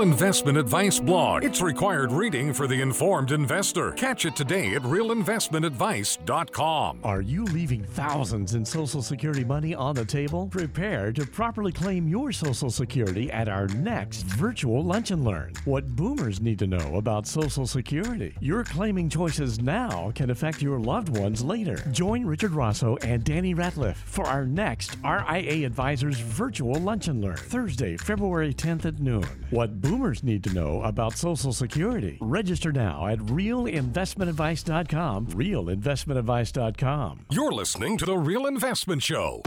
Investment 0.00 0.56
Advice 0.56 0.98
blog. 0.98 1.44
It's 1.44 1.60
required 1.60 2.10
reading 2.10 2.54
for 2.54 2.66
the 2.66 2.80
informed 2.80 3.32
investor. 3.32 3.92
Catch 3.92 4.24
it 4.24 4.34
today 4.34 4.74
at 4.74 4.80
realinvestmentadvice.com. 4.82 7.00
Are 7.04 7.20
you 7.20 7.44
leaving 7.44 7.84
thousands 7.84 8.54
in 8.54 8.64
Social 8.64 9.02
Security 9.02 9.44
money 9.44 9.74
on 9.74 9.94
the 9.94 10.04
table? 10.04 10.48
Prepare 10.48 11.12
to 11.12 11.26
properly 11.26 11.70
claim 11.70 12.08
your 12.08 12.32
Social 12.32 12.70
Security 12.70 13.30
at 13.30 13.48
our 13.48 13.68
next 13.68 14.22
virtual 14.22 14.82
Lunch 14.82 15.10
and 15.10 15.24
Learn. 15.24 15.52
What 15.66 15.86
boomers 15.94 16.40
need 16.40 16.58
to 16.60 16.66
know 16.66 16.96
about 16.96 17.26
Social 17.26 17.66
Security. 17.66 18.34
Your 18.40 18.64
claiming 18.64 19.10
choices 19.10 19.60
now 19.60 20.12
can 20.14 20.30
affect 20.30 20.62
your 20.62 20.80
loved 20.80 21.18
ones 21.18 21.44
later. 21.44 21.76
Join 21.92 22.24
Richard 22.24 22.52
Rosso 22.52 22.96
and 23.02 23.22
Danny 23.22 23.54
Ratliff 23.54 23.96
for 23.96 24.26
our 24.26 24.46
next 24.46 24.96
RIA 25.04 25.66
Advisors 25.66 26.18
virtual 26.18 26.76
Lunch 26.76 27.08
and 27.08 27.20
Learn, 27.20 27.36
Thursday, 27.36 27.98
February 27.98 28.54
10th 28.54 28.86
at 28.86 28.98
noon. 28.98 29.26
What 29.50 29.80
boomers 29.80 29.89
need 30.22 30.44
to 30.44 30.54
know 30.54 30.82
about 30.82 31.16
Social 31.16 31.52
Security. 31.52 32.16
Register 32.20 32.70
now 32.70 33.08
at 33.08 33.18
realinvestmentadvice.com. 33.18 35.26
Realinvestmentadvice.com. 35.28 37.26
You're 37.30 37.52
listening 37.52 37.98
to 37.98 38.06
The 38.06 38.16
Real 38.16 38.46
Investment 38.46 39.02
Show. 39.02 39.42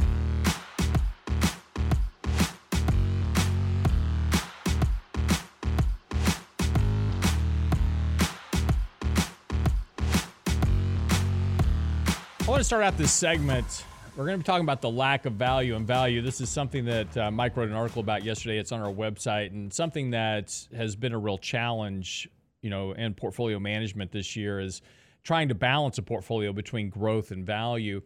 I 12.41 12.47
want 12.47 12.59
to 12.59 12.65
start 12.65 12.83
out 12.83 12.97
this 12.97 13.13
segment 13.13 13.85
we're 14.15 14.25
going 14.25 14.37
to 14.37 14.43
be 14.43 14.45
talking 14.45 14.63
about 14.63 14.81
the 14.81 14.89
lack 14.89 15.25
of 15.25 15.33
value 15.33 15.75
and 15.75 15.87
value. 15.87 16.21
This 16.21 16.39
is 16.39 16.49
something 16.49 16.85
that 16.85 17.17
uh, 17.17 17.31
Mike 17.31 17.57
wrote 17.57 17.69
an 17.69 17.75
article 17.75 17.99
about 18.01 18.23
yesterday. 18.23 18.59
It's 18.59 18.71
on 18.71 18.79
our 18.79 18.93
website 18.93 19.47
and 19.47 19.73
something 19.73 20.11
that 20.11 20.55
has 20.75 20.95
been 20.95 21.13
a 21.13 21.17
real 21.17 21.39
challenge, 21.39 22.29
you 22.61 22.69
know, 22.69 22.91
in 22.91 23.15
portfolio 23.15 23.57
management 23.59 24.11
this 24.11 24.35
year 24.35 24.59
is 24.59 24.83
trying 25.23 25.47
to 25.47 25.55
balance 25.55 25.97
a 25.97 26.03
portfolio 26.03 26.53
between 26.53 26.89
growth 26.89 27.31
and 27.31 27.43
value. 27.43 28.01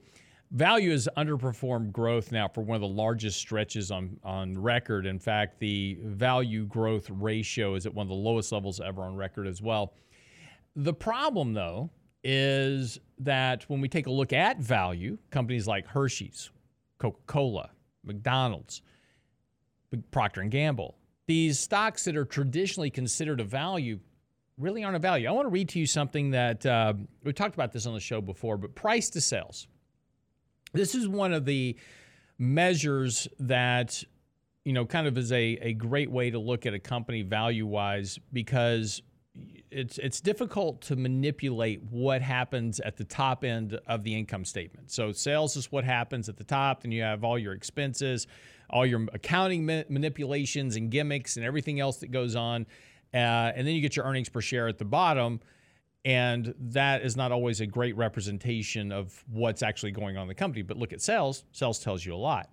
Value 0.52 0.92
has 0.92 1.10
underperformed 1.18 1.92
growth 1.92 2.32
now 2.32 2.48
for 2.48 2.62
one 2.62 2.76
of 2.76 2.82
the 2.82 2.88
largest 2.88 3.38
stretches 3.38 3.92
on, 3.92 4.18
on 4.24 4.58
record. 4.58 5.06
In 5.06 5.20
fact, 5.20 5.60
the 5.60 5.98
value 6.04 6.66
growth 6.68 7.10
ratio 7.10 7.76
is 7.76 7.86
at 7.86 7.94
one 7.94 8.06
of 8.06 8.10
the 8.10 8.16
lowest 8.16 8.54
levels 8.54 8.80
ever 8.80 9.02
on 9.02 9.18
record 9.18 9.46
as 9.46 9.62
well. 9.62 9.94
The 10.78 10.94
problem, 10.94 11.54
though, 11.54 11.90
is 12.24 12.98
that 13.20 13.64
when 13.70 13.82
we 13.82 13.90
take 13.90 14.08
a 14.08 14.12
look 14.12 14.34
at 14.34 14.60
value, 14.60 15.18
companies 15.32 15.68
like 15.68 15.88
Hershey's, 15.88 16.52
Coca-Cola, 17.00 17.72
McDonald's, 18.04 18.82
Procter 20.12 20.42
and 20.42 20.52
Gamble, 20.52 20.96
these 21.28 21.60
stocks 21.60 22.06
that 22.06 22.16
are 22.16 22.26
traditionally 22.26 22.90
considered 22.90 23.40
a 23.40 23.44
value 23.44 24.00
really 24.58 24.84
aren't 24.84 24.96
a 24.96 25.00
value. 25.00 25.28
I 25.28 25.32
want 25.32 25.46
to 25.46 25.52
read 25.52 25.70
to 25.70 25.80
you 25.80 25.86
something 25.86 26.32
that 26.32 26.66
uh, 26.66 26.94
we 27.24 27.34
talked 27.34 27.54
about 27.54 27.72
this 27.72 27.86
on 27.86 27.94
the 27.94 28.00
show 28.00 28.22
before, 28.22 28.58
but 28.58 28.76
price 28.76 29.10
to 29.12 29.22
sales. 29.22 29.68
This 30.74 30.96
is 30.96 31.08
one 31.08 31.34
of 31.34 31.46
the 31.46 31.78
measures 32.40 33.28
that 33.40 34.04
you 34.64 34.74
know 34.74 34.86
kind 34.86 35.08
of 35.08 35.18
is 35.18 35.32
a, 35.32 35.58
a 35.62 35.74
great 35.74 36.12
way 36.12 36.30
to 36.30 36.40
look 36.40 36.66
at 36.66 36.74
a 36.74 36.80
company 36.80 37.22
value 37.22 37.66
wise 37.66 38.20
because 38.34 39.02
it's 39.72 39.98
it's 39.98 40.22
difficult 40.22 40.82
to 40.82 40.96
manipulate 40.96 41.82
what 41.84 42.22
happens 42.22 42.80
at 42.80 42.98
the 42.98 43.04
top 43.04 43.44
end 43.44 43.80
of 43.88 44.04
the 44.04 44.16
income 44.16 44.46
statement. 44.46 44.92
So 44.92 45.12
sales 45.12 45.56
is 45.56 45.72
what 45.72 45.84
happens 45.84 46.30
at 46.30 46.38
the 46.38 46.44
top, 46.44 46.84
then 46.84 46.92
you 46.92 47.02
have 47.04 47.24
all 47.24 47.38
your 47.38 47.54
expenses, 47.54 48.28
all 48.70 48.86
your 48.86 49.06
accounting 49.14 49.66
ma- 49.66 49.84
manipulations 49.90 50.76
and 50.76 50.90
gimmicks 50.90 51.38
and 51.38 51.46
everything 51.46 51.80
else 51.80 51.98
that 51.98 52.12
goes 52.12 52.36
on, 52.36 52.66
uh, 53.14 53.18
and 53.56 53.68
then 53.68 53.76
you 53.76 53.82
get 53.82 53.96
your 53.96 54.06
earnings 54.06 54.30
per 54.30 54.42
share 54.42 54.68
at 54.68 54.78
the 54.78 54.86
bottom. 54.86 55.40
And 56.06 56.54
that 56.58 57.02
is 57.02 57.18
not 57.18 57.34
always 57.34 57.60
a 57.60 57.66
great 57.66 57.98
representation 57.98 58.94
of 58.94 59.26
what's 59.30 59.62
actually 59.62 59.92
going 59.92 60.16
on 60.16 60.22
in 60.22 60.28
the 60.30 60.36
company. 60.36 60.62
But 60.62 60.78
look 60.78 60.94
at 60.94 61.02
sales. 61.02 61.44
Sales 61.52 61.80
tells 61.80 62.06
you 62.06 62.14
a 62.14 62.16
lot. 62.16 62.50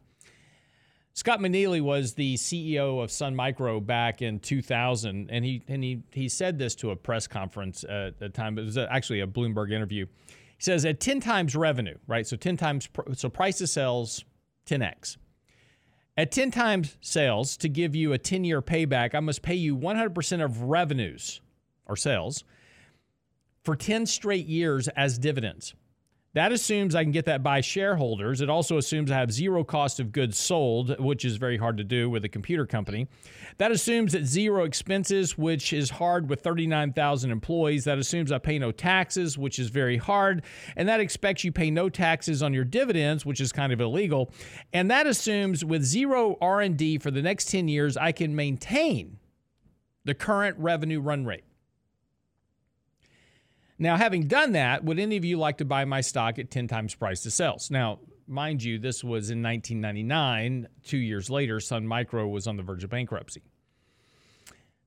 Scott 1.16 1.38
McNealy 1.38 1.80
was 1.80 2.14
the 2.14 2.34
CEO 2.34 3.02
of 3.02 3.08
Sun 3.08 3.36
Micro 3.36 3.78
back 3.78 4.20
in 4.20 4.40
2000, 4.40 5.30
and 5.30 5.44
he 5.44 5.62
and 5.68 5.82
he 5.82 6.02
he 6.10 6.28
said 6.28 6.58
this 6.58 6.74
to 6.76 6.90
a 6.90 6.96
press 6.96 7.28
conference 7.28 7.84
at 7.84 8.18
the 8.18 8.28
time. 8.28 8.58
It 8.58 8.64
was 8.64 8.76
actually 8.76 9.20
a 9.20 9.26
Bloomberg 9.26 9.72
interview. 9.72 10.06
He 10.26 10.62
says 10.62 10.84
at 10.84 10.98
10 10.98 11.20
times 11.20 11.54
revenue, 11.54 11.96
right? 12.08 12.26
So 12.26 12.36
10 12.36 12.56
times, 12.56 12.88
so 13.14 13.28
price 13.28 13.58
to 13.58 13.66
sales, 13.68 14.24
10x. 14.66 15.16
At 16.16 16.32
10 16.32 16.50
times 16.50 16.96
sales, 17.00 17.56
to 17.58 17.68
give 17.68 17.94
you 17.94 18.12
a 18.12 18.18
10 18.18 18.44
year 18.44 18.60
payback, 18.60 19.14
I 19.14 19.20
must 19.20 19.42
pay 19.42 19.54
you 19.54 19.76
100% 19.76 20.44
of 20.44 20.62
revenues 20.62 21.40
or 21.86 21.96
sales 21.96 22.44
for 23.62 23.76
10 23.76 24.06
straight 24.06 24.46
years 24.46 24.88
as 24.88 25.18
dividends. 25.18 25.74
That 26.34 26.50
assumes 26.50 26.96
I 26.96 27.04
can 27.04 27.12
get 27.12 27.26
that 27.26 27.44
by 27.44 27.60
shareholders. 27.60 28.40
It 28.40 28.50
also 28.50 28.76
assumes 28.76 29.10
I 29.10 29.18
have 29.18 29.30
zero 29.32 29.62
cost 29.62 30.00
of 30.00 30.10
goods 30.10 30.36
sold, 30.36 30.98
which 30.98 31.24
is 31.24 31.36
very 31.36 31.56
hard 31.56 31.76
to 31.76 31.84
do 31.84 32.10
with 32.10 32.24
a 32.24 32.28
computer 32.28 32.66
company. 32.66 33.06
That 33.58 33.70
assumes 33.70 34.12
that 34.12 34.26
zero 34.26 34.64
expenses, 34.64 35.38
which 35.38 35.72
is 35.72 35.90
hard 35.90 36.28
with 36.28 36.40
39,000 36.40 37.30
employees. 37.30 37.84
That 37.84 37.98
assumes 37.98 38.32
I 38.32 38.38
pay 38.38 38.58
no 38.58 38.72
taxes, 38.72 39.38
which 39.38 39.60
is 39.60 39.68
very 39.68 39.96
hard. 39.96 40.42
And 40.76 40.88
that 40.88 40.98
expects 40.98 41.44
you 41.44 41.52
pay 41.52 41.70
no 41.70 41.88
taxes 41.88 42.42
on 42.42 42.52
your 42.52 42.64
dividends, 42.64 43.24
which 43.24 43.40
is 43.40 43.52
kind 43.52 43.72
of 43.72 43.80
illegal. 43.80 44.32
And 44.72 44.90
that 44.90 45.06
assumes 45.06 45.64
with 45.64 45.84
zero 45.84 46.36
R&D 46.40 46.98
for 46.98 47.12
the 47.12 47.22
next 47.22 47.48
10 47.48 47.68
years, 47.68 47.96
I 47.96 48.10
can 48.10 48.34
maintain 48.34 49.18
the 50.04 50.14
current 50.14 50.56
revenue 50.58 51.00
run 51.00 51.24
rate. 51.24 51.44
Now, 53.78 53.96
having 53.96 54.28
done 54.28 54.52
that, 54.52 54.84
would 54.84 54.98
any 54.98 55.16
of 55.16 55.24
you 55.24 55.36
like 55.38 55.58
to 55.58 55.64
buy 55.64 55.84
my 55.84 56.00
stock 56.00 56.38
at 56.38 56.50
10 56.50 56.68
times 56.68 56.94
price 56.94 57.22
to 57.22 57.30
sales? 57.30 57.70
Now, 57.70 57.98
mind 58.26 58.62
you, 58.62 58.78
this 58.78 59.02
was 59.02 59.30
in 59.30 59.42
1999. 59.42 60.68
Two 60.84 60.98
years 60.98 61.28
later, 61.28 61.58
Sun 61.60 61.86
Micro 61.86 62.28
was 62.28 62.46
on 62.46 62.56
the 62.56 62.62
verge 62.62 62.84
of 62.84 62.90
bankruptcy. 62.90 63.42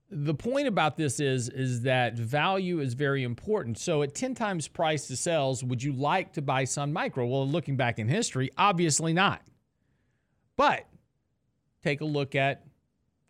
The 0.10 0.34
point 0.34 0.68
about 0.68 0.96
this 0.96 1.20
is, 1.20 1.50
is 1.50 1.82
that 1.82 2.18
value 2.18 2.80
is 2.80 2.94
very 2.94 3.24
important. 3.24 3.78
So 3.78 4.04
at 4.04 4.16
10 4.16 4.36
times 4.36 4.70
price 4.70 5.08
to 5.08 5.18
sales, 5.18 5.66
would 5.66 5.84
you 5.84 5.92
like 5.92 6.32
to 6.34 6.42
buy 6.42 6.64
Sun 6.64 6.94
Micro? 6.94 7.26
Well, 7.28 7.46
looking 7.46 7.76
back 7.76 8.00
in 8.00 8.08
history, 8.08 8.50
obviously 8.58 9.12
not. 9.12 9.42
But 10.56 10.88
take 11.84 12.00
a 12.00 12.06
look 12.06 12.36
at 12.36 12.64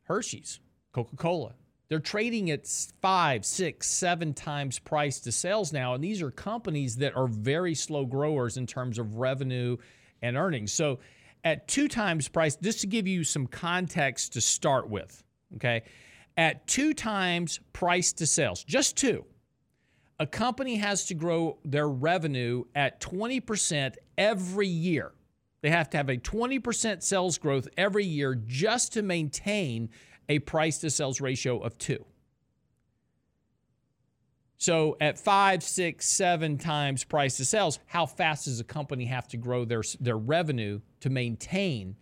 Hershey's, 0.03 0.59
Coca-Cola, 0.91 1.55
they're 1.89 1.99
trading 1.99 2.51
at 2.51 2.67
five, 3.01 3.45
six, 3.45 3.87
seven 3.87 4.33
times 4.33 4.77
price 4.79 5.19
to 5.21 5.31
sales 5.31 5.71
now. 5.71 5.93
And 5.93 6.03
these 6.03 6.21
are 6.21 6.31
companies 6.31 6.97
that 6.97 7.15
are 7.15 7.27
very 7.27 7.75
slow 7.75 8.05
growers 8.05 8.57
in 8.57 8.67
terms 8.67 8.99
of 8.99 9.15
revenue 9.15 9.77
and 10.21 10.35
earnings. 10.35 10.73
So 10.73 10.99
at 11.43 11.67
two 11.67 11.87
times 11.87 12.27
price, 12.27 12.57
just 12.57 12.81
to 12.81 12.87
give 12.87 13.07
you 13.07 13.23
some 13.23 13.47
context 13.47 14.33
to 14.33 14.41
start 14.41 14.89
with, 14.89 15.23
okay, 15.55 15.83
at 16.35 16.67
two 16.67 16.93
times 16.93 17.59
price 17.71 18.11
to 18.13 18.25
sales, 18.25 18.63
just 18.63 18.97
two, 18.97 19.23
a 20.19 20.27
company 20.27 20.75
has 20.75 21.05
to 21.05 21.13
grow 21.13 21.57
their 21.63 21.87
revenue 21.87 22.65
at 22.75 22.99
20% 22.99 23.95
every 24.17 24.67
year. 24.67 25.13
They 25.61 25.69
have 25.69 25.89
to 25.91 25.97
have 25.97 26.09
a 26.09 26.17
20% 26.17 27.01
sales 27.01 27.37
growth 27.37 27.67
every 27.77 28.05
year 28.05 28.35
just 28.35 28.93
to 28.93 29.01
maintain 29.01 29.89
a 30.29 30.39
price 30.39 30.79
to 30.79 30.89
sales 30.89 31.21
ratio 31.21 31.59
of 31.59 31.77
two. 31.77 32.05
So 34.57 34.97
at 34.99 35.19
five, 35.19 35.61
six, 35.61 36.07
seven 36.07 36.57
times 36.57 37.03
price 37.03 37.37
to 37.37 37.45
sales, 37.45 37.79
how 37.85 38.05
fast 38.05 38.45
does 38.45 38.59
a 38.59 38.63
company 38.63 39.05
have 39.05 39.27
to 39.29 39.37
grow 39.37 39.65
their 39.65 39.83
their 39.99 40.17
revenue 40.17 40.81
to 41.01 41.09
maintain 41.09 41.95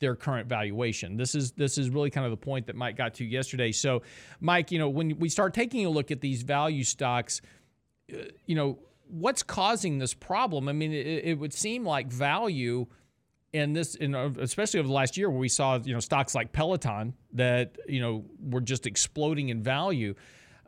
their 0.00 0.16
current 0.16 0.48
valuation? 0.48 1.16
This 1.18 1.34
is 1.34 1.52
this 1.52 1.76
is 1.76 1.90
really 1.90 2.10
kind 2.10 2.24
of 2.24 2.30
the 2.30 2.38
point 2.38 2.66
that 2.66 2.76
Mike 2.76 2.96
got 2.96 3.14
to 3.14 3.24
yesterday. 3.24 3.72
So, 3.72 4.02
Mike, 4.40 4.72
you 4.72 4.78
know, 4.78 4.88
when 4.88 5.18
we 5.18 5.28
start 5.28 5.52
taking 5.52 5.84
a 5.84 5.90
look 5.90 6.10
at 6.10 6.22
these 6.22 6.42
value 6.42 6.82
stocks, 6.82 7.42
uh, 8.12 8.22
you 8.46 8.54
know, 8.54 8.78
what's 9.08 9.42
causing 9.42 9.98
this 9.98 10.14
problem? 10.14 10.68
I 10.68 10.72
mean, 10.72 10.92
it, 10.92 11.24
it 11.24 11.38
would 11.38 11.52
seem 11.52 11.84
like 11.84 12.10
value 12.10 12.86
and 13.54 13.74
this, 13.74 13.94
in, 13.94 14.14
especially 14.14 14.80
over 14.80 14.86
the 14.86 14.94
last 14.94 15.16
year, 15.16 15.30
where 15.30 15.38
we 15.38 15.48
saw 15.48 15.78
you 15.78 15.94
know 15.94 16.00
stocks 16.00 16.34
like 16.34 16.52
Peloton 16.52 17.14
that 17.32 17.76
you 17.88 18.00
know 18.00 18.24
were 18.40 18.60
just 18.60 18.86
exploding 18.86 19.48
in 19.48 19.62
value 19.62 20.14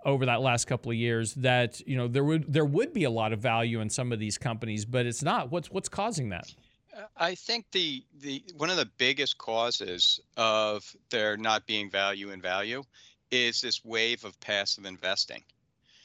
over 0.05 0.27
that 0.27 0.41
last 0.41 0.67
couple 0.67 0.91
of 0.91 0.97
years. 0.97 1.35
That 1.35 1.81
you 1.87 1.97
know 1.97 2.09
there 2.09 2.25
would 2.25 2.53
there 2.53 2.65
would 2.65 2.93
be 2.93 3.05
a 3.05 3.11
lot 3.11 3.33
of 3.33 3.41
value 3.41 3.81
in 3.81 3.91
some 3.91 4.13
of 4.13 4.19
these 4.19 4.39
companies, 4.39 4.85
but 4.85 5.07
it's 5.07 5.23
not. 5.23 5.51
What's 5.51 5.71
what's 5.71 5.89
causing 5.89 6.31
that? 6.31 6.53
Uh, 6.97 7.03
I 7.17 7.35
think 7.35 7.67
the 7.73 8.05
the 8.21 8.43
one 8.57 8.71
of 8.71 8.77
the 8.77 8.91
biggest 8.99 9.39
causes 9.39 10.21
of 10.37 10.95
there 11.11 11.37
not 11.37 11.67
being 11.67 11.91
value 11.91 12.31
in 12.31 12.41
value 12.41 12.83
is 13.31 13.61
this 13.61 13.85
wave 13.85 14.25
of 14.25 14.39
passive 14.41 14.85
investing. 14.87 15.43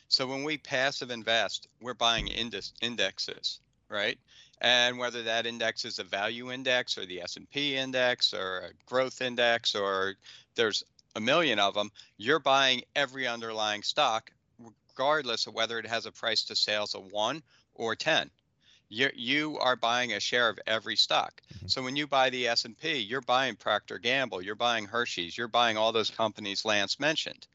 So 0.07 0.27
when 0.27 0.43
we 0.43 0.57
passive 0.57 1.09
invest, 1.09 1.67
we're 1.81 1.95
buying 1.95 2.27
index, 2.27 2.73
indexes, 2.81 3.59
right? 3.89 4.19
And 4.61 4.97
whether 4.97 5.23
that 5.23 5.45
index 5.45 5.85
is 5.85 5.99
a 5.99 6.03
value 6.03 6.51
index 6.51 6.97
or 6.97 7.05
the 7.05 7.21
S&P 7.21 7.75
index 7.75 8.33
or 8.33 8.59
a 8.59 8.85
growth 8.85 9.21
index 9.21 9.75
or 9.75 10.15
there's 10.55 10.83
a 11.15 11.21
million 11.21 11.59
of 11.59 11.73
them, 11.73 11.91
you're 12.17 12.39
buying 12.39 12.81
every 12.95 13.27
underlying 13.27 13.83
stock 13.83 14.31
regardless 14.59 15.47
of 15.47 15.53
whether 15.53 15.77
it 15.79 15.87
has 15.87 16.05
a 16.05 16.11
price 16.11 16.43
to 16.43 16.55
sales 16.55 16.95
of 16.95 17.11
1 17.11 17.43
or 17.73 17.95
10. 17.95 18.29
You 18.87 19.09
you 19.15 19.57
are 19.59 19.75
buying 19.75 20.13
a 20.13 20.19
share 20.19 20.47
of 20.47 20.59
every 20.67 20.95
stock. 20.95 21.41
Mm-hmm. 21.53 21.67
So 21.67 21.81
when 21.81 21.95
you 21.95 22.05
buy 22.05 22.29
the 22.29 22.47
S&P, 22.47 22.99
you're 22.99 23.21
buying 23.21 23.55
Procter 23.55 23.97
Gamble, 23.97 24.43
you're 24.43 24.55
buying 24.55 24.85
Hershey's, 24.85 25.37
you're 25.37 25.47
buying 25.47 25.75
all 25.75 25.91
those 25.91 26.11
companies 26.11 26.65
Lance 26.65 26.99
mentioned 26.99 27.47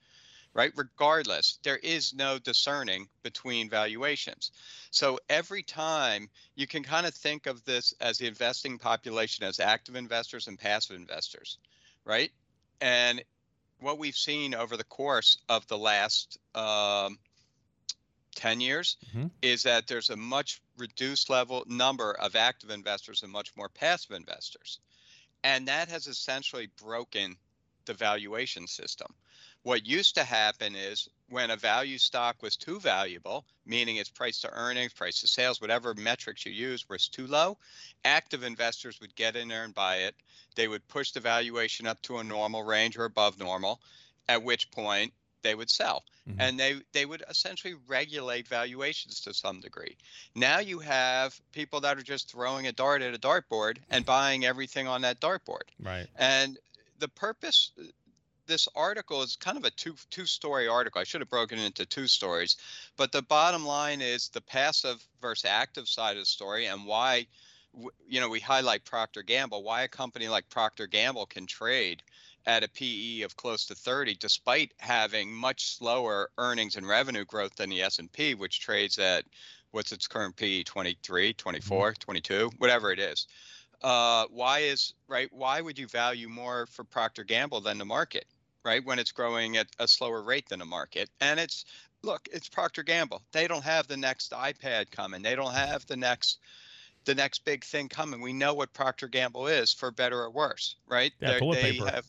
right? 0.54 0.72
Regardless, 0.76 1.58
there 1.62 1.76
is 1.76 2.12
no 2.12 2.38
discerning 2.38 3.08
between 3.22 3.70
valuations. 3.70 4.50
So 4.90 5.18
every 5.28 5.62
time 5.62 6.28
you 6.56 6.66
can 6.66 6.82
kind 6.82 7.06
of 7.06 7.14
think 7.14 7.46
of 7.46 7.64
this 7.64 7.94
as 8.00 8.18
the 8.18 8.26
investing 8.26 8.78
population 8.78 9.44
as 9.44 9.60
active 9.60 9.96
investors 9.96 10.48
and 10.48 10.58
passive 10.58 10.96
investors, 10.96 11.58
right? 12.04 12.32
And 12.80 13.22
what 13.78 13.98
we've 13.98 14.16
seen 14.16 14.54
over 14.54 14.76
the 14.76 14.84
course 14.84 15.38
of 15.48 15.66
the 15.68 15.78
last 15.78 16.38
um, 16.54 17.18
10 18.34 18.60
years 18.60 18.96
mm-hmm. 19.08 19.26
is 19.42 19.62
that 19.64 19.86
there's 19.86 20.10
a 20.10 20.16
much 20.16 20.60
reduced 20.76 21.30
level 21.30 21.64
number 21.66 22.12
of 22.12 22.36
active 22.36 22.70
investors 22.70 23.22
and 23.22 23.30
much 23.32 23.54
more 23.56 23.68
passive 23.68 24.12
investors. 24.12 24.80
And 25.42 25.68
that 25.68 25.88
has 25.88 26.06
essentially 26.06 26.68
broken 26.82 27.36
the 27.86 27.94
valuation 27.94 28.66
system. 28.66 29.14
What 29.62 29.86
used 29.86 30.14
to 30.14 30.24
happen 30.24 30.74
is 30.74 31.08
when 31.28 31.50
a 31.50 31.56
value 31.56 31.98
stock 31.98 32.42
was 32.42 32.56
too 32.56 32.80
valuable, 32.80 33.44
meaning 33.66 33.96
its 33.96 34.08
price 34.08 34.40
to 34.40 34.50
earnings, 34.52 34.92
price 34.92 35.20
to 35.20 35.28
sales, 35.28 35.60
whatever 35.60 35.94
metrics 35.94 36.46
you 36.46 36.52
use 36.52 36.88
was 36.88 37.08
too 37.08 37.26
low, 37.26 37.58
active 38.04 38.42
investors 38.42 39.00
would 39.00 39.14
get 39.14 39.36
in 39.36 39.48
there 39.48 39.64
and 39.64 39.74
buy 39.74 39.96
it. 39.96 40.14
They 40.56 40.66
would 40.66 40.86
push 40.88 41.12
the 41.12 41.20
valuation 41.20 41.86
up 41.86 42.00
to 42.02 42.18
a 42.18 42.24
normal 42.24 42.62
range 42.62 42.96
or 42.96 43.04
above 43.04 43.38
normal, 43.38 43.80
at 44.28 44.42
which 44.42 44.70
point 44.70 45.12
they 45.42 45.54
would 45.54 45.70
sell. 45.70 46.04
Mm-hmm. 46.28 46.40
And 46.40 46.60
they, 46.60 46.80
they 46.92 47.06
would 47.06 47.22
essentially 47.28 47.74
regulate 47.86 48.48
valuations 48.48 49.20
to 49.20 49.34
some 49.34 49.60
degree. 49.60 49.96
Now 50.34 50.58
you 50.58 50.78
have 50.80 51.38
people 51.52 51.80
that 51.80 51.98
are 51.98 52.02
just 52.02 52.30
throwing 52.30 52.66
a 52.66 52.72
dart 52.72 53.02
at 53.02 53.14
a 53.14 53.18
dartboard 53.18 53.78
and 53.90 54.04
buying 54.04 54.44
everything 54.44 54.88
on 54.88 55.02
that 55.02 55.20
dartboard. 55.20 55.68
Right. 55.82 56.06
And 56.16 56.58
the 56.98 57.08
purpose 57.08 57.70
this 58.50 58.68
article 58.74 59.22
is 59.22 59.36
kind 59.36 59.56
of 59.56 59.64
a 59.64 59.70
two 59.70 59.94
two 60.10 60.26
story 60.26 60.66
article. 60.66 61.00
I 61.00 61.04
should 61.04 61.20
have 61.20 61.30
broken 61.30 61.58
it 61.58 61.66
into 61.66 61.86
two 61.86 62.08
stories, 62.08 62.56
but 62.96 63.12
the 63.12 63.22
bottom 63.22 63.64
line 63.64 64.00
is 64.02 64.28
the 64.28 64.40
passive 64.40 65.02
versus 65.22 65.44
active 65.44 65.88
side 65.88 66.16
of 66.16 66.22
the 66.22 66.26
story 66.26 66.66
and 66.66 66.84
why 66.84 67.28
you 68.08 68.20
know 68.20 68.28
we 68.28 68.40
highlight 68.40 68.84
Procter 68.84 69.22
Gamble, 69.22 69.62
why 69.62 69.82
a 69.82 69.88
company 69.88 70.28
like 70.28 70.50
Procter 70.50 70.88
Gamble 70.88 71.26
can 71.26 71.46
trade 71.46 72.02
at 72.44 72.64
a 72.64 72.68
PE 72.68 73.20
of 73.20 73.36
close 73.36 73.66
to 73.66 73.74
30 73.76 74.16
despite 74.16 74.72
having 74.78 75.32
much 75.32 75.76
slower 75.76 76.30
earnings 76.36 76.74
and 76.74 76.88
revenue 76.88 77.24
growth 77.24 77.54
than 77.54 77.70
the 77.70 77.82
S&P 77.82 78.34
which 78.34 78.60
trades 78.60 78.98
at 78.98 79.24
what's 79.70 79.92
its 79.92 80.08
current 80.08 80.34
PE 80.34 80.64
23, 80.64 81.34
24, 81.34 81.90
mm-hmm. 81.92 82.00
22, 82.00 82.50
whatever 82.58 82.90
it 82.90 82.98
is. 82.98 83.28
Uh, 83.82 84.26
why 84.30 84.58
is 84.60 84.94
right? 85.06 85.32
Why 85.32 85.60
would 85.60 85.78
you 85.78 85.86
value 85.86 86.28
more 86.28 86.66
for 86.66 86.82
Procter 86.82 87.22
Gamble 87.24 87.60
than 87.60 87.78
the 87.78 87.84
market? 87.84 88.26
Right? 88.64 88.84
When 88.84 88.98
it's 88.98 89.12
growing 89.12 89.56
at 89.56 89.68
a 89.78 89.88
slower 89.88 90.22
rate 90.22 90.48
than 90.48 90.60
a 90.60 90.66
market. 90.66 91.10
And 91.20 91.40
it's 91.40 91.64
look, 92.02 92.28
it's 92.32 92.48
Procter 92.48 92.82
Gamble. 92.82 93.22
They 93.32 93.48
don't 93.48 93.64
have 93.64 93.86
the 93.86 93.96
next 93.96 94.32
iPad 94.32 94.90
coming. 94.90 95.22
They 95.22 95.34
don't 95.34 95.54
have 95.54 95.86
the 95.86 95.96
next 95.96 96.38
the 97.06 97.14
next 97.14 97.44
big 97.44 97.64
thing 97.64 97.88
coming. 97.88 98.20
We 98.20 98.32
know 98.32 98.54
what 98.54 98.72
Procter 98.72 99.08
Gamble 99.08 99.46
is, 99.46 99.72
for 99.72 99.90
better 99.90 100.20
or 100.22 100.30
worse, 100.30 100.76
right? 100.86 101.12
Yeah, 101.20 101.38
toilet 101.38 101.56
they 101.56 101.72
paper. 101.72 101.90
have 101.90 102.06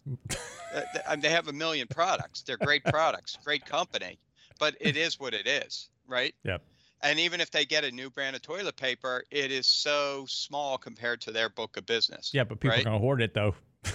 uh, 1.08 1.16
they 1.18 1.30
have 1.30 1.48
a 1.48 1.54
million 1.54 1.88
products. 1.88 2.42
They're 2.42 2.58
great 2.58 2.84
products, 2.84 3.38
great 3.44 3.66
company, 3.66 4.20
but 4.60 4.76
it 4.82 4.98
is 4.98 5.20
what 5.20 5.34
it 5.34 5.48
is, 5.48 5.90
right? 6.08 6.36
Yep. 6.44 6.64
And 7.04 7.20
even 7.20 7.42
if 7.42 7.50
they 7.50 7.66
get 7.66 7.84
a 7.84 7.92
new 7.92 8.12
brand 8.12 8.36
of 8.36 8.44
toilet 8.44 8.76
paper, 8.76 9.24
it 9.32 9.52
is 9.52 9.66
so 9.66 10.26
small 10.28 10.78
compared 10.78 11.22
to 11.22 11.32
their 11.32 11.50
book 11.50 11.78
of 11.78 11.86
business. 11.86 12.32
Yeah, 12.32 12.44
but 12.44 12.60
people 12.60 12.76
right? 12.76 12.82
are 12.82 12.90
going 12.90 12.96
to 12.96 13.00
hoard 13.00 13.22
it 13.22 13.34
though. 13.34 13.56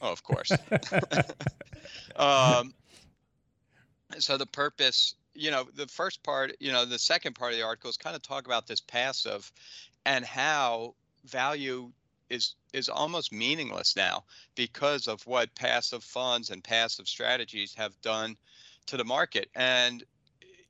Oh, 0.00 0.12
of 0.12 0.22
course. 0.22 0.52
um, 2.16 2.72
so 4.18 4.36
the 4.36 4.46
purpose, 4.46 5.14
you 5.34 5.50
know, 5.50 5.66
the 5.74 5.86
first 5.86 6.22
part, 6.22 6.56
you 6.60 6.72
know, 6.72 6.84
the 6.84 6.98
second 6.98 7.34
part 7.34 7.52
of 7.52 7.58
the 7.58 7.64
article 7.64 7.90
is 7.90 7.96
kind 7.96 8.16
of 8.16 8.22
talk 8.22 8.46
about 8.46 8.66
this 8.66 8.80
passive 8.80 9.50
and 10.06 10.24
how 10.24 10.94
value 11.24 11.90
is 12.30 12.54
is 12.72 12.88
almost 12.88 13.32
meaningless 13.32 13.96
now 13.96 14.22
because 14.54 15.08
of 15.08 15.26
what 15.26 15.54
passive 15.54 16.04
funds 16.04 16.50
and 16.50 16.62
passive 16.62 17.08
strategies 17.08 17.74
have 17.74 17.98
done 18.02 18.36
to 18.86 18.96
the 18.96 19.04
market. 19.04 19.48
And 19.54 20.04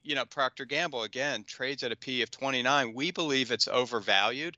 you 0.03 0.15
know, 0.15 0.25
Procter 0.25 0.65
Gamble 0.65 1.03
again 1.03 1.45
trades 1.45 1.83
at 1.83 1.93
a 1.93 1.97
P 1.97 2.23
of 2.23 2.31
29. 2.31 2.95
We 2.95 3.11
believe 3.11 3.51
it's 3.51 3.69
overvalued 3.69 4.57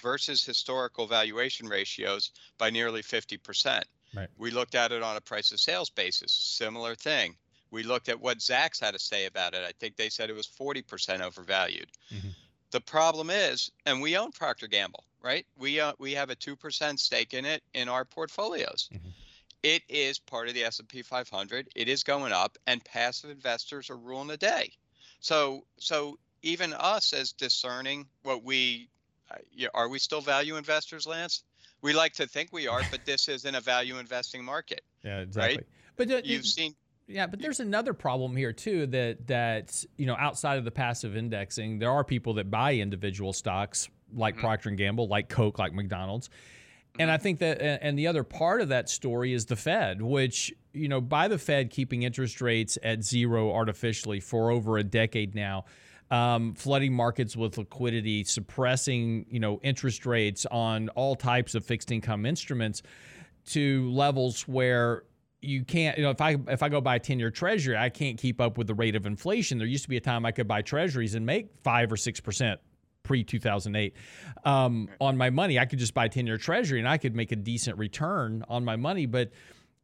versus 0.00 0.44
historical 0.44 1.06
valuation 1.06 1.66
ratios 1.66 2.30
by 2.58 2.70
nearly 2.70 3.02
50%. 3.02 3.82
Right. 4.14 4.28
We 4.36 4.50
looked 4.50 4.74
at 4.74 4.92
it 4.92 5.02
on 5.02 5.16
a 5.16 5.20
price 5.20 5.52
of 5.52 5.60
sales 5.60 5.90
basis, 5.90 6.32
similar 6.32 6.94
thing. 6.94 7.36
We 7.70 7.82
looked 7.82 8.08
at 8.10 8.20
what 8.20 8.38
Zacks 8.38 8.80
had 8.80 8.92
to 8.92 8.98
say 8.98 9.24
about 9.26 9.54
it. 9.54 9.64
I 9.66 9.72
think 9.72 9.96
they 9.96 10.10
said 10.10 10.28
it 10.28 10.34
was 10.34 10.46
40% 10.46 11.20
overvalued. 11.20 11.90
Mm-hmm. 12.12 12.28
The 12.70 12.80
problem 12.80 13.30
is, 13.30 13.70
and 13.86 14.00
we 14.00 14.16
own 14.16 14.32
Procter 14.32 14.66
Gamble, 14.66 15.04
right? 15.22 15.46
We 15.56 15.80
uh, 15.80 15.92
we 15.98 16.12
have 16.12 16.30
a 16.30 16.36
2% 16.36 16.98
stake 16.98 17.34
in 17.34 17.44
it 17.44 17.62
in 17.74 17.88
our 17.88 18.04
portfolios. 18.04 18.88
Mhm. 18.92 19.12
It 19.62 19.82
is 19.88 20.18
part 20.18 20.48
of 20.48 20.54
the 20.54 20.64
S&P 20.64 21.02
500. 21.02 21.68
It 21.76 21.88
is 21.88 22.02
going 22.02 22.32
up 22.32 22.58
and 22.66 22.84
passive 22.84 23.30
investors 23.30 23.90
are 23.90 23.96
ruling 23.96 24.28
the 24.28 24.36
day. 24.36 24.72
So 25.20 25.66
so 25.78 26.18
even 26.42 26.72
us 26.72 27.12
as 27.12 27.32
discerning 27.32 28.08
what 28.22 28.42
we 28.42 28.88
uh, 29.30 29.36
yeah, 29.52 29.68
are 29.74 29.88
we 29.88 29.98
still 29.98 30.20
value 30.20 30.56
investors, 30.56 31.06
Lance? 31.06 31.44
We 31.82 31.92
like 31.92 32.12
to 32.14 32.26
think 32.26 32.50
we 32.52 32.68
are, 32.68 32.80
but 32.90 33.04
this 33.04 33.28
isn't 33.28 33.54
a 33.54 33.60
value 33.60 33.98
investing 33.98 34.44
market. 34.44 34.82
Yeah, 35.04 35.18
exactly. 35.18 35.56
Right? 35.56 35.66
But 35.96 36.10
uh, 36.10 36.20
You've 36.24 36.46
seen 36.46 36.74
Yeah, 37.08 37.26
but 37.26 37.40
there's 37.40 37.60
another 37.60 37.92
problem 37.92 38.36
here 38.36 38.52
too 38.52 38.86
that 38.86 39.26
that 39.26 39.84
you 39.96 40.06
know 40.06 40.16
outside 40.16 40.58
of 40.58 40.64
the 40.64 40.70
passive 40.70 41.16
indexing, 41.16 41.80
there 41.80 41.90
are 41.90 42.04
people 42.04 42.34
that 42.34 42.50
buy 42.50 42.74
individual 42.74 43.32
stocks 43.32 43.88
like 44.14 44.36
Mhm. 44.36 44.40
Procter 44.40 44.68
and 44.68 44.78
Gamble, 44.78 45.08
like 45.08 45.28
Coke, 45.28 45.58
like 45.58 45.72
McDonald's. 45.74 46.30
And 46.98 47.10
I 47.10 47.16
think 47.16 47.38
that 47.38 47.60
and 47.82 47.98
the 47.98 48.06
other 48.06 48.22
part 48.22 48.60
of 48.60 48.68
that 48.68 48.88
story 48.88 49.32
is 49.32 49.46
the 49.46 49.56
Fed, 49.56 50.00
which 50.02 50.52
you 50.72 50.88
know 50.88 51.00
by 51.00 51.26
the 51.26 51.38
Fed 51.38 51.70
keeping 51.70 52.02
interest 52.04 52.40
rates 52.40 52.78
at 52.82 53.02
zero 53.02 53.50
artificially 53.50 54.20
for 54.20 54.50
over 54.50 54.78
a 54.78 54.84
decade 54.84 55.34
now, 55.34 55.64
um, 56.12 56.52
flooding 56.54 56.92
markets 56.92 57.34
with 57.34 57.56
liquidity, 57.56 58.22
suppressing 58.22 59.26
you 59.30 59.40
know 59.40 59.58
interest 59.62 60.04
rates 60.06 60.46
on 60.46 60.90
all 60.90 61.16
types 61.16 61.54
of 61.54 61.64
fixed 61.64 61.90
income 61.90 62.26
instruments 62.26 62.82
to 63.46 63.90
levels 63.90 64.42
where 64.42 65.04
you 65.40 65.64
can't 65.64 65.96
you 65.96 66.04
know 66.04 66.10
if 66.10 66.20
i 66.20 66.36
if 66.46 66.62
i 66.62 66.68
go 66.68 66.80
buy 66.80 66.94
a 66.94 67.00
10 67.00 67.18
year 67.18 67.30
treasury 67.30 67.76
i 67.76 67.88
can't 67.88 68.16
keep 68.16 68.40
up 68.40 68.56
with 68.56 68.68
the 68.68 68.74
rate 68.74 68.94
of 68.94 69.06
inflation. 69.06 69.58
There 69.58 69.66
used 69.66 69.82
to 69.84 69.88
be 69.88 69.96
a 69.96 70.00
time 70.00 70.24
i 70.24 70.30
could 70.30 70.46
buy 70.46 70.62
treasuries 70.62 71.14
and 71.14 71.26
make 71.26 71.48
5 71.64 71.92
or 71.92 71.96
6% 71.96 72.56
pre 73.02 73.24
2008 73.24 73.96
um, 74.44 74.88
on 75.00 75.16
my 75.16 75.30
money 75.30 75.58
i 75.58 75.64
could 75.64 75.78
just 75.78 75.94
buy 75.94 76.04
a 76.04 76.08
10 76.08 76.26
year 76.26 76.36
treasury 76.36 76.78
and 76.78 76.86
i 76.86 76.98
could 76.98 77.16
make 77.16 77.32
a 77.32 77.36
decent 77.36 77.78
return 77.78 78.44
on 78.48 78.64
my 78.64 78.76
money. 78.76 79.06
But 79.06 79.30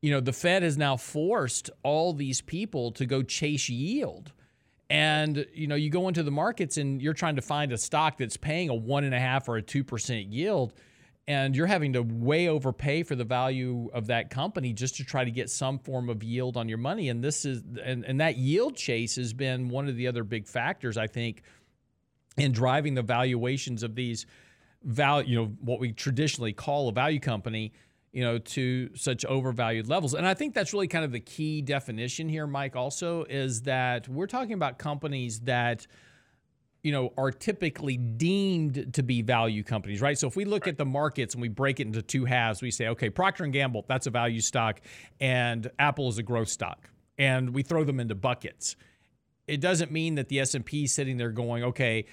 you 0.02 0.12
know 0.12 0.20
the 0.20 0.34
fed 0.34 0.62
has 0.62 0.76
now 0.76 0.96
forced 0.96 1.70
all 1.82 2.12
these 2.12 2.42
people 2.42 2.92
to 2.92 3.06
go 3.06 3.22
chase 3.22 3.68
yield 3.68 4.32
and 4.90 5.46
you 5.52 5.66
know 5.66 5.74
you 5.74 5.90
go 5.90 6.08
into 6.08 6.22
the 6.22 6.30
markets 6.30 6.76
and 6.76 7.02
you're 7.02 7.14
trying 7.14 7.36
to 7.36 7.42
find 7.42 7.72
a 7.72 7.78
stock 7.78 8.16
that's 8.18 8.36
paying 8.36 8.68
a 8.68 8.74
one 8.74 9.04
and 9.04 9.14
a 9.14 9.18
half 9.18 9.48
or 9.48 9.56
a 9.56 9.62
two 9.62 9.84
percent 9.84 10.26
yield 10.26 10.72
and 11.28 11.54
you're 11.54 11.66
having 11.66 11.92
to 11.92 12.00
way 12.02 12.48
overpay 12.48 13.02
for 13.02 13.14
the 13.14 13.24
value 13.24 13.90
of 13.92 14.06
that 14.06 14.30
company 14.30 14.72
just 14.72 14.96
to 14.96 15.04
try 15.04 15.24
to 15.24 15.30
get 15.30 15.50
some 15.50 15.78
form 15.78 16.08
of 16.08 16.22
yield 16.22 16.56
on 16.56 16.70
your 16.70 16.78
money. 16.78 17.10
And 17.10 17.22
this 17.22 17.44
is 17.44 17.62
and, 17.84 18.02
and 18.06 18.18
that 18.22 18.38
yield 18.38 18.76
chase 18.76 19.16
has 19.16 19.34
been 19.34 19.68
one 19.68 19.88
of 19.88 19.96
the 19.96 20.06
other 20.06 20.24
big 20.24 20.46
factors 20.46 20.96
i 20.96 21.06
think 21.06 21.42
in 22.38 22.52
driving 22.52 22.94
the 22.94 23.02
valuations 23.02 23.82
of 23.82 23.94
these 23.94 24.26
value 24.84 25.28
you 25.28 25.36
know 25.36 25.46
what 25.60 25.80
we 25.80 25.92
traditionally 25.92 26.52
call 26.52 26.88
a 26.88 26.92
value 26.92 27.20
company 27.20 27.72
you 28.18 28.24
know 28.24 28.36
to 28.36 28.90
such 28.96 29.24
overvalued 29.26 29.88
levels. 29.88 30.12
And 30.12 30.26
i 30.26 30.34
think 30.34 30.52
that's 30.52 30.72
really 30.72 30.88
kind 30.88 31.04
of 31.04 31.12
the 31.12 31.20
key 31.20 31.62
definition 31.62 32.28
here 32.28 32.48
mike 32.48 32.74
also 32.74 33.22
is 33.30 33.62
that 33.62 34.08
we're 34.08 34.26
talking 34.26 34.54
about 34.54 34.76
companies 34.76 35.38
that 35.40 35.86
you 36.82 36.90
know 36.90 37.12
are 37.16 37.30
typically 37.30 37.96
deemed 37.96 38.92
to 38.94 39.04
be 39.04 39.22
value 39.22 39.62
companies 39.62 40.02
right? 40.02 40.18
So 40.18 40.26
if 40.26 40.34
we 40.34 40.44
look 40.44 40.66
at 40.66 40.78
the 40.78 40.84
markets 40.84 41.34
and 41.34 41.40
we 41.40 41.46
break 41.46 41.78
it 41.78 41.86
into 41.86 42.02
two 42.02 42.24
halves 42.24 42.60
we 42.60 42.72
say 42.72 42.88
okay 42.88 43.08
procter 43.08 43.44
and 43.44 43.52
gamble 43.52 43.84
that's 43.86 44.08
a 44.08 44.10
value 44.10 44.40
stock 44.40 44.80
and 45.20 45.70
apple 45.78 46.08
is 46.08 46.18
a 46.18 46.24
growth 46.24 46.48
stock 46.48 46.90
and 47.18 47.54
we 47.54 47.62
throw 47.62 47.84
them 47.84 48.00
into 48.00 48.16
buckets. 48.16 48.74
It 49.46 49.60
doesn't 49.60 49.92
mean 49.92 50.16
that 50.16 50.28
the 50.28 50.40
s&p 50.40 50.84
is 50.84 50.92
sitting 50.92 51.18
there 51.18 51.30
going 51.30 51.62
okay 51.62 52.06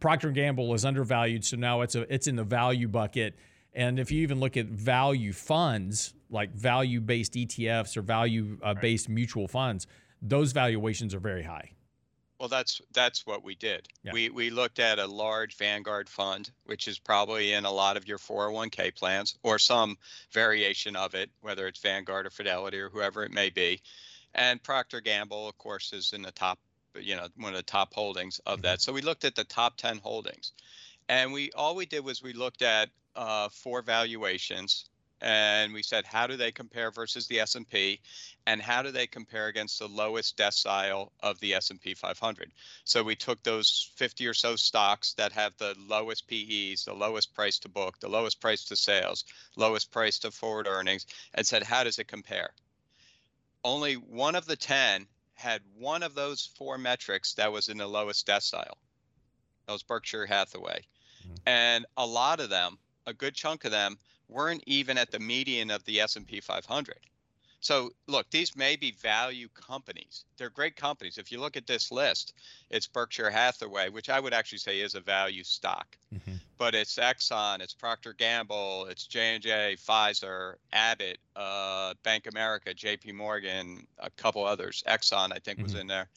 procter 0.00 0.28
and 0.28 0.34
gamble 0.34 0.72
is 0.72 0.86
undervalued 0.86 1.44
so 1.44 1.58
now 1.58 1.82
it's 1.82 1.94
a 1.94 2.10
it's 2.10 2.26
in 2.26 2.36
the 2.36 2.44
value 2.44 2.88
bucket 2.88 3.36
and 3.76 4.00
if 4.00 4.10
you 4.10 4.22
even 4.22 4.40
look 4.40 4.56
at 4.56 4.66
value 4.66 5.32
funds 5.32 6.14
like 6.30 6.52
value 6.52 7.00
based 7.00 7.34
etfs 7.34 7.96
or 7.96 8.02
value 8.02 8.58
based 8.80 9.08
mutual 9.08 9.46
funds 9.46 9.86
those 10.20 10.52
valuations 10.52 11.14
are 11.14 11.20
very 11.20 11.44
high 11.44 11.70
Well, 12.38 12.48
that's 12.50 12.82
that's 12.92 13.26
what 13.26 13.42
we 13.42 13.54
did. 13.54 13.88
Yeah. 14.02 14.12
We 14.12 14.28
we 14.28 14.50
looked 14.50 14.78
at 14.78 14.98
a 14.98 15.06
large 15.06 15.56
Vanguard 15.56 16.08
fund, 16.08 16.50
which 16.64 16.86
is 16.86 16.98
probably 16.98 17.52
in 17.52 17.64
a 17.64 17.70
lot 17.70 17.96
of 17.96 18.06
your 18.06 18.18
401k 18.18 18.94
plans 18.94 19.38
or 19.42 19.58
some 19.58 19.96
variation 20.32 20.96
of 20.96 21.14
it, 21.14 21.30
whether 21.40 21.66
it's 21.66 21.80
Vanguard 21.80 22.26
or 22.26 22.30
Fidelity 22.30 22.78
or 22.78 22.90
whoever 22.90 23.24
it 23.24 23.32
may 23.32 23.48
be. 23.48 23.80
And 24.34 24.62
Procter 24.62 25.00
Gamble, 25.00 25.48
of 25.48 25.56
course, 25.56 25.94
is 25.94 26.12
in 26.12 26.20
the 26.20 26.30
top, 26.30 26.58
you 26.94 27.16
know, 27.16 27.26
one 27.36 27.52
of 27.52 27.58
the 27.58 27.62
top 27.62 27.94
holdings 27.94 28.38
of 28.40 28.56
mm-hmm. 28.56 28.62
that. 28.62 28.82
So 28.82 28.92
we 28.92 29.00
looked 29.00 29.24
at 29.24 29.34
the 29.34 29.44
top 29.44 29.78
10 29.78 29.98
holdings, 29.98 30.52
and 31.08 31.32
we 31.32 31.52
all 31.52 31.74
we 31.76 31.86
did 31.86 32.04
was 32.04 32.22
we 32.22 32.32
looked 32.32 32.62
at 32.62 32.90
uh, 33.14 33.48
four 33.48 33.80
valuations, 33.80 34.86
and 35.20 35.72
we 35.72 35.82
said 35.82 36.04
how 36.04 36.26
do 36.26 36.36
they 36.36 36.52
compare 36.52 36.90
versus 36.90 37.26
the 37.26 37.40
S&P, 37.40 38.00
and 38.46 38.60
how 38.60 38.82
do 38.82 38.90
they 38.90 39.06
compare 39.06 39.46
against 39.46 39.78
the 39.78 39.88
lowest 39.88 40.36
decile 40.36 41.10
of 41.20 41.38
the 41.40 41.54
S&P 41.54 41.94
500. 41.94 42.52
So 42.84 43.02
we 43.02 43.14
took 43.16 43.42
those 43.42 43.90
50 43.94 44.26
or 44.26 44.34
so 44.34 44.56
stocks 44.56 45.14
that 45.14 45.32
have 45.32 45.56
the 45.56 45.74
lowest 45.78 46.26
PEs, 46.26 46.84
the 46.84 46.94
lowest 46.94 47.32
price 47.34 47.58
to 47.60 47.68
book, 47.68 47.98
the 48.00 48.08
lowest 48.08 48.40
price 48.40 48.64
to 48.64 48.76
sales, 48.76 49.24
lowest 49.56 49.90
price 49.90 50.18
to 50.20 50.30
forward 50.30 50.66
earnings, 50.66 51.06
and 51.34 51.46
said 51.46 51.62
how 51.62 51.84
does 51.84 51.98
it 51.98 52.08
compare? 52.08 52.50
Only 53.64 53.94
one 53.94 54.34
of 54.34 54.46
the 54.46 54.56
10 54.56 55.06
had 55.34 55.62
one 55.76 56.02
of 56.02 56.14
those 56.14 56.46
four 56.56 56.78
metrics 56.78 57.34
that 57.34 57.52
was 57.52 57.68
in 57.68 57.78
the 57.78 57.86
lowest 57.86 58.26
decile. 58.26 58.76
That 59.66 59.72
was 59.72 59.82
Berkshire 59.82 60.26
Hathaway. 60.26 60.86
And 61.46 61.86
a 61.96 62.06
lot 62.06 62.40
of 62.40 62.50
them, 62.50 62.78
a 63.06 63.12
good 63.12 63.34
chunk 63.34 63.64
of 63.64 63.70
them, 63.70 63.98
weren't 64.28 64.64
even 64.66 64.98
at 64.98 65.10
the 65.10 65.20
median 65.20 65.70
of 65.70 65.84
the 65.84 66.00
S&P 66.00 66.40
500. 66.40 66.98
So 67.60 67.90
look, 68.06 68.30
these 68.30 68.54
may 68.54 68.76
be 68.76 68.92
value 68.92 69.48
companies. 69.48 70.24
They're 70.36 70.50
great 70.50 70.76
companies. 70.76 71.18
If 71.18 71.32
you 71.32 71.40
look 71.40 71.56
at 71.56 71.66
this 71.66 71.90
list, 71.90 72.34
it's 72.70 72.86
Berkshire 72.86 73.30
Hathaway, 73.30 73.88
which 73.88 74.08
I 74.08 74.20
would 74.20 74.32
actually 74.32 74.58
say 74.58 74.80
is 74.80 74.94
a 74.94 75.00
value 75.00 75.42
stock. 75.42 75.96
But 76.58 76.74
it's 76.74 76.96
Exxon, 76.96 77.60
it's 77.60 77.74
Procter 77.74 78.12
Gamble, 78.12 78.86
it's 78.86 79.06
J&J, 79.06 79.76
Pfizer, 79.78 80.54
Abbott, 80.72 81.18
uh, 81.34 81.94
Bank 82.02 82.26
America, 82.26 82.72
J.P. 82.72 83.12
Morgan, 83.12 83.86
a 83.98 84.10
couple 84.10 84.44
others. 84.44 84.84
Exxon, 84.86 85.32
I 85.32 85.38
think, 85.38 85.60
was 85.60 85.74
in 85.74 85.86
there. 85.86 86.08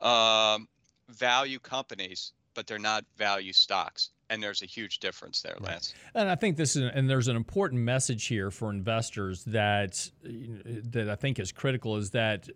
Um, 0.00 0.68
value 1.08 1.58
companies, 1.58 2.32
but 2.54 2.66
they're 2.66 2.78
not 2.78 3.04
value 3.16 3.52
stocks. 3.52 4.10
And 4.30 4.42
there's 4.42 4.62
a 4.62 4.66
huge 4.66 4.98
difference 4.98 5.40
there, 5.40 5.56
Lance. 5.60 5.94
And 6.14 6.28
I 6.28 6.34
think 6.34 6.56
this 6.56 6.76
is, 6.76 6.90
and 6.94 7.08
there's 7.08 7.28
an 7.28 7.36
important 7.36 7.82
message 7.82 8.26
here 8.26 8.50
for 8.50 8.70
investors 8.70 9.44
that 9.44 10.10
that 10.22 11.08
I 11.08 11.14
think 11.14 11.38
is 11.38 11.50
critical 11.50 11.96
is 11.96 12.10
that 12.10 12.48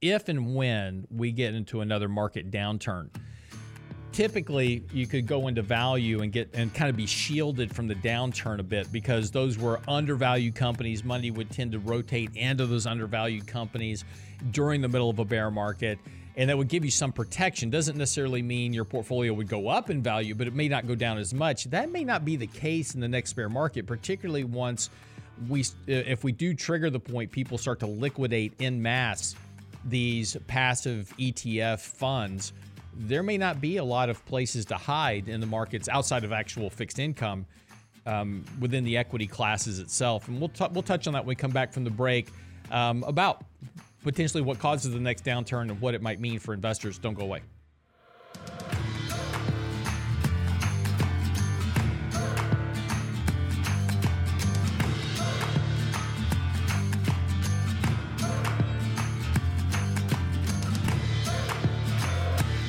if 0.00 0.28
and 0.28 0.54
when 0.54 1.06
we 1.10 1.32
get 1.32 1.54
into 1.54 1.82
another 1.82 2.08
market 2.08 2.50
downturn, 2.50 3.10
typically 4.12 4.84
you 4.92 5.06
could 5.06 5.26
go 5.26 5.48
into 5.48 5.60
value 5.60 6.22
and 6.22 6.32
get 6.32 6.48
and 6.54 6.72
kind 6.72 6.88
of 6.88 6.96
be 6.96 7.06
shielded 7.06 7.74
from 7.74 7.86
the 7.88 7.94
downturn 7.96 8.58
a 8.58 8.62
bit 8.62 8.90
because 8.90 9.30
those 9.30 9.58
were 9.58 9.80
undervalued 9.86 10.54
companies. 10.54 11.04
Money 11.04 11.30
would 11.30 11.50
tend 11.50 11.72
to 11.72 11.78
rotate 11.78 12.30
into 12.36 12.64
those 12.64 12.86
undervalued 12.86 13.46
companies 13.46 14.04
during 14.50 14.80
the 14.80 14.88
middle 14.88 15.10
of 15.10 15.18
a 15.18 15.24
bear 15.24 15.50
market 15.50 15.98
and 16.38 16.48
that 16.48 16.56
would 16.56 16.68
give 16.68 16.84
you 16.84 16.90
some 16.90 17.12
protection. 17.12 17.68
Doesn't 17.68 17.98
necessarily 17.98 18.42
mean 18.42 18.72
your 18.72 18.84
portfolio 18.84 19.32
would 19.32 19.48
go 19.48 19.66
up 19.66 19.90
in 19.90 20.02
value, 20.02 20.36
but 20.36 20.46
it 20.46 20.54
may 20.54 20.68
not 20.68 20.86
go 20.86 20.94
down 20.94 21.18
as 21.18 21.34
much. 21.34 21.64
That 21.64 21.90
may 21.90 22.04
not 22.04 22.24
be 22.24 22.36
the 22.36 22.46
case 22.46 22.94
in 22.94 23.00
the 23.00 23.08
next 23.08 23.32
bear 23.32 23.48
market, 23.48 23.86
particularly 23.86 24.44
once 24.44 24.88
we, 25.48 25.64
if 25.88 26.22
we 26.22 26.30
do 26.30 26.54
trigger 26.54 26.90
the 26.90 27.00
point, 27.00 27.32
people 27.32 27.58
start 27.58 27.80
to 27.80 27.86
liquidate 27.86 28.52
in 28.60 28.80
mass 28.80 29.34
these 29.84 30.36
passive 30.46 31.12
ETF 31.18 31.80
funds. 31.80 32.52
There 32.96 33.24
may 33.24 33.36
not 33.36 33.60
be 33.60 33.78
a 33.78 33.84
lot 33.84 34.08
of 34.08 34.24
places 34.24 34.64
to 34.66 34.76
hide 34.76 35.28
in 35.28 35.40
the 35.40 35.46
markets 35.46 35.88
outside 35.88 36.22
of 36.22 36.30
actual 36.30 36.70
fixed 36.70 37.00
income 37.00 37.46
um, 38.06 38.44
within 38.60 38.84
the 38.84 38.96
equity 38.96 39.26
classes 39.26 39.80
itself. 39.80 40.28
And 40.28 40.38
we'll, 40.38 40.50
t- 40.50 40.66
we'll 40.72 40.82
touch 40.84 41.08
on 41.08 41.14
that 41.14 41.24
when 41.24 41.28
we 41.30 41.34
come 41.34 41.50
back 41.50 41.72
from 41.72 41.82
the 41.82 41.90
break 41.90 42.28
um, 42.70 43.02
about 43.08 43.42
potentially 44.02 44.42
what 44.42 44.58
causes 44.58 44.92
the 44.92 45.00
next 45.00 45.24
downturn 45.24 45.70
and 45.70 45.80
what 45.80 45.94
it 45.94 46.02
might 46.02 46.20
mean 46.20 46.38
for 46.38 46.54
investors. 46.54 46.98
Don't 46.98 47.14
go 47.14 47.22
away. 47.22 47.42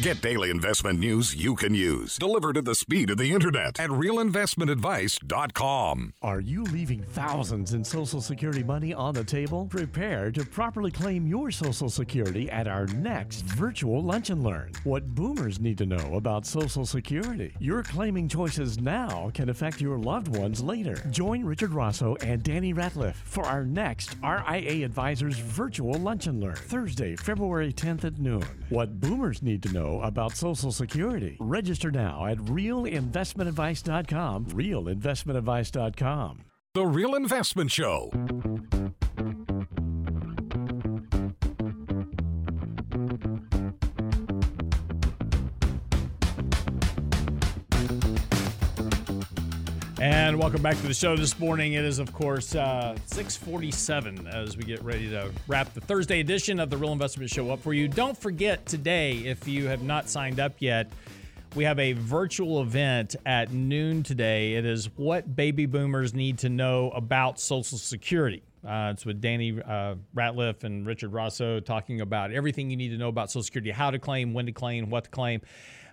Get 0.09 0.21
daily 0.21 0.49
investment 0.49 0.97
news 0.97 1.35
you 1.35 1.53
can 1.53 1.75
use, 1.75 2.17
delivered 2.17 2.57
at 2.57 2.65
the 2.65 2.73
speed 2.73 3.11
of 3.11 3.19
the 3.19 3.31
internet 3.31 3.79
at 3.79 3.91
realinvestmentadvice.com. 3.91 6.13
Are 6.23 6.39
you 6.39 6.63
leaving 6.63 7.03
thousands 7.03 7.73
in 7.73 7.83
Social 7.83 8.19
Security 8.19 8.63
money 8.63 8.91
on 8.91 9.13
the 9.13 9.23
table? 9.23 9.67
Prepare 9.67 10.31
to 10.31 10.43
properly 10.43 10.89
claim 10.89 11.27
your 11.27 11.51
Social 11.51 11.91
Security 11.91 12.49
at 12.49 12.67
our 12.67 12.87
next 12.87 13.41
virtual 13.41 14.01
Lunch 14.01 14.31
and 14.31 14.43
Learn. 14.43 14.71
What 14.83 15.13
boomers 15.13 15.59
need 15.59 15.77
to 15.77 15.85
know 15.85 16.15
about 16.15 16.47
Social 16.47 16.87
Security. 16.87 17.53
Your 17.59 17.83
claiming 17.83 18.27
choices 18.27 18.81
now 18.81 19.29
can 19.35 19.49
affect 19.49 19.79
your 19.79 19.99
loved 19.99 20.35
ones 20.35 20.63
later. 20.63 20.95
Join 21.11 21.45
Richard 21.45 21.71
Rosso 21.71 22.15
and 22.23 22.41
Danny 22.41 22.73
Ratliff 22.73 23.13
for 23.13 23.45
our 23.45 23.63
next 23.63 24.15
RIA 24.23 24.83
Advisors 24.83 25.37
virtual 25.37 25.99
Lunch 25.99 26.25
and 26.25 26.41
Learn, 26.41 26.55
Thursday, 26.55 27.15
February 27.15 27.71
10th 27.71 28.05
at 28.05 28.17
noon. 28.17 28.43
What 28.69 28.99
boomers 28.99 29.43
need 29.43 29.61
to 29.61 29.71
know 29.71 29.98
about 30.03 30.35
Social 30.35 30.71
Security. 30.71 31.37
Register 31.39 31.91
now 31.91 32.25
at 32.25 32.37
realinvestmentadvice.com. 32.37 34.45
Realinvestmentadvice.com. 34.47 36.43
The 36.75 36.85
Real 36.85 37.15
Investment 37.15 37.71
Show. 37.71 38.11
And 50.01 50.39
welcome 50.39 50.61
back 50.61 50.77
to 50.77 50.87
the 50.87 50.93
show 50.93 51.17
this 51.17 51.37
morning. 51.39 51.73
It 51.73 51.83
is, 51.83 51.99
of 51.99 52.13
course, 52.13 52.55
uh, 52.55 52.95
647 53.07 54.27
as 54.27 54.55
we 54.55 54.63
get 54.63 54.81
ready 54.81 55.09
to 55.09 55.29
wrap 55.45 55.73
the 55.73 55.81
Thursday 55.81 56.21
edition 56.21 56.61
of 56.61 56.69
the 56.69 56.77
Real 56.77 56.93
Investment 56.93 57.29
Show 57.29 57.51
up 57.51 57.59
for 57.59 57.73
you. 57.73 57.89
Don't 57.89 58.17
forget 58.17 58.65
today, 58.65 59.17
if 59.25 59.45
you 59.45 59.67
have 59.67 59.83
not 59.83 60.07
signed 60.07 60.39
up 60.39 60.53
yet, 60.59 60.89
we 61.53 61.65
have 61.65 61.79
a 61.79 61.91
virtual 61.93 62.61
event 62.61 63.17
at 63.25 63.51
noon 63.51 64.01
today. 64.01 64.53
It 64.53 64.65
is 64.65 64.85
what 64.95 65.35
baby 65.35 65.65
boomers 65.65 66.13
need 66.13 66.37
to 66.39 66.49
know 66.49 66.91
about 66.91 67.37
Social 67.37 67.77
Security. 67.77 68.41
Uh, 68.65 68.91
it's 68.93 69.05
with 69.05 69.19
Danny 69.19 69.61
uh, 69.61 69.95
Ratliff 70.15 70.63
and 70.63 70.87
Richard 70.87 71.11
Rosso 71.11 71.59
talking 71.59 71.99
about 71.99 72.31
everything 72.31 72.69
you 72.69 72.77
need 72.77 72.89
to 72.89 72.97
know 72.97 73.09
about 73.09 73.31
Social 73.31 73.43
Security, 73.43 73.71
how 73.71 73.91
to 73.91 73.99
claim, 73.99 74.33
when 74.33 74.45
to 74.45 74.53
claim, 74.53 74.89
what 74.89 75.03
to 75.03 75.09
claim 75.09 75.41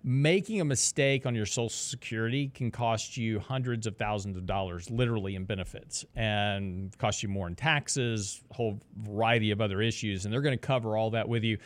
making 0.09 0.61
a 0.61 0.65
mistake 0.65 1.27
on 1.27 1.35
your 1.35 1.45
social 1.45 1.69
security 1.69 2.47
can 2.55 2.71
cost 2.71 3.17
you 3.17 3.41
hundreds 3.41 3.89
of 3.89 3.97
thousands 3.97 4.37
of 4.37 4.47
dollars 4.47 4.89
literally 4.89 5.35
in 5.35 5.45
benefits 5.45 6.05
and 6.15 6.97
cost 6.97 7.25
you 7.25 7.29
more 7.29 7.49
in 7.49 7.57
taxes 7.57 8.41
a 8.53 8.55
whole 8.55 8.81
variety 8.99 9.51
of 9.51 9.61
other 9.61 9.83
issues 9.83 10.25
and 10.25 10.33
they're 10.33 10.43
going 10.43 10.57
to 10.57 10.65
cover 10.65 10.97
all 10.97 11.11
that 11.11 11.29
with 11.29 11.43
you. 11.43 11.59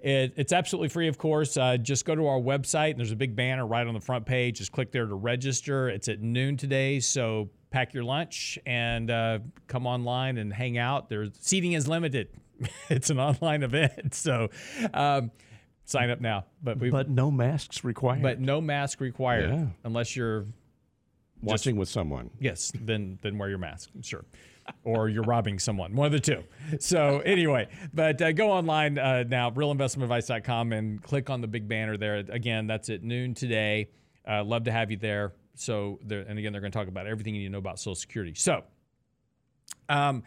It, 0.00 0.34
it's 0.36 0.52
absolutely 0.52 0.90
free 0.90 1.08
of 1.08 1.16
course. 1.16 1.56
Uh, 1.56 1.78
just 1.78 2.04
go 2.04 2.14
to 2.14 2.26
our 2.26 2.38
website 2.38 2.90
and 2.90 2.98
there's 2.98 3.12
a 3.12 3.16
big 3.16 3.34
banner 3.34 3.66
right 3.66 3.86
on 3.86 3.94
the 3.94 4.00
front 4.00 4.26
page. 4.26 4.58
Just 4.58 4.72
click 4.72 4.92
there 4.92 5.06
to 5.06 5.14
register. 5.14 5.88
It's 5.88 6.08
at 6.08 6.20
noon 6.20 6.58
today 6.58 7.00
so 7.00 7.48
pack 7.70 7.94
your 7.94 8.04
lunch 8.04 8.58
and 8.66 9.10
uh, 9.10 9.38
come 9.68 9.86
online 9.86 10.36
and 10.36 10.52
hang 10.52 10.76
out. 10.76 11.08
There's 11.08 11.30
seating 11.40 11.72
is 11.72 11.88
limited. 11.88 12.28
It's 12.88 13.10
an 13.10 13.18
online 13.18 13.62
event 13.62 14.14
so 14.14 14.48
um, 14.94 15.30
sign 15.86 16.10
up 16.10 16.20
now. 16.20 16.44
But 16.62 16.78
we 16.78 16.90
but 16.90 17.08
no 17.08 17.30
masks 17.30 17.82
required. 17.82 18.22
But 18.22 18.40
no 18.40 18.60
mask 18.60 19.00
required 19.00 19.50
yeah. 19.50 19.66
unless 19.84 20.14
you're 20.14 20.44
watching 21.40 21.74
just, 21.74 21.78
with 21.78 21.88
someone. 21.88 22.30
Yes, 22.38 22.72
then 22.78 23.18
then 23.22 23.38
wear 23.38 23.48
your 23.48 23.58
mask. 23.58 23.90
Sure. 24.02 24.24
or 24.84 25.08
you're 25.08 25.22
robbing 25.22 25.60
someone, 25.60 25.94
one 25.94 26.06
of 26.06 26.12
the 26.12 26.20
two. 26.20 26.42
So 26.80 27.20
anyway, 27.20 27.68
but 27.94 28.20
uh, 28.20 28.32
go 28.32 28.50
online 28.50 28.98
uh, 28.98 29.22
now, 29.22 29.48
realinvestmentadvice.com, 29.50 30.72
and 30.72 31.00
click 31.00 31.30
on 31.30 31.40
the 31.40 31.46
big 31.46 31.68
banner 31.68 31.96
there. 31.96 32.16
Again, 32.16 32.66
that's 32.66 32.90
at 32.90 33.04
noon 33.04 33.34
today. 33.34 33.90
Uh, 34.28 34.42
love 34.42 34.64
to 34.64 34.72
have 34.72 34.90
you 34.90 34.96
there. 34.96 35.34
So, 35.54 36.00
and 36.02 36.38
again, 36.38 36.52
they're 36.52 36.60
going 36.60 36.72
to 36.72 36.78
talk 36.78 36.88
about 36.88 37.06
everything 37.06 37.34
you 37.34 37.42
need 37.42 37.46
to 37.46 37.52
know 37.52 37.58
about 37.58 37.78
Social 37.78 37.94
Security. 37.94 38.34
So, 38.34 38.64
um, 39.88 40.24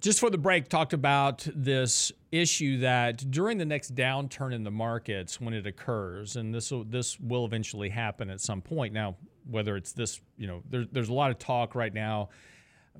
just 0.00 0.20
for 0.20 0.30
the 0.30 0.38
break, 0.38 0.68
talked 0.68 0.92
about 0.92 1.46
this 1.54 2.12
issue 2.30 2.78
that 2.78 3.30
during 3.30 3.58
the 3.58 3.64
next 3.64 3.94
downturn 3.94 4.54
in 4.54 4.62
the 4.62 4.70
markets, 4.70 5.40
when 5.40 5.54
it 5.54 5.66
occurs, 5.66 6.36
and 6.36 6.54
this 6.54 6.70
will, 6.70 6.84
this 6.84 7.18
will 7.20 7.44
eventually 7.44 7.88
happen 7.88 8.30
at 8.30 8.40
some 8.40 8.60
point. 8.60 8.92
Now, 8.92 9.16
whether 9.50 9.76
it's 9.76 9.92
this, 9.92 10.20
you 10.36 10.46
know, 10.46 10.62
there, 10.68 10.84
there's 10.90 11.08
a 11.08 11.14
lot 11.14 11.30
of 11.30 11.38
talk 11.38 11.74
right 11.74 11.92
now 11.92 12.28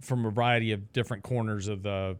from 0.00 0.24
a 0.24 0.30
variety 0.30 0.72
of 0.72 0.92
different 0.92 1.22
corners 1.22 1.68
of 1.68 1.82
the 1.82 2.16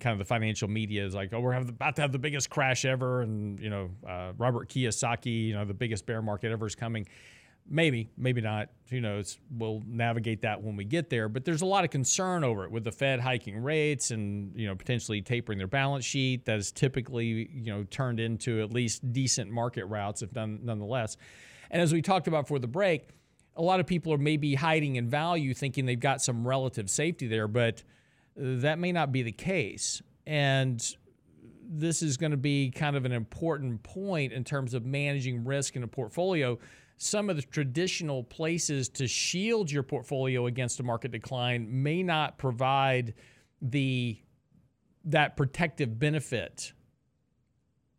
kind 0.00 0.12
of 0.12 0.18
the 0.18 0.24
financial 0.24 0.68
media 0.68 1.04
is 1.04 1.14
like, 1.14 1.32
oh, 1.32 1.40
we're 1.40 1.54
about 1.54 1.96
to 1.96 2.02
have 2.02 2.12
the 2.12 2.18
biggest 2.18 2.50
crash 2.50 2.84
ever, 2.84 3.22
and 3.22 3.60
you 3.60 3.70
know, 3.70 3.90
uh, 4.08 4.32
Robert 4.38 4.68
Kiyosaki, 4.68 5.46
you 5.46 5.54
know, 5.54 5.64
the 5.64 5.74
biggest 5.74 6.06
bear 6.06 6.20
market 6.20 6.50
ever 6.50 6.66
is 6.66 6.74
coming. 6.74 7.06
Maybe, 7.68 8.10
maybe 8.16 8.42
not. 8.42 8.68
Who 8.90 9.00
knows? 9.00 9.38
We'll 9.50 9.82
navigate 9.86 10.42
that 10.42 10.62
when 10.62 10.76
we 10.76 10.84
get 10.84 11.08
there. 11.08 11.28
But 11.30 11.44
there's 11.46 11.62
a 11.62 11.66
lot 11.66 11.84
of 11.84 11.90
concern 11.90 12.44
over 12.44 12.64
it 12.64 12.70
with 12.70 12.84
the 12.84 12.92
Fed 12.92 13.20
hiking 13.20 13.56
rates 13.56 14.10
and 14.10 14.52
you 14.54 14.66
know 14.66 14.74
potentially 14.74 15.22
tapering 15.22 15.56
their 15.56 15.66
balance 15.66 16.04
sheet. 16.04 16.44
That 16.44 16.58
is 16.58 16.70
typically 16.70 17.48
you 17.52 17.72
know 17.72 17.84
turned 17.84 18.20
into 18.20 18.62
at 18.62 18.70
least 18.70 19.12
decent 19.12 19.50
market 19.50 19.86
routs, 19.86 20.22
if 20.22 20.34
none, 20.34 20.60
nonetheless. 20.62 21.16
And 21.70 21.80
as 21.80 21.92
we 21.92 22.02
talked 22.02 22.28
about 22.28 22.46
for 22.46 22.58
the 22.58 22.68
break, 22.68 23.08
a 23.56 23.62
lot 23.62 23.80
of 23.80 23.86
people 23.86 24.12
are 24.12 24.18
maybe 24.18 24.54
hiding 24.54 24.96
in 24.96 25.08
value, 25.08 25.54
thinking 25.54 25.86
they've 25.86 25.98
got 25.98 26.20
some 26.20 26.46
relative 26.46 26.90
safety 26.90 27.26
there, 27.26 27.48
but 27.48 27.82
that 28.36 28.78
may 28.78 28.92
not 28.92 29.10
be 29.10 29.22
the 29.22 29.32
case. 29.32 30.02
And 30.26 30.84
this 31.66 32.02
is 32.02 32.16
going 32.16 32.32
to 32.32 32.36
be 32.36 32.70
kind 32.70 32.96
of 32.96 33.04
an 33.04 33.12
important 33.12 33.82
point 33.82 34.32
in 34.32 34.44
terms 34.44 34.74
of 34.74 34.84
managing 34.84 35.44
risk 35.44 35.76
in 35.76 35.82
a 35.82 35.88
portfolio 35.88 36.58
some 36.96 37.28
of 37.28 37.36
the 37.36 37.42
traditional 37.42 38.22
places 38.22 38.88
to 38.88 39.06
shield 39.06 39.70
your 39.70 39.82
portfolio 39.82 40.46
against 40.46 40.80
a 40.80 40.82
market 40.82 41.10
decline 41.10 41.66
may 41.82 42.02
not 42.02 42.38
provide 42.38 43.14
the 43.60 44.18
that 45.04 45.36
protective 45.36 45.98
benefit 45.98 46.72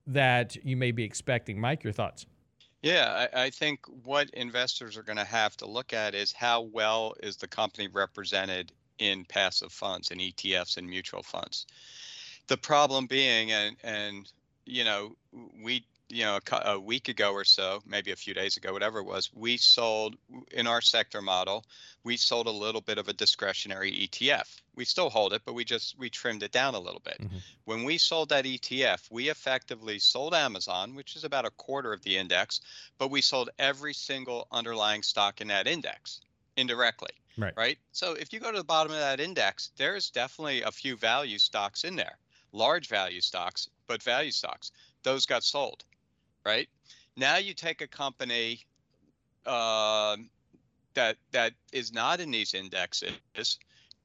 that 0.07 0.55
you 0.63 0.75
may 0.75 0.91
be 0.91 1.03
expecting. 1.03 1.59
Mike, 1.59 1.83
your 1.83 1.93
thoughts? 1.93 2.25
Yeah, 2.81 3.27
I, 3.33 3.45
I 3.45 3.49
think 3.49 3.79
what 4.03 4.29
investors 4.31 4.95
are 4.97 5.03
going 5.03 5.17
to 5.17 5.23
have 5.23 5.57
to 5.57 5.65
look 5.65 5.93
at 5.93 6.13
is 6.13 6.31
how 6.31 6.61
well 6.61 7.15
is 7.21 7.35
the 7.37 7.47
company 7.47 7.87
represented 7.87 8.71
in 8.99 9.25
passive 9.25 9.71
funds 9.71 10.11
and 10.11 10.21
ETFs 10.21 10.77
and 10.77 10.87
mutual 10.87 11.23
funds. 11.23 11.65
The 12.47 12.57
problem 12.57 13.07
being, 13.07 13.51
and 13.51 13.75
and 13.83 14.31
you 14.65 14.83
know, 14.83 15.15
we 15.63 15.85
you 16.09 16.23
know 16.23 16.39
a, 16.51 16.71
a, 16.71 16.79
week 16.79 17.07
ago 17.07 17.31
or 17.31 17.43
so 17.43 17.81
maybe 17.85 18.11
a 18.11 18.15
few 18.15 18.33
days 18.33 18.57
ago 18.57 18.71
whatever 18.71 18.99
it 18.99 19.05
was 19.05 19.31
we 19.33 19.57
sold 19.57 20.15
in 20.51 20.67
our 20.67 20.81
sector 20.81 21.21
model 21.21 21.65
we 22.03 22.15
sold 22.15 22.47
a 22.47 22.51
little 22.51 22.81
bit 22.81 22.97
of 22.97 23.07
a 23.07 23.13
discretionary 23.13 23.91
etf 23.91 24.61
we 24.75 24.85
still 24.85 25.09
hold 25.09 25.33
it 25.33 25.41
but 25.45 25.53
we 25.53 25.63
just 25.63 25.97
we 25.97 26.09
trimmed 26.09 26.43
it 26.43 26.51
down 26.51 26.75
a 26.75 26.79
little 26.79 27.01
bit. 27.03 27.17
Mm-hmm. 27.19 27.37
when 27.65 27.83
we 27.83 27.97
sold 27.97 28.29
that 28.29 28.45
etf 28.45 29.09
we 29.09 29.29
effectively 29.29 29.97
sold 29.97 30.35
amazon 30.35 30.95
which 30.95 31.15
is 31.15 31.23
about 31.23 31.45
a 31.45 31.51
quarter 31.51 31.91
of 31.91 32.03
the 32.03 32.17
index 32.17 32.61
but 32.99 33.09
we 33.09 33.21
sold 33.21 33.49
every 33.57 33.93
single 33.93 34.47
underlying 34.51 35.01
stock 35.01 35.41
in 35.41 35.47
that 35.47 35.67
index 35.67 36.21
indirectly 36.55 37.11
right. 37.37 37.53
right? 37.57 37.77
So 37.91 38.13
if 38.13 38.31
you 38.31 38.39
go 38.39 38.51
to 38.51 38.57
the 38.57 38.63
bottom 38.63 38.91
of 38.91 38.99
that 38.99 39.19
index 39.19 39.71
there's 39.77 40.11
definitely 40.11 40.61
a 40.61 40.71
few 40.71 40.95
value 40.97 41.39
stocks 41.39 41.83
in 41.83 41.95
there 41.95 42.17
large 42.51 42.87
value 42.87 43.21
stocks 43.21 43.69
but 43.87 44.01
value 44.01 44.31
stocks. 44.31 44.71
Those 45.03 45.25
got 45.25 45.43
sold 45.43 45.83
right? 46.45 46.69
Now 47.17 47.37
you 47.37 47.53
take 47.53 47.81
a 47.81 47.87
company 47.87 48.59
uh, 49.45 50.17
that 50.93 51.17
that 51.31 51.53
is 51.71 51.93
not 51.93 52.19
in 52.19 52.31
these 52.31 52.53
indexes. 52.53 53.11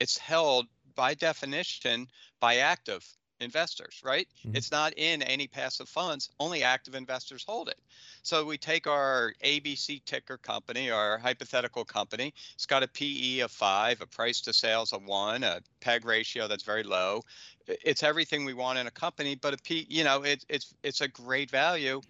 It's 0.00 0.18
held 0.18 0.66
by 0.94 1.14
definition 1.14 2.08
by 2.40 2.56
active 2.56 3.06
investors, 3.40 4.00
right? 4.04 4.28
Mm-hmm. 4.44 4.56
It's 4.56 4.70
not 4.70 4.92
in 4.96 5.22
any 5.22 5.46
passive 5.46 5.88
funds. 5.88 6.30
Only 6.38 6.62
active 6.62 6.94
investors 6.94 7.44
hold 7.46 7.68
it. 7.68 7.78
So 8.22 8.44
we 8.44 8.58
take 8.58 8.86
our 8.86 9.32
ABC 9.44 10.04
ticker 10.04 10.36
company, 10.36 10.90
our 10.90 11.18
hypothetical 11.18 11.84
company. 11.84 12.34
It's 12.54 12.66
got 12.66 12.82
a 12.82 12.88
PE 12.88 13.40
of 13.40 13.50
five, 13.50 14.00
a 14.00 14.06
price 14.06 14.40
to 14.42 14.52
sales 14.52 14.92
of 14.92 15.04
one, 15.04 15.42
a 15.42 15.60
PEG 15.80 16.04
ratio 16.04 16.48
that's 16.48 16.64
very 16.64 16.82
low. 16.82 17.22
It's 17.66 18.02
everything 18.02 18.44
we 18.44 18.54
want 18.54 18.78
in 18.78 18.86
a 18.86 18.90
company, 18.90 19.34
but 19.34 19.54
a 19.54 19.58
P, 19.58 19.86
you 19.88 20.04
know, 20.04 20.22
it, 20.22 20.44
it's 20.48 20.74
it's 20.82 21.00
a 21.00 21.08
great 21.08 21.50
value 21.50 22.00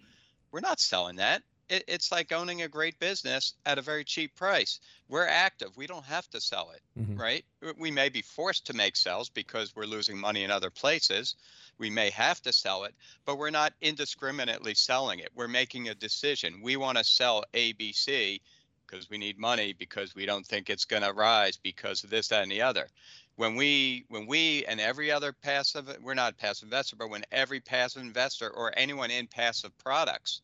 we're 0.51 0.59
not 0.59 0.79
selling 0.79 1.17
that. 1.17 1.43
It, 1.69 1.85
it's 1.87 2.11
like 2.11 2.31
owning 2.31 2.61
a 2.61 2.67
great 2.67 2.99
business 2.99 3.53
at 3.65 3.77
a 3.77 3.81
very 3.81 4.03
cheap 4.03 4.35
price. 4.35 4.79
We're 5.07 5.27
active. 5.27 5.75
We 5.77 5.87
don't 5.87 6.05
have 6.05 6.29
to 6.31 6.41
sell 6.41 6.71
it, 6.75 6.81
mm-hmm. 6.99 7.19
right? 7.19 7.45
We 7.77 7.91
may 7.91 8.09
be 8.09 8.21
forced 8.21 8.67
to 8.67 8.73
make 8.73 8.95
sales 8.95 9.29
because 9.29 9.75
we're 9.75 9.85
losing 9.85 10.17
money 10.17 10.43
in 10.43 10.51
other 10.51 10.69
places. 10.69 11.35
We 11.77 11.89
may 11.89 12.09
have 12.11 12.41
to 12.43 12.53
sell 12.53 12.83
it, 12.83 12.93
but 13.25 13.37
we're 13.37 13.49
not 13.49 13.73
indiscriminately 13.81 14.73
selling 14.73 15.19
it. 15.19 15.29
We're 15.33 15.47
making 15.47 15.89
a 15.89 15.95
decision. 15.95 16.61
We 16.61 16.75
want 16.75 16.97
to 16.97 17.03
sell 17.03 17.43
ABC 17.53 18.41
because 18.85 19.09
we 19.09 19.17
need 19.17 19.39
money 19.39 19.73
because 19.73 20.13
we 20.13 20.25
don't 20.25 20.45
think 20.45 20.69
it's 20.69 20.85
going 20.85 21.03
to 21.03 21.13
rise 21.13 21.55
because 21.55 22.03
of 22.03 22.09
this, 22.09 22.27
that, 22.27 22.43
and 22.43 22.51
the 22.51 22.61
other 22.61 22.87
when 23.35 23.55
we 23.55 24.05
when 24.09 24.27
we 24.27 24.65
and 24.65 24.79
every 24.79 25.11
other 25.11 25.33
passive 25.33 25.97
we're 26.01 26.13
not 26.13 26.37
passive 26.37 26.67
investor 26.67 26.95
but 26.95 27.09
when 27.09 27.23
every 27.31 27.59
passive 27.59 28.01
investor 28.01 28.49
or 28.49 28.73
anyone 28.77 29.11
in 29.11 29.27
passive 29.27 29.77
products 29.77 30.41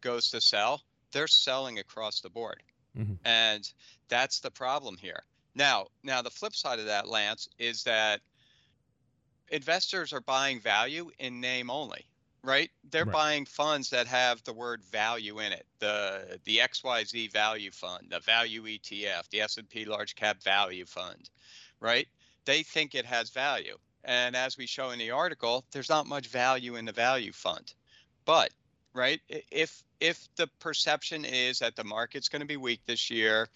goes 0.00 0.30
to 0.30 0.40
sell, 0.40 0.82
they're 1.12 1.28
selling 1.28 1.78
across 1.78 2.20
the 2.20 2.30
board. 2.30 2.62
Mhm. 2.94 3.18
And 3.24 3.72
that's 4.08 4.40
the 4.40 4.50
problem 4.50 4.96
here. 4.96 5.24
Now, 5.54 5.88
now 6.02 6.22
the 6.22 6.30
flip 6.30 6.54
side 6.54 6.78
of 6.80 6.86
that, 6.86 7.08
Lance, 7.08 7.48
is 7.58 7.84
that 7.84 8.22
investors 9.48 10.12
are 10.12 10.20
buying 10.20 10.60
value 10.60 11.10
in 11.18 11.40
name 11.40 11.70
only, 11.70 12.06
right? 12.42 12.70
They're 12.84 13.06
Right. 13.06 13.12
buying 13.12 13.46
funds 13.46 13.90
that 13.90 14.06
have 14.06 14.42
the 14.44 14.52
word 14.52 14.82
value 14.84 15.38
in 15.40 15.52
it. 15.52 15.66
The 15.78 16.40
the 16.44 16.60
XYZ 16.60 17.28
value 17.28 17.70
fund, 17.70 18.10
the 18.10 18.20
value 18.20 18.66
ETF, 18.66 19.28
the 19.30 19.40
S&P 19.40 19.84
large 19.84 20.14
cap 20.14 20.42
value 20.42 20.86
fund, 20.86 21.30
right? 21.80 22.08
They 22.46 22.62
think 22.62 22.94
it 22.94 23.06
has 23.06 23.30
value. 23.30 23.76
And 24.04 24.36
as 24.36 24.56
we 24.58 24.66
show 24.66 24.90
in 24.90 24.98
the 24.98 25.10
article, 25.12 25.64
there's 25.72 25.88
not 25.88 26.06
much 26.06 26.28
value 26.28 26.76
in 26.76 26.84
the 26.84 26.92
value 26.92 27.32
fund. 27.32 27.74
But, 28.24 28.52
right, 28.94 29.20
if 29.28 29.82
if 30.00 30.28
the 30.36 30.48
perception 30.60 31.24
is 31.24 31.58
that 31.60 31.76
the 31.76 31.84
market's 31.84 32.28
going 32.28 32.40
to 32.40 32.46
be 32.46 32.56
weak 32.58 32.82
this 32.86 33.10
year 33.10 33.48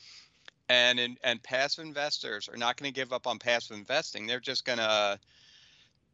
and 0.69 1.01
in, 1.01 1.17
and 1.23 1.43
passive 1.43 1.85
investors 1.85 2.49
are 2.49 2.57
not 2.57 2.77
going 2.77 2.93
to 2.93 2.95
give 3.01 3.13
up 3.13 3.27
on 3.27 3.39
passive 3.39 3.77
investing, 3.77 4.27
they're 4.27 4.41
just 4.41 4.65
going 4.65 4.79
to 4.79 5.21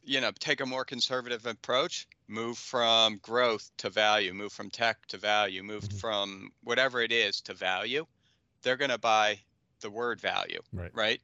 you 0.02 0.20
know, 0.20 0.30
take 0.38 0.60
a 0.60 0.66
more 0.66 0.84
conservative 0.84 1.46
approach, 1.46 2.06
move 2.28 2.58
from 2.58 3.18
growth 3.18 3.70
to 3.78 3.88
value, 3.90 4.32
move 4.34 4.52
from 4.52 4.70
tech 4.70 5.06
to 5.06 5.16
value, 5.18 5.62
move 5.62 5.84
Mhm. 5.84 6.00
from 6.00 6.50
whatever 6.62 7.00
it 7.00 7.12
is 7.12 7.40
to 7.42 7.54
value, 7.54 8.06
they're 8.62 8.76
going 8.76 8.90
to 8.90 8.98
buy 8.98 9.44
the 9.80 9.90
word 9.90 10.20
value, 10.20 10.60
Right. 10.72 10.92
right? 10.92 11.22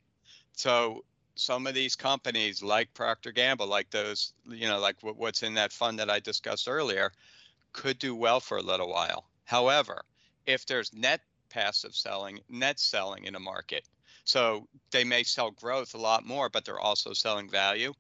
So 0.52 1.04
some 1.34 1.66
of 1.66 1.74
these 1.74 1.96
companies 1.96 2.62
like 2.62 2.92
Procter 2.94 3.32
Gamble, 3.32 3.66
like 3.66 3.90
those, 3.90 4.32
you 4.46 4.68
know, 4.68 4.78
like 4.78 4.96
what, 5.00 5.16
what's 5.16 5.42
in 5.42 5.54
that 5.54 5.72
fund 5.72 5.98
that 5.98 6.10
I 6.10 6.20
discussed 6.20 6.68
earlier, 6.68 7.12
could 7.72 7.98
do 7.98 8.14
well 8.14 8.40
for 8.40 8.58
a 8.58 8.62
little 8.62 8.88
while. 8.88 9.24
However, 9.44 10.02
if 10.46 10.66
there's 10.66 10.92
net 10.92 11.20
passive 11.48 11.94
selling, 11.94 12.40
net 12.48 12.78
selling 12.78 13.24
in 13.24 13.34
a 13.34 13.40
market, 13.40 13.84
so 14.24 14.68
they 14.90 15.04
may 15.04 15.22
sell 15.22 15.50
growth 15.50 15.94
a 15.94 15.98
lot 15.98 16.26
more, 16.26 16.48
but 16.48 16.64
they're 16.64 16.78
also 16.78 17.12
selling 17.12 17.48
value, 17.48 17.92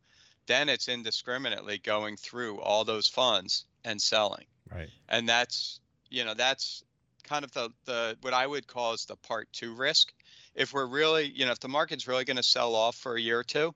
then 0.46 0.68
it's 0.68 0.88
indiscriminately 0.88 1.78
going 1.78 2.16
through 2.16 2.60
all 2.60 2.84
those 2.84 3.08
funds 3.08 3.64
and 3.84 4.00
selling. 4.00 4.44
Right. 4.70 4.88
And 5.08 5.28
that's, 5.28 5.80
you 6.10 6.24
know, 6.24 6.34
that's 6.34 6.84
kind 7.24 7.44
of 7.44 7.52
the, 7.52 7.70
the 7.84 8.16
what 8.20 8.34
I 8.34 8.46
would 8.46 8.66
call 8.66 8.92
is 8.92 9.06
the 9.06 9.16
part 9.16 9.48
two 9.52 9.74
risk. 9.74 10.12
If 10.54 10.72
we're 10.72 10.86
really, 10.86 11.30
you 11.30 11.46
know, 11.46 11.52
if 11.52 11.60
the 11.60 11.68
market's 11.68 12.08
really 12.08 12.24
going 12.24 12.36
to 12.36 12.42
sell 12.42 12.74
off 12.74 12.96
for 12.96 13.14
a 13.14 13.20
year 13.20 13.38
or 13.38 13.44
two 13.44 13.74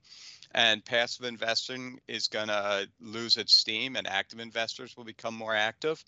and 0.52 0.84
passive 0.84 1.24
investing 1.24 2.00
is 2.08 2.28
going 2.28 2.48
to 2.48 2.88
lose 3.00 3.36
its 3.36 3.54
steam 3.54 3.96
and 3.96 4.06
active 4.06 4.40
investors 4.40 4.96
will 4.96 5.04
become 5.04 5.34
more 5.34 5.54
active, 5.54 6.04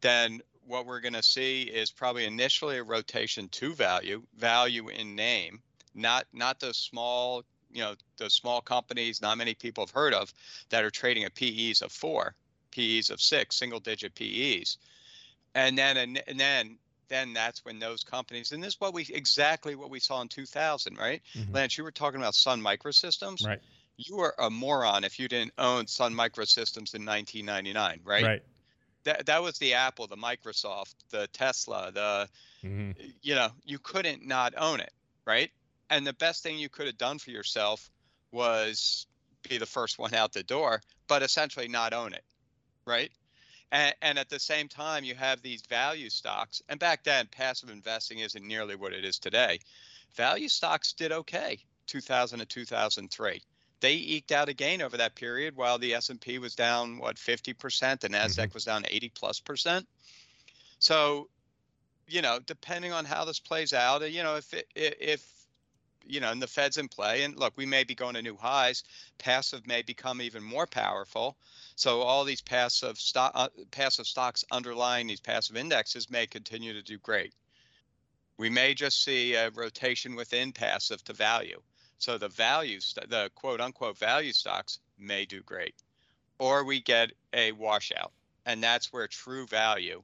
then 0.00 0.40
what 0.66 0.86
we're 0.86 1.00
going 1.00 1.14
to 1.14 1.22
see 1.22 1.62
is 1.62 1.90
probably 1.90 2.24
initially 2.24 2.78
a 2.78 2.82
rotation 2.82 3.48
to 3.48 3.74
value, 3.74 4.22
value 4.36 4.88
in 4.88 5.14
name, 5.14 5.60
not 5.94 6.26
not 6.32 6.60
those 6.60 6.76
small, 6.76 7.44
you 7.72 7.82
know, 7.82 7.94
those 8.16 8.32
small 8.32 8.60
companies 8.60 9.20
not 9.20 9.38
many 9.38 9.54
people 9.54 9.84
have 9.84 9.94
heard 9.94 10.14
of 10.14 10.32
that 10.70 10.84
are 10.84 10.90
trading 10.90 11.24
at 11.24 11.34
PEs 11.34 11.82
of 11.82 11.92
four, 11.92 12.34
PEs 12.70 13.10
of 13.10 13.20
six, 13.20 13.56
single 13.56 13.80
digit 13.80 14.14
PEs. 14.14 14.78
And 15.54 15.78
then 15.78 15.96
and, 15.96 16.22
and 16.26 16.40
then 16.40 16.78
then 17.08 17.32
that's 17.32 17.64
when 17.64 17.78
those 17.78 18.02
companies 18.04 18.52
and 18.52 18.62
this 18.62 18.74
is 18.74 18.80
what 18.80 18.94
we 18.94 19.06
exactly 19.12 19.74
what 19.74 19.90
we 19.90 20.00
saw 20.00 20.20
in 20.20 20.28
2000, 20.28 20.96
right? 20.98 21.22
Mhm. 21.34 21.54
Lance, 21.54 21.78
you 21.78 21.84
were 21.84 21.92
talking 21.92 22.20
about 22.20 22.34
Sun 22.34 22.60
Microsystems. 22.60 23.46
Right. 23.46 23.60
You 23.96 24.16
were 24.16 24.34
a 24.38 24.50
moron 24.50 25.04
if 25.04 25.18
you 25.18 25.28
didn't 25.28 25.52
own 25.58 25.86
Sun 25.86 26.14
Microsystems 26.14 26.94
in 26.94 27.04
1999, 27.04 28.00
right? 28.04 28.24
Right. 28.24 28.42
That 29.04 29.26
that 29.26 29.42
was 29.42 29.58
the 29.58 29.74
Apple, 29.74 30.06
the 30.06 30.16
Microsoft, 30.16 30.94
the 31.10 31.26
Tesla, 31.28 31.92
the 31.92 32.28
hmm 32.62 32.92
you 33.22 33.34
know, 33.34 33.50
you 33.64 33.78
couldn't 33.78 34.26
not 34.26 34.54
own 34.56 34.80
it, 34.80 34.92
right? 35.26 35.50
And 35.90 36.06
the 36.06 36.12
best 36.14 36.42
thing 36.42 36.58
you 36.58 36.68
could 36.68 36.86
have 36.86 36.98
done 36.98 37.18
for 37.18 37.30
yourself 37.30 37.90
was 38.32 39.06
be 39.48 39.58
the 39.58 39.66
first 39.66 39.98
one 39.98 40.14
out 40.14 40.32
the 40.32 40.42
door, 40.42 40.80
but 41.08 41.22
essentially 41.22 41.68
not 41.68 41.92
own 41.92 42.14
it, 42.14 42.24
right? 42.86 43.10
And, 43.72 43.94
and 44.02 44.18
at 44.18 44.28
the 44.28 44.38
same 44.38 44.68
time, 44.68 45.04
you 45.04 45.14
have 45.14 45.42
these 45.42 45.62
value 45.62 46.10
stocks. 46.10 46.62
And 46.68 46.78
back 46.78 47.04
then, 47.04 47.28
passive 47.30 47.70
investing 47.70 48.18
isn't 48.20 48.46
nearly 48.46 48.76
what 48.76 48.92
it 48.92 49.04
is 49.04 49.18
today. 49.18 49.58
Value 50.14 50.48
stocks 50.48 50.92
did 50.92 51.12
okay, 51.12 51.58
2000 51.86 52.38
to 52.38 52.46
2003. 52.46 53.42
They 53.80 53.94
eked 53.94 54.32
out 54.32 54.48
a 54.48 54.54
gain 54.54 54.80
over 54.80 54.96
that 54.96 55.14
period, 55.14 55.56
while 55.56 55.78
the 55.78 55.94
S&P 55.94 56.38
was 56.38 56.54
down 56.54 56.98
what 56.98 57.16
50%, 57.16 58.00
the 58.00 58.08
Nasdaq 58.08 58.28
mm-hmm. 58.28 58.54
was 58.54 58.64
down 58.64 58.84
80 58.88 59.08
plus 59.10 59.40
percent. 59.40 59.86
So, 60.78 61.28
you 62.06 62.22
know, 62.22 62.38
depending 62.46 62.92
on 62.92 63.04
how 63.04 63.24
this 63.24 63.40
plays 63.40 63.72
out, 63.72 64.10
you 64.10 64.22
know, 64.22 64.36
if 64.36 64.54
it, 64.54 64.68
if 64.74 65.33
you 66.06 66.20
know, 66.20 66.30
and 66.30 66.42
the 66.42 66.46
Fed's 66.46 66.76
in 66.76 66.88
play, 66.88 67.22
and 67.22 67.36
look, 67.36 67.54
we 67.56 67.66
may 67.66 67.84
be 67.84 67.94
going 67.94 68.14
to 68.14 68.22
new 68.22 68.36
highs. 68.36 68.84
Passive 69.18 69.66
may 69.66 69.82
become 69.82 70.20
even 70.20 70.42
more 70.42 70.66
powerful. 70.66 71.36
So 71.76 72.00
all 72.00 72.24
these 72.24 72.40
passive 72.40 72.98
stock, 72.98 73.32
uh, 73.34 73.48
passive 73.70 74.06
stocks 74.06 74.44
underlying 74.50 75.06
these 75.06 75.20
passive 75.20 75.56
indexes 75.56 76.10
may 76.10 76.26
continue 76.26 76.72
to 76.72 76.82
do 76.82 76.98
great. 76.98 77.34
We 78.36 78.50
may 78.50 78.74
just 78.74 79.02
see 79.04 79.34
a 79.34 79.50
rotation 79.50 80.16
within 80.16 80.52
passive 80.52 81.02
to 81.04 81.12
value. 81.12 81.62
So 81.98 82.18
the 82.18 82.28
values, 82.28 82.94
the 83.08 83.30
quote 83.34 83.60
unquote 83.60 83.98
value 83.98 84.32
stocks 84.32 84.80
may 84.98 85.24
do 85.24 85.42
great, 85.42 85.74
or 86.38 86.64
we 86.64 86.80
get 86.80 87.12
a 87.32 87.52
washout, 87.52 88.12
and 88.44 88.62
that's 88.62 88.92
where 88.92 89.06
true 89.06 89.46
value 89.46 90.02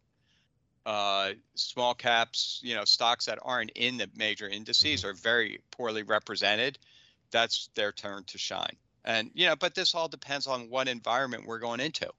uh, 0.87 1.33
small 1.55 1.95
caps, 1.95 2.61
you 2.63 2.75
know, 2.75 2.85
stocks 2.85 3.27
that 3.27 3.39
aren't 3.43 3.71
in 3.71 3.99
the 3.99 4.09
major 4.17 4.49
indices 4.49 5.05
are 5.05 5.15
very 5.15 5.61
poorly 5.71 6.03
represented. 6.03 6.79
That's 7.31 7.69
their 7.75 7.93
turn 7.93 8.25
to 8.25 8.39
shine. 8.39 8.77
And, 9.05 9.31
you 9.35 9.47
know, 9.47 9.57
but 9.57 9.75
this 9.75 9.95
all 9.95 10.09
depends 10.09 10.47
on 10.47 10.69
what 10.71 10.89
environment 10.89 11.47
we're 11.47 11.59
going 11.59 11.81
into. 11.81 12.11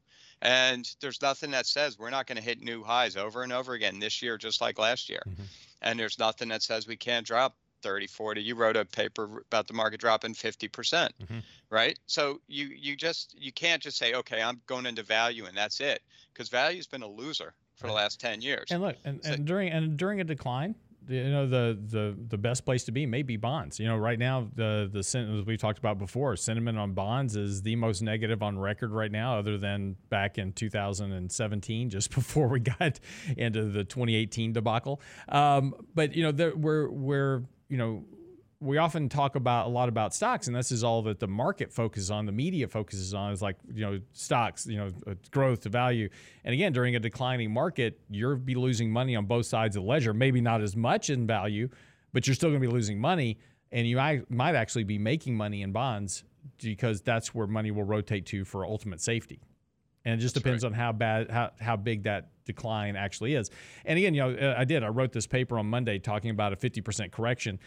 And 0.41 0.89
there's 1.01 1.22
nothing 1.22 1.51
that 1.51 1.68
says 1.68 1.99
we're 1.99 2.09
not 2.09 2.26
going 2.26 2.38
to 2.38 2.43
hit 2.43 2.62
new 2.62 2.84
highs 2.84 3.16
over 3.16 3.43
and 3.43 3.53
over 3.53 3.74
again 3.74 3.99
this 3.99 4.22
year, 4.22 4.38
just 4.38 4.62
like 4.62 4.80
last 4.80 5.09
year. 5.09 5.22
Mhm. 5.28 5.45
And 5.82 5.99
there's 5.99 6.18
nothing 6.18 6.49
that 6.49 6.64
says 6.64 6.88
we 6.88 6.97
can't 6.97 7.26
drop 7.26 7.55
30, 7.84 8.07
40. 8.07 8.41
You 8.41 8.55
wrote 8.55 8.78
a 8.78 8.86
paper 8.86 9.43
about 9.47 9.68
the 9.68 9.74
market 9.74 9.99
dropping 9.99 10.34
50%, 10.34 10.72
percent 10.72 11.14
Mhm. 11.20 11.43
right? 11.70 11.97
So 12.07 12.41
you 12.47 12.68
you 12.68 12.95
just 12.95 13.36
you 13.38 13.51
can't 13.51 13.82
just 13.82 13.97
say, 13.97 14.14
okay, 14.14 14.41
I'm 14.41 14.62
going 14.66 14.86
into 14.86 15.03
value 15.03 15.45
and 15.45 15.57
that's 15.57 15.80
it, 15.80 16.03
because 16.34 16.49
value's 16.49 16.88
been 16.88 17.03
a 17.03 17.07
loser 17.07 17.53
for 17.82 17.88
the 17.88 17.94
last 17.94 18.22
10 18.22 18.42
years. 18.42 18.68
And 18.72 18.82
look, 18.82 18.96
and, 19.04 19.22
So- 19.24 19.34
and 19.34 19.46
during 19.46 19.70
and 19.70 19.98
during 19.98 20.22
a 20.22 20.24
decline, 20.24 20.76
you 21.10 21.30
know 21.32 21.48
the 21.48 21.78
the 21.88 22.16
the 22.30 22.38
best 22.38 22.64
place 22.64 22.84
to 22.86 22.92
be 22.92 23.06
may 23.08 23.24
be 23.24 23.36
bonds. 23.36 23.80
You 23.80 23.88
know, 23.88 23.98
right 23.98 24.20
now 24.20 24.48
the 24.56 24.88
the 24.94 25.02
sen- 25.04 25.36
as 25.40 25.46
we 25.46 25.58
talked 25.58 25.80
about 25.80 25.98
before, 25.98 26.36
sentiment 26.38 26.78
on 26.78 26.94
bonds 26.94 27.36
is 27.36 27.64
the 27.64 27.76
most 27.76 28.02
negative 28.04 28.44
on 28.44 28.58
record 28.58 28.92
right 28.92 29.12
now, 29.12 29.38
other 29.40 29.58
than 29.58 29.96
back 30.10 30.38
in 30.38 30.54
2017, 30.54 31.90
just 31.90 32.12
before 32.16 32.48
we 32.48 32.60
got 32.60 33.00
into 33.36 33.64
the 33.66 33.84
2018 33.84 34.54
debacle. 34.54 35.02
Um, 35.28 35.74
but 35.96 36.16
you 36.16 36.22
know, 36.24 36.32
there, 36.32 36.56
we're 36.56 36.90
we're 36.90 37.42
you 37.68 37.78
know 37.78 38.06
we 38.62 38.78
often 38.78 39.09
talk 39.09 39.36
about 39.36 39.66
a 39.66 39.70
lot 39.70 39.89
about 39.89 40.14
stocks, 40.14 40.45
and 40.45 40.55
this 40.55 40.72
is 40.72 40.84
all 40.84 41.01
that 41.01 41.20
the 41.20 41.28
market 41.28 41.74
focuses 41.74 42.12
on, 42.12 42.28
the 42.28 42.32
media 42.32 42.68
focuses 42.68 43.12
on, 43.14 43.34
is 43.34 43.41
like 43.41 43.57
you 43.74 43.82
know 43.82 43.99
stocks, 44.14 44.68
you 44.68 44.78
know 44.78 44.89
uh, 45.07 45.16
growth 45.32 45.62
to 45.62 45.70
value. 45.70 46.07
And 46.43 46.53
again, 46.53 46.72
during 46.72 46.95
a 46.95 46.99
declining 46.99 47.51
market, 47.51 47.99
you'll 48.07 48.36
be 48.36 48.53
losing 48.53 48.91
money 48.91 49.16
on 49.16 49.26
both 49.26 49.47
sides 49.47 49.76
of 49.76 49.84
the 49.84 49.89
ledger. 49.89 50.14
Maybe 50.14 50.41
not 50.41 50.62
as 50.62 50.76
much 50.76 51.09
in 51.09 51.26
value, 51.26 51.70
but 52.14 52.28
you're 52.28 52.36
still 52.36 52.49
going 52.49 52.62
to 52.62 52.68
be 52.68 52.72
losing 52.72 52.99
money, 52.99 53.39
and 53.72 53.88
you 53.88 53.95
might, 53.95 54.30
might 54.30 54.53
actually 54.53 54.84
be 54.84 54.99
making 54.99 55.36
money 55.36 55.64
in 55.64 55.72
bonds 55.72 56.24
because 56.62 57.01
that's 57.01 57.34
where 57.34 57.47
money 57.47 57.72
will 57.72 57.84
rotate 57.84 58.28
to 58.28 58.45
for 58.45 58.64
ultimate 58.64 59.01
safety. 59.01 59.41
And 60.05 60.16
it 60.16 60.22
just 60.22 60.36
That's 60.36 60.43
depends 60.43 60.64
on 60.64 60.74
how 60.74 60.91
bad, 60.91 61.30
how, 61.30 61.51
how 61.59 61.76
big 61.78 62.03
that 62.03 62.30
decline 62.45 62.95
actually 62.95 63.36
is. 63.36 63.49
And 63.86 63.97
again, 63.97 64.14
you 64.14 64.22
know, 64.22 64.36
uh, 64.36 64.55
I 64.57 64.66
did. 64.66 64.84
I 64.84 64.88
wrote 64.88 65.12
this 65.12 65.28
paper 65.28 65.59
on 65.59 65.68
Monday 65.68 65.99
talking 65.99 66.32
about 66.32 66.53
a 66.53 66.55
50% 66.55 67.12
correction. 67.12 67.59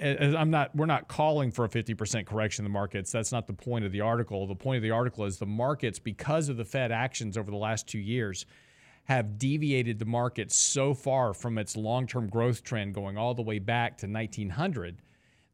I'm 0.00 0.50
not. 0.50 0.74
We're 0.76 0.86
not 0.86 1.08
calling 1.08 1.50
for 1.50 1.64
a 1.64 1.68
50% 1.68 2.26
correction 2.26 2.64
in 2.64 2.70
the 2.70 2.72
markets. 2.72 3.10
That's 3.10 3.32
not 3.32 3.46
the 3.46 3.52
point 3.52 3.84
of 3.84 3.92
the 3.92 4.00
article. 4.00 4.46
The 4.46 4.54
point 4.54 4.76
of 4.76 4.82
the 4.82 4.92
article 4.92 5.24
is 5.24 5.38
the 5.38 5.46
markets, 5.46 5.98
because 5.98 6.48
of 6.48 6.56
the 6.56 6.64
Fed 6.64 6.92
actions 6.92 7.36
over 7.36 7.50
the 7.50 7.56
last 7.56 7.86
two 7.88 7.98
years, 7.98 8.46
have 9.04 9.38
deviated 9.38 9.98
the 9.98 10.04
market 10.04 10.52
so 10.52 10.94
far 10.94 11.32
from 11.34 11.58
its 11.58 11.76
long-term 11.76 12.28
growth 12.28 12.62
trend, 12.62 12.94
going 12.94 13.16
all 13.16 13.34
the 13.34 13.42
way 13.42 13.58
back 13.58 13.96
to 13.98 14.06
1900, 14.06 15.00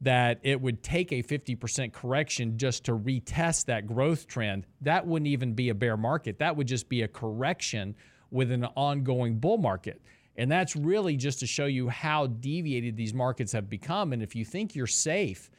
that 0.01 0.40
it 0.42 0.61
would 0.61 0.82
take 0.82 1.12
a 1.12 1.22
50% 1.22 1.92
correction 1.92 2.59
just 2.59 2.84
to 2.84 2.92
retest 2.92 3.66
that 3.66 3.86
growth 3.86 4.26
trend. 4.26 4.66
That 4.80 5.07
wouldn't 5.07 5.28
even 5.28 5.55
be 5.55 5.68
a 5.68 5.74
bear 5.74 5.97
market. 5.97 6.40
That 6.40 6.57
would 6.57 6.66
just 6.66 6.88
be 6.88 7.03
a 7.03 7.09
correction 7.09 7.95
with 8.30 8.51
an 8.51 8.64
ongoing 8.76 9.38
bull 9.38 9.59
market. 9.59 10.03
And 10.37 10.51
that's 10.51 10.74
really 10.74 11.16
just 11.16 11.41
to 11.41 11.47
show 11.47 11.66
you 11.66 11.89
how 11.89 12.26
deviated 12.26 12.97
these 12.97 13.14
markets 13.14 13.53
have 13.53 13.70
become. 13.70 14.12
And 14.12 14.22
if 14.22 14.35
you 14.35 14.45
think 14.45 14.74
you're 14.74 14.87
safe, 14.87 15.51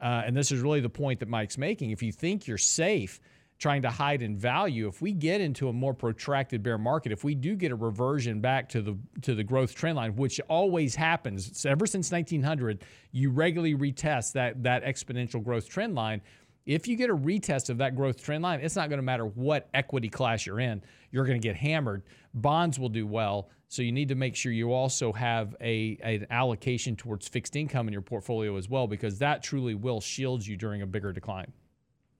uh, 0.00 0.22
and 0.26 0.36
this 0.36 0.50
is 0.50 0.60
really 0.60 0.80
the 0.80 0.90
point 0.90 1.20
that 1.20 1.28
Mike's 1.28 1.56
making, 1.56 1.90
if 1.90 2.02
you 2.02 2.12
think 2.12 2.46
you're 2.46 2.58
safe, 2.58 3.20
trying 3.58 3.82
to 3.82 3.90
hide 3.90 4.22
in 4.22 4.36
value. 4.36 4.86
If 4.86 5.00
we 5.00 5.12
get 5.12 5.40
into 5.40 5.68
a 5.68 5.72
more 5.72 5.94
protracted 5.94 6.62
bear 6.62 6.78
market, 6.78 7.12
if 7.12 7.24
we 7.24 7.34
do 7.34 7.56
get 7.56 7.72
a 7.72 7.76
reversion 7.76 8.40
back 8.40 8.68
to 8.70 8.82
the 8.82 8.96
to 9.22 9.34
the 9.34 9.44
growth 9.44 9.74
trend 9.74 9.96
line, 9.96 10.14
which 10.16 10.40
always 10.48 10.94
happens 10.94 11.64
ever 11.64 11.86
since 11.86 12.12
1900, 12.12 12.84
you 13.12 13.30
regularly 13.30 13.74
retest 13.74 14.32
that 14.32 14.62
that 14.62 14.84
exponential 14.84 15.42
growth 15.42 15.68
trend 15.68 15.94
line. 15.94 16.20
If 16.66 16.88
you 16.88 16.96
get 16.96 17.10
a 17.10 17.16
retest 17.16 17.70
of 17.70 17.78
that 17.78 17.94
growth 17.94 18.22
trend 18.22 18.42
line, 18.42 18.60
it's 18.60 18.74
not 18.74 18.88
going 18.88 18.98
to 18.98 19.02
matter 19.02 19.24
what 19.24 19.68
equity 19.72 20.08
class 20.08 20.44
you're 20.44 20.58
in. 20.58 20.82
You're 21.12 21.24
going 21.24 21.40
to 21.40 21.48
get 21.48 21.56
hammered. 21.56 22.02
Bonds 22.36 22.78
will 22.78 22.88
do 22.88 23.06
well. 23.06 23.48
So 23.68 23.82
you 23.82 23.90
need 23.90 24.08
to 24.08 24.14
make 24.14 24.36
sure 24.36 24.52
you 24.52 24.72
also 24.72 25.12
have 25.12 25.56
a 25.60 25.98
an 26.02 26.26
allocation 26.30 26.94
towards 26.94 27.26
fixed 27.26 27.56
income 27.56 27.88
in 27.88 27.92
your 27.92 28.02
portfolio 28.02 28.56
as 28.56 28.68
well, 28.68 28.86
because 28.86 29.18
that 29.18 29.42
truly 29.42 29.74
will 29.74 30.00
shield 30.00 30.46
you 30.46 30.56
during 30.56 30.82
a 30.82 30.86
bigger 30.86 31.12
decline. 31.12 31.52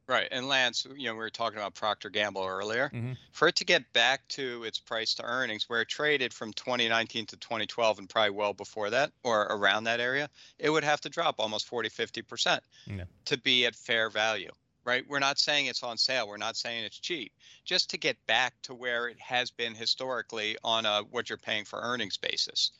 Right. 0.08 0.28
And 0.30 0.46
Lance, 0.46 0.86
you 0.96 1.06
know, 1.06 1.14
we 1.14 1.18
were 1.18 1.30
talking 1.30 1.58
about 1.58 1.74
Procter 1.74 2.10
Gamble 2.10 2.44
earlier. 2.44 2.90
Mm-hmm. 2.94 3.12
For 3.32 3.48
it 3.48 3.56
to 3.56 3.64
get 3.64 3.92
back 3.92 4.26
to 4.28 4.62
its 4.62 4.78
price 4.78 5.14
to 5.14 5.24
earnings, 5.24 5.68
where 5.68 5.80
it 5.80 5.88
traded 5.88 6.32
from 6.32 6.52
2019 6.52 7.26
to 7.26 7.36
2012 7.36 7.98
and 7.98 8.08
probably 8.08 8.30
well 8.30 8.52
before 8.52 8.90
that 8.90 9.10
or 9.24 9.42
around 9.42 9.84
that 9.84 9.98
area, 9.98 10.30
it 10.58 10.70
would 10.70 10.84
have 10.84 11.00
to 11.02 11.08
drop 11.08 11.36
almost 11.38 11.66
40, 11.66 11.88
50% 11.88 12.60
yeah. 12.86 13.04
to 13.24 13.38
be 13.38 13.66
at 13.66 13.74
fair 13.74 14.08
value. 14.08 14.50
Right. 14.87 15.05
We're 15.09 15.18
not 15.18 15.41
saying 15.41 15.66
it's 15.66 15.82
on 15.82 15.99
sale. 15.99 16.28
We're 16.28 16.37
not 16.37 16.57
saying 16.57 16.84
it's 16.84 17.01
cheap. 17.01 17.32
Just 17.64 17.91
to 17.91 17.99
get 17.99 18.16
back 18.28 18.55
to 18.62 18.74
where 18.74 19.09
it 19.09 19.18
has 19.18 19.51
been 19.51 19.74
historically 19.74 20.57
on 20.62 20.87
a 20.87 21.03
what 21.11 21.28
you're 21.28 21.39
paying 21.39 21.64
for 21.64 21.80
earnings 21.82 22.16
basis. 22.16 22.70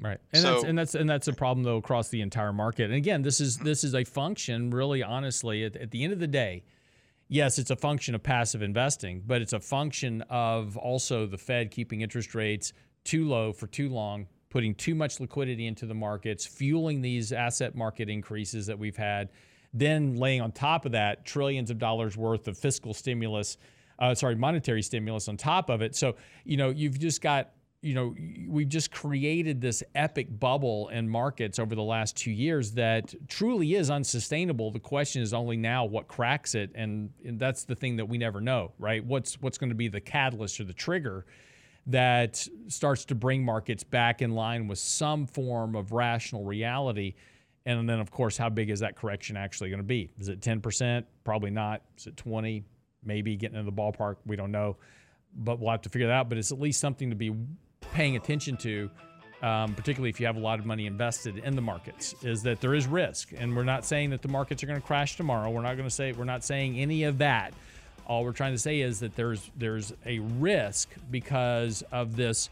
Right. 0.00 0.18
And 0.32 0.42
so, 0.42 0.52
that's 0.52 0.64
and 0.64 0.78
that's 0.78 0.94
and 0.94 1.10
that's 1.10 1.26
a 1.26 1.32
problem 1.32 1.64
though 1.64 1.78
across 1.78 2.10
the 2.10 2.20
entire 2.20 2.52
market. 2.52 2.84
And 2.84 2.94
again, 2.94 3.22
this 3.22 3.40
is 3.40 3.56
this 3.56 3.82
is 3.82 3.96
a 3.96 4.04
function 4.04 4.70
really 4.70 5.02
honestly 5.02 5.64
at, 5.64 5.74
at 5.74 5.90
the 5.90 6.04
end 6.04 6.12
of 6.12 6.20
the 6.20 6.28
day, 6.28 6.62
yes, 7.26 7.58
it's 7.58 7.72
a 7.72 7.76
function 7.76 8.14
of 8.14 8.22
passive 8.22 8.62
investing, 8.62 9.24
but 9.26 9.42
it's 9.42 9.52
a 9.52 9.58
function 9.58 10.22
of 10.30 10.76
also 10.76 11.26
the 11.26 11.38
Fed 11.38 11.72
keeping 11.72 12.02
interest 12.02 12.36
rates 12.36 12.72
too 13.02 13.26
low 13.26 13.52
for 13.52 13.66
too 13.66 13.88
long, 13.88 14.28
putting 14.48 14.76
too 14.76 14.94
much 14.94 15.18
liquidity 15.18 15.66
into 15.66 15.86
the 15.86 15.94
markets, 15.94 16.46
fueling 16.46 17.00
these 17.00 17.32
asset 17.32 17.74
market 17.74 18.08
increases 18.08 18.66
that 18.66 18.78
we've 18.78 18.96
had, 18.96 19.30
then 19.74 20.16
laying 20.16 20.40
on 20.40 20.52
top 20.52 20.86
of 20.86 20.92
that 20.92 21.24
trillions 21.24 21.70
of 21.70 21.78
dollars 21.78 22.16
worth 22.16 22.48
of 22.48 22.56
fiscal 22.56 22.94
stimulus, 22.94 23.58
uh, 23.98 24.14
sorry, 24.14 24.34
monetary 24.34 24.82
stimulus 24.82 25.28
on 25.28 25.36
top 25.36 25.70
of 25.70 25.82
it. 25.82 25.94
So, 25.94 26.16
you 26.44 26.56
know, 26.56 26.70
you've 26.70 26.98
just 26.98 27.20
got 27.20 27.52
you 27.80 27.94
know, 27.94 28.14
we've 28.48 28.68
just 28.68 28.90
created 28.90 29.60
this 29.60 29.84
epic 29.94 30.26
bubble 30.40 30.88
in 30.88 31.08
markets 31.08 31.60
over 31.60 31.76
the 31.76 31.82
last 31.82 32.16
two 32.16 32.32
years 32.32 32.72
that 32.72 33.14
truly 33.28 33.74
is 33.74 33.88
unsustainable. 33.88 34.72
The 34.72 34.80
question 34.80 35.22
is 35.22 35.32
only 35.32 35.56
now 35.56 35.84
what 35.84 36.08
cracks 36.08 36.56
it, 36.56 36.72
and, 36.74 37.10
and 37.24 37.38
that's 37.38 37.64
the 37.64 37.76
thing 37.76 37.96
that 37.96 38.06
we 38.06 38.18
never 38.18 38.40
know, 38.40 38.72
right? 38.80 39.04
What's 39.04 39.40
what's 39.40 39.58
going 39.58 39.70
to 39.70 39.76
be 39.76 39.86
the 39.86 40.00
catalyst 40.00 40.58
or 40.58 40.64
the 40.64 40.72
trigger 40.72 41.24
that 41.86 42.46
starts 42.66 43.04
to 43.06 43.14
bring 43.14 43.44
markets 43.44 43.84
back 43.84 44.22
in 44.22 44.32
line 44.32 44.66
with 44.66 44.80
some 44.80 45.26
form 45.26 45.76
of 45.76 45.92
rational 45.92 46.44
reality? 46.44 47.14
And 47.68 47.86
then, 47.86 48.00
of 48.00 48.10
course, 48.10 48.38
how 48.38 48.48
big 48.48 48.70
is 48.70 48.80
that 48.80 48.96
correction 48.96 49.36
actually 49.36 49.68
going 49.68 49.80
to 49.80 49.86
be? 49.86 50.08
Is 50.18 50.30
it 50.30 50.40
10%? 50.40 51.04
Probably 51.22 51.50
not. 51.50 51.82
Is 51.98 52.06
it 52.06 52.16
20? 52.16 52.64
Maybe 53.04 53.36
getting 53.36 53.58
into 53.58 53.70
the 53.70 53.76
ballpark. 53.76 54.16
We 54.24 54.36
don't 54.36 54.50
know, 54.50 54.78
but 55.36 55.60
we'll 55.60 55.72
have 55.72 55.82
to 55.82 55.90
figure 55.90 56.06
that 56.06 56.14
out. 56.14 56.28
But 56.30 56.38
it's 56.38 56.50
at 56.50 56.58
least 56.58 56.80
something 56.80 57.10
to 57.10 57.14
be 57.14 57.30
paying 57.92 58.16
attention 58.16 58.56
to, 58.56 58.88
um, 59.42 59.74
particularly 59.74 60.08
if 60.08 60.18
you 60.18 60.24
have 60.24 60.36
a 60.36 60.40
lot 60.40 60.58
of 60.58 60.64
money 60.64 60.86
invested 60.86 61.36
in 61.44 61.54
the 61.56 61.60
markets, 61.60 62.14
is 62.22 62.42
that 62.44 62.62
there 62.62 62.74
is 62.74 62.86
risk. 62.86 63.32
And 63.36 63.54
we're 63.54 63.64
not 63.64 63.84
saying 63.84 64.08
that 64.10 64.22
the 64.22 64.28
markets 64.28 64.62
are 64.62 64.66
going 64.66 64.80
to 64.80 64.86
crash 64.86 65.18
tomorrow. 65.18 65.50
We're 65.50 65.60
not 65.60 65.76
going 65.76 65.88
to 65.88 65.94
say 65.94 66.12
we're 66.12 66.24
not 66.24 66.44
saying 66.44 66.78
any 66.78 67.02
of 67.02 67.18
that. 67.18 67.52
All 68.06 68.24
we're 68.24 68.32
trying 68.32 68.52
to 68.54 68.58
say 68.58 68.80
is 68.80 69.00
that 69.00 69.14
there's 69.14 69.50
there's 69.58 69.92
a 70.06 70.20
risk 70.20 70.88
because 71.10 71.82
of 71.92 72.16
this 72.16 72.48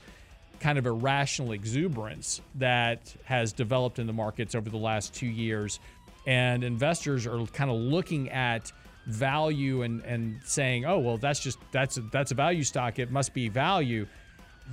kind 0.60 0.78
of 0.78 0.86
irrational 0.86 1.52
exuberance 1.52 2.40
that 2.56 3.14
has 3.24 3.52
developed 3.52 3.98
in 3.98 4.06
the 4.06 4.12
markets 4.12 4.54
over 4.54 4.70
the 4.70 4.76
last 4.76 5.14
two 5.14 5.26
years. 5.26 5.80
And 6.26 6.64
investors 6.64 7.26
are 7.26 7.44
kind 7.46 7.70
of 7.70 7.76
looking 7.76 8.30
at 8.30 8.72
value 9.06 9.82
and, 9.82 10.02
and 10.02 10.40
saying, 10.44 10.84
oh, 10.84 10.98
well, 10.98 11.18
that's 11.18 11.40
just 11.40 11.58
that's 11.70 11.96
a, 11.96 12.00
that's 12.00 12.32
a 12.32 12.34
value 12.34 12.64
stock. 12.64 12.98
It 12.98 13.10
must 13.10 13.32
be 13.32 13.48
value 13.48 14.06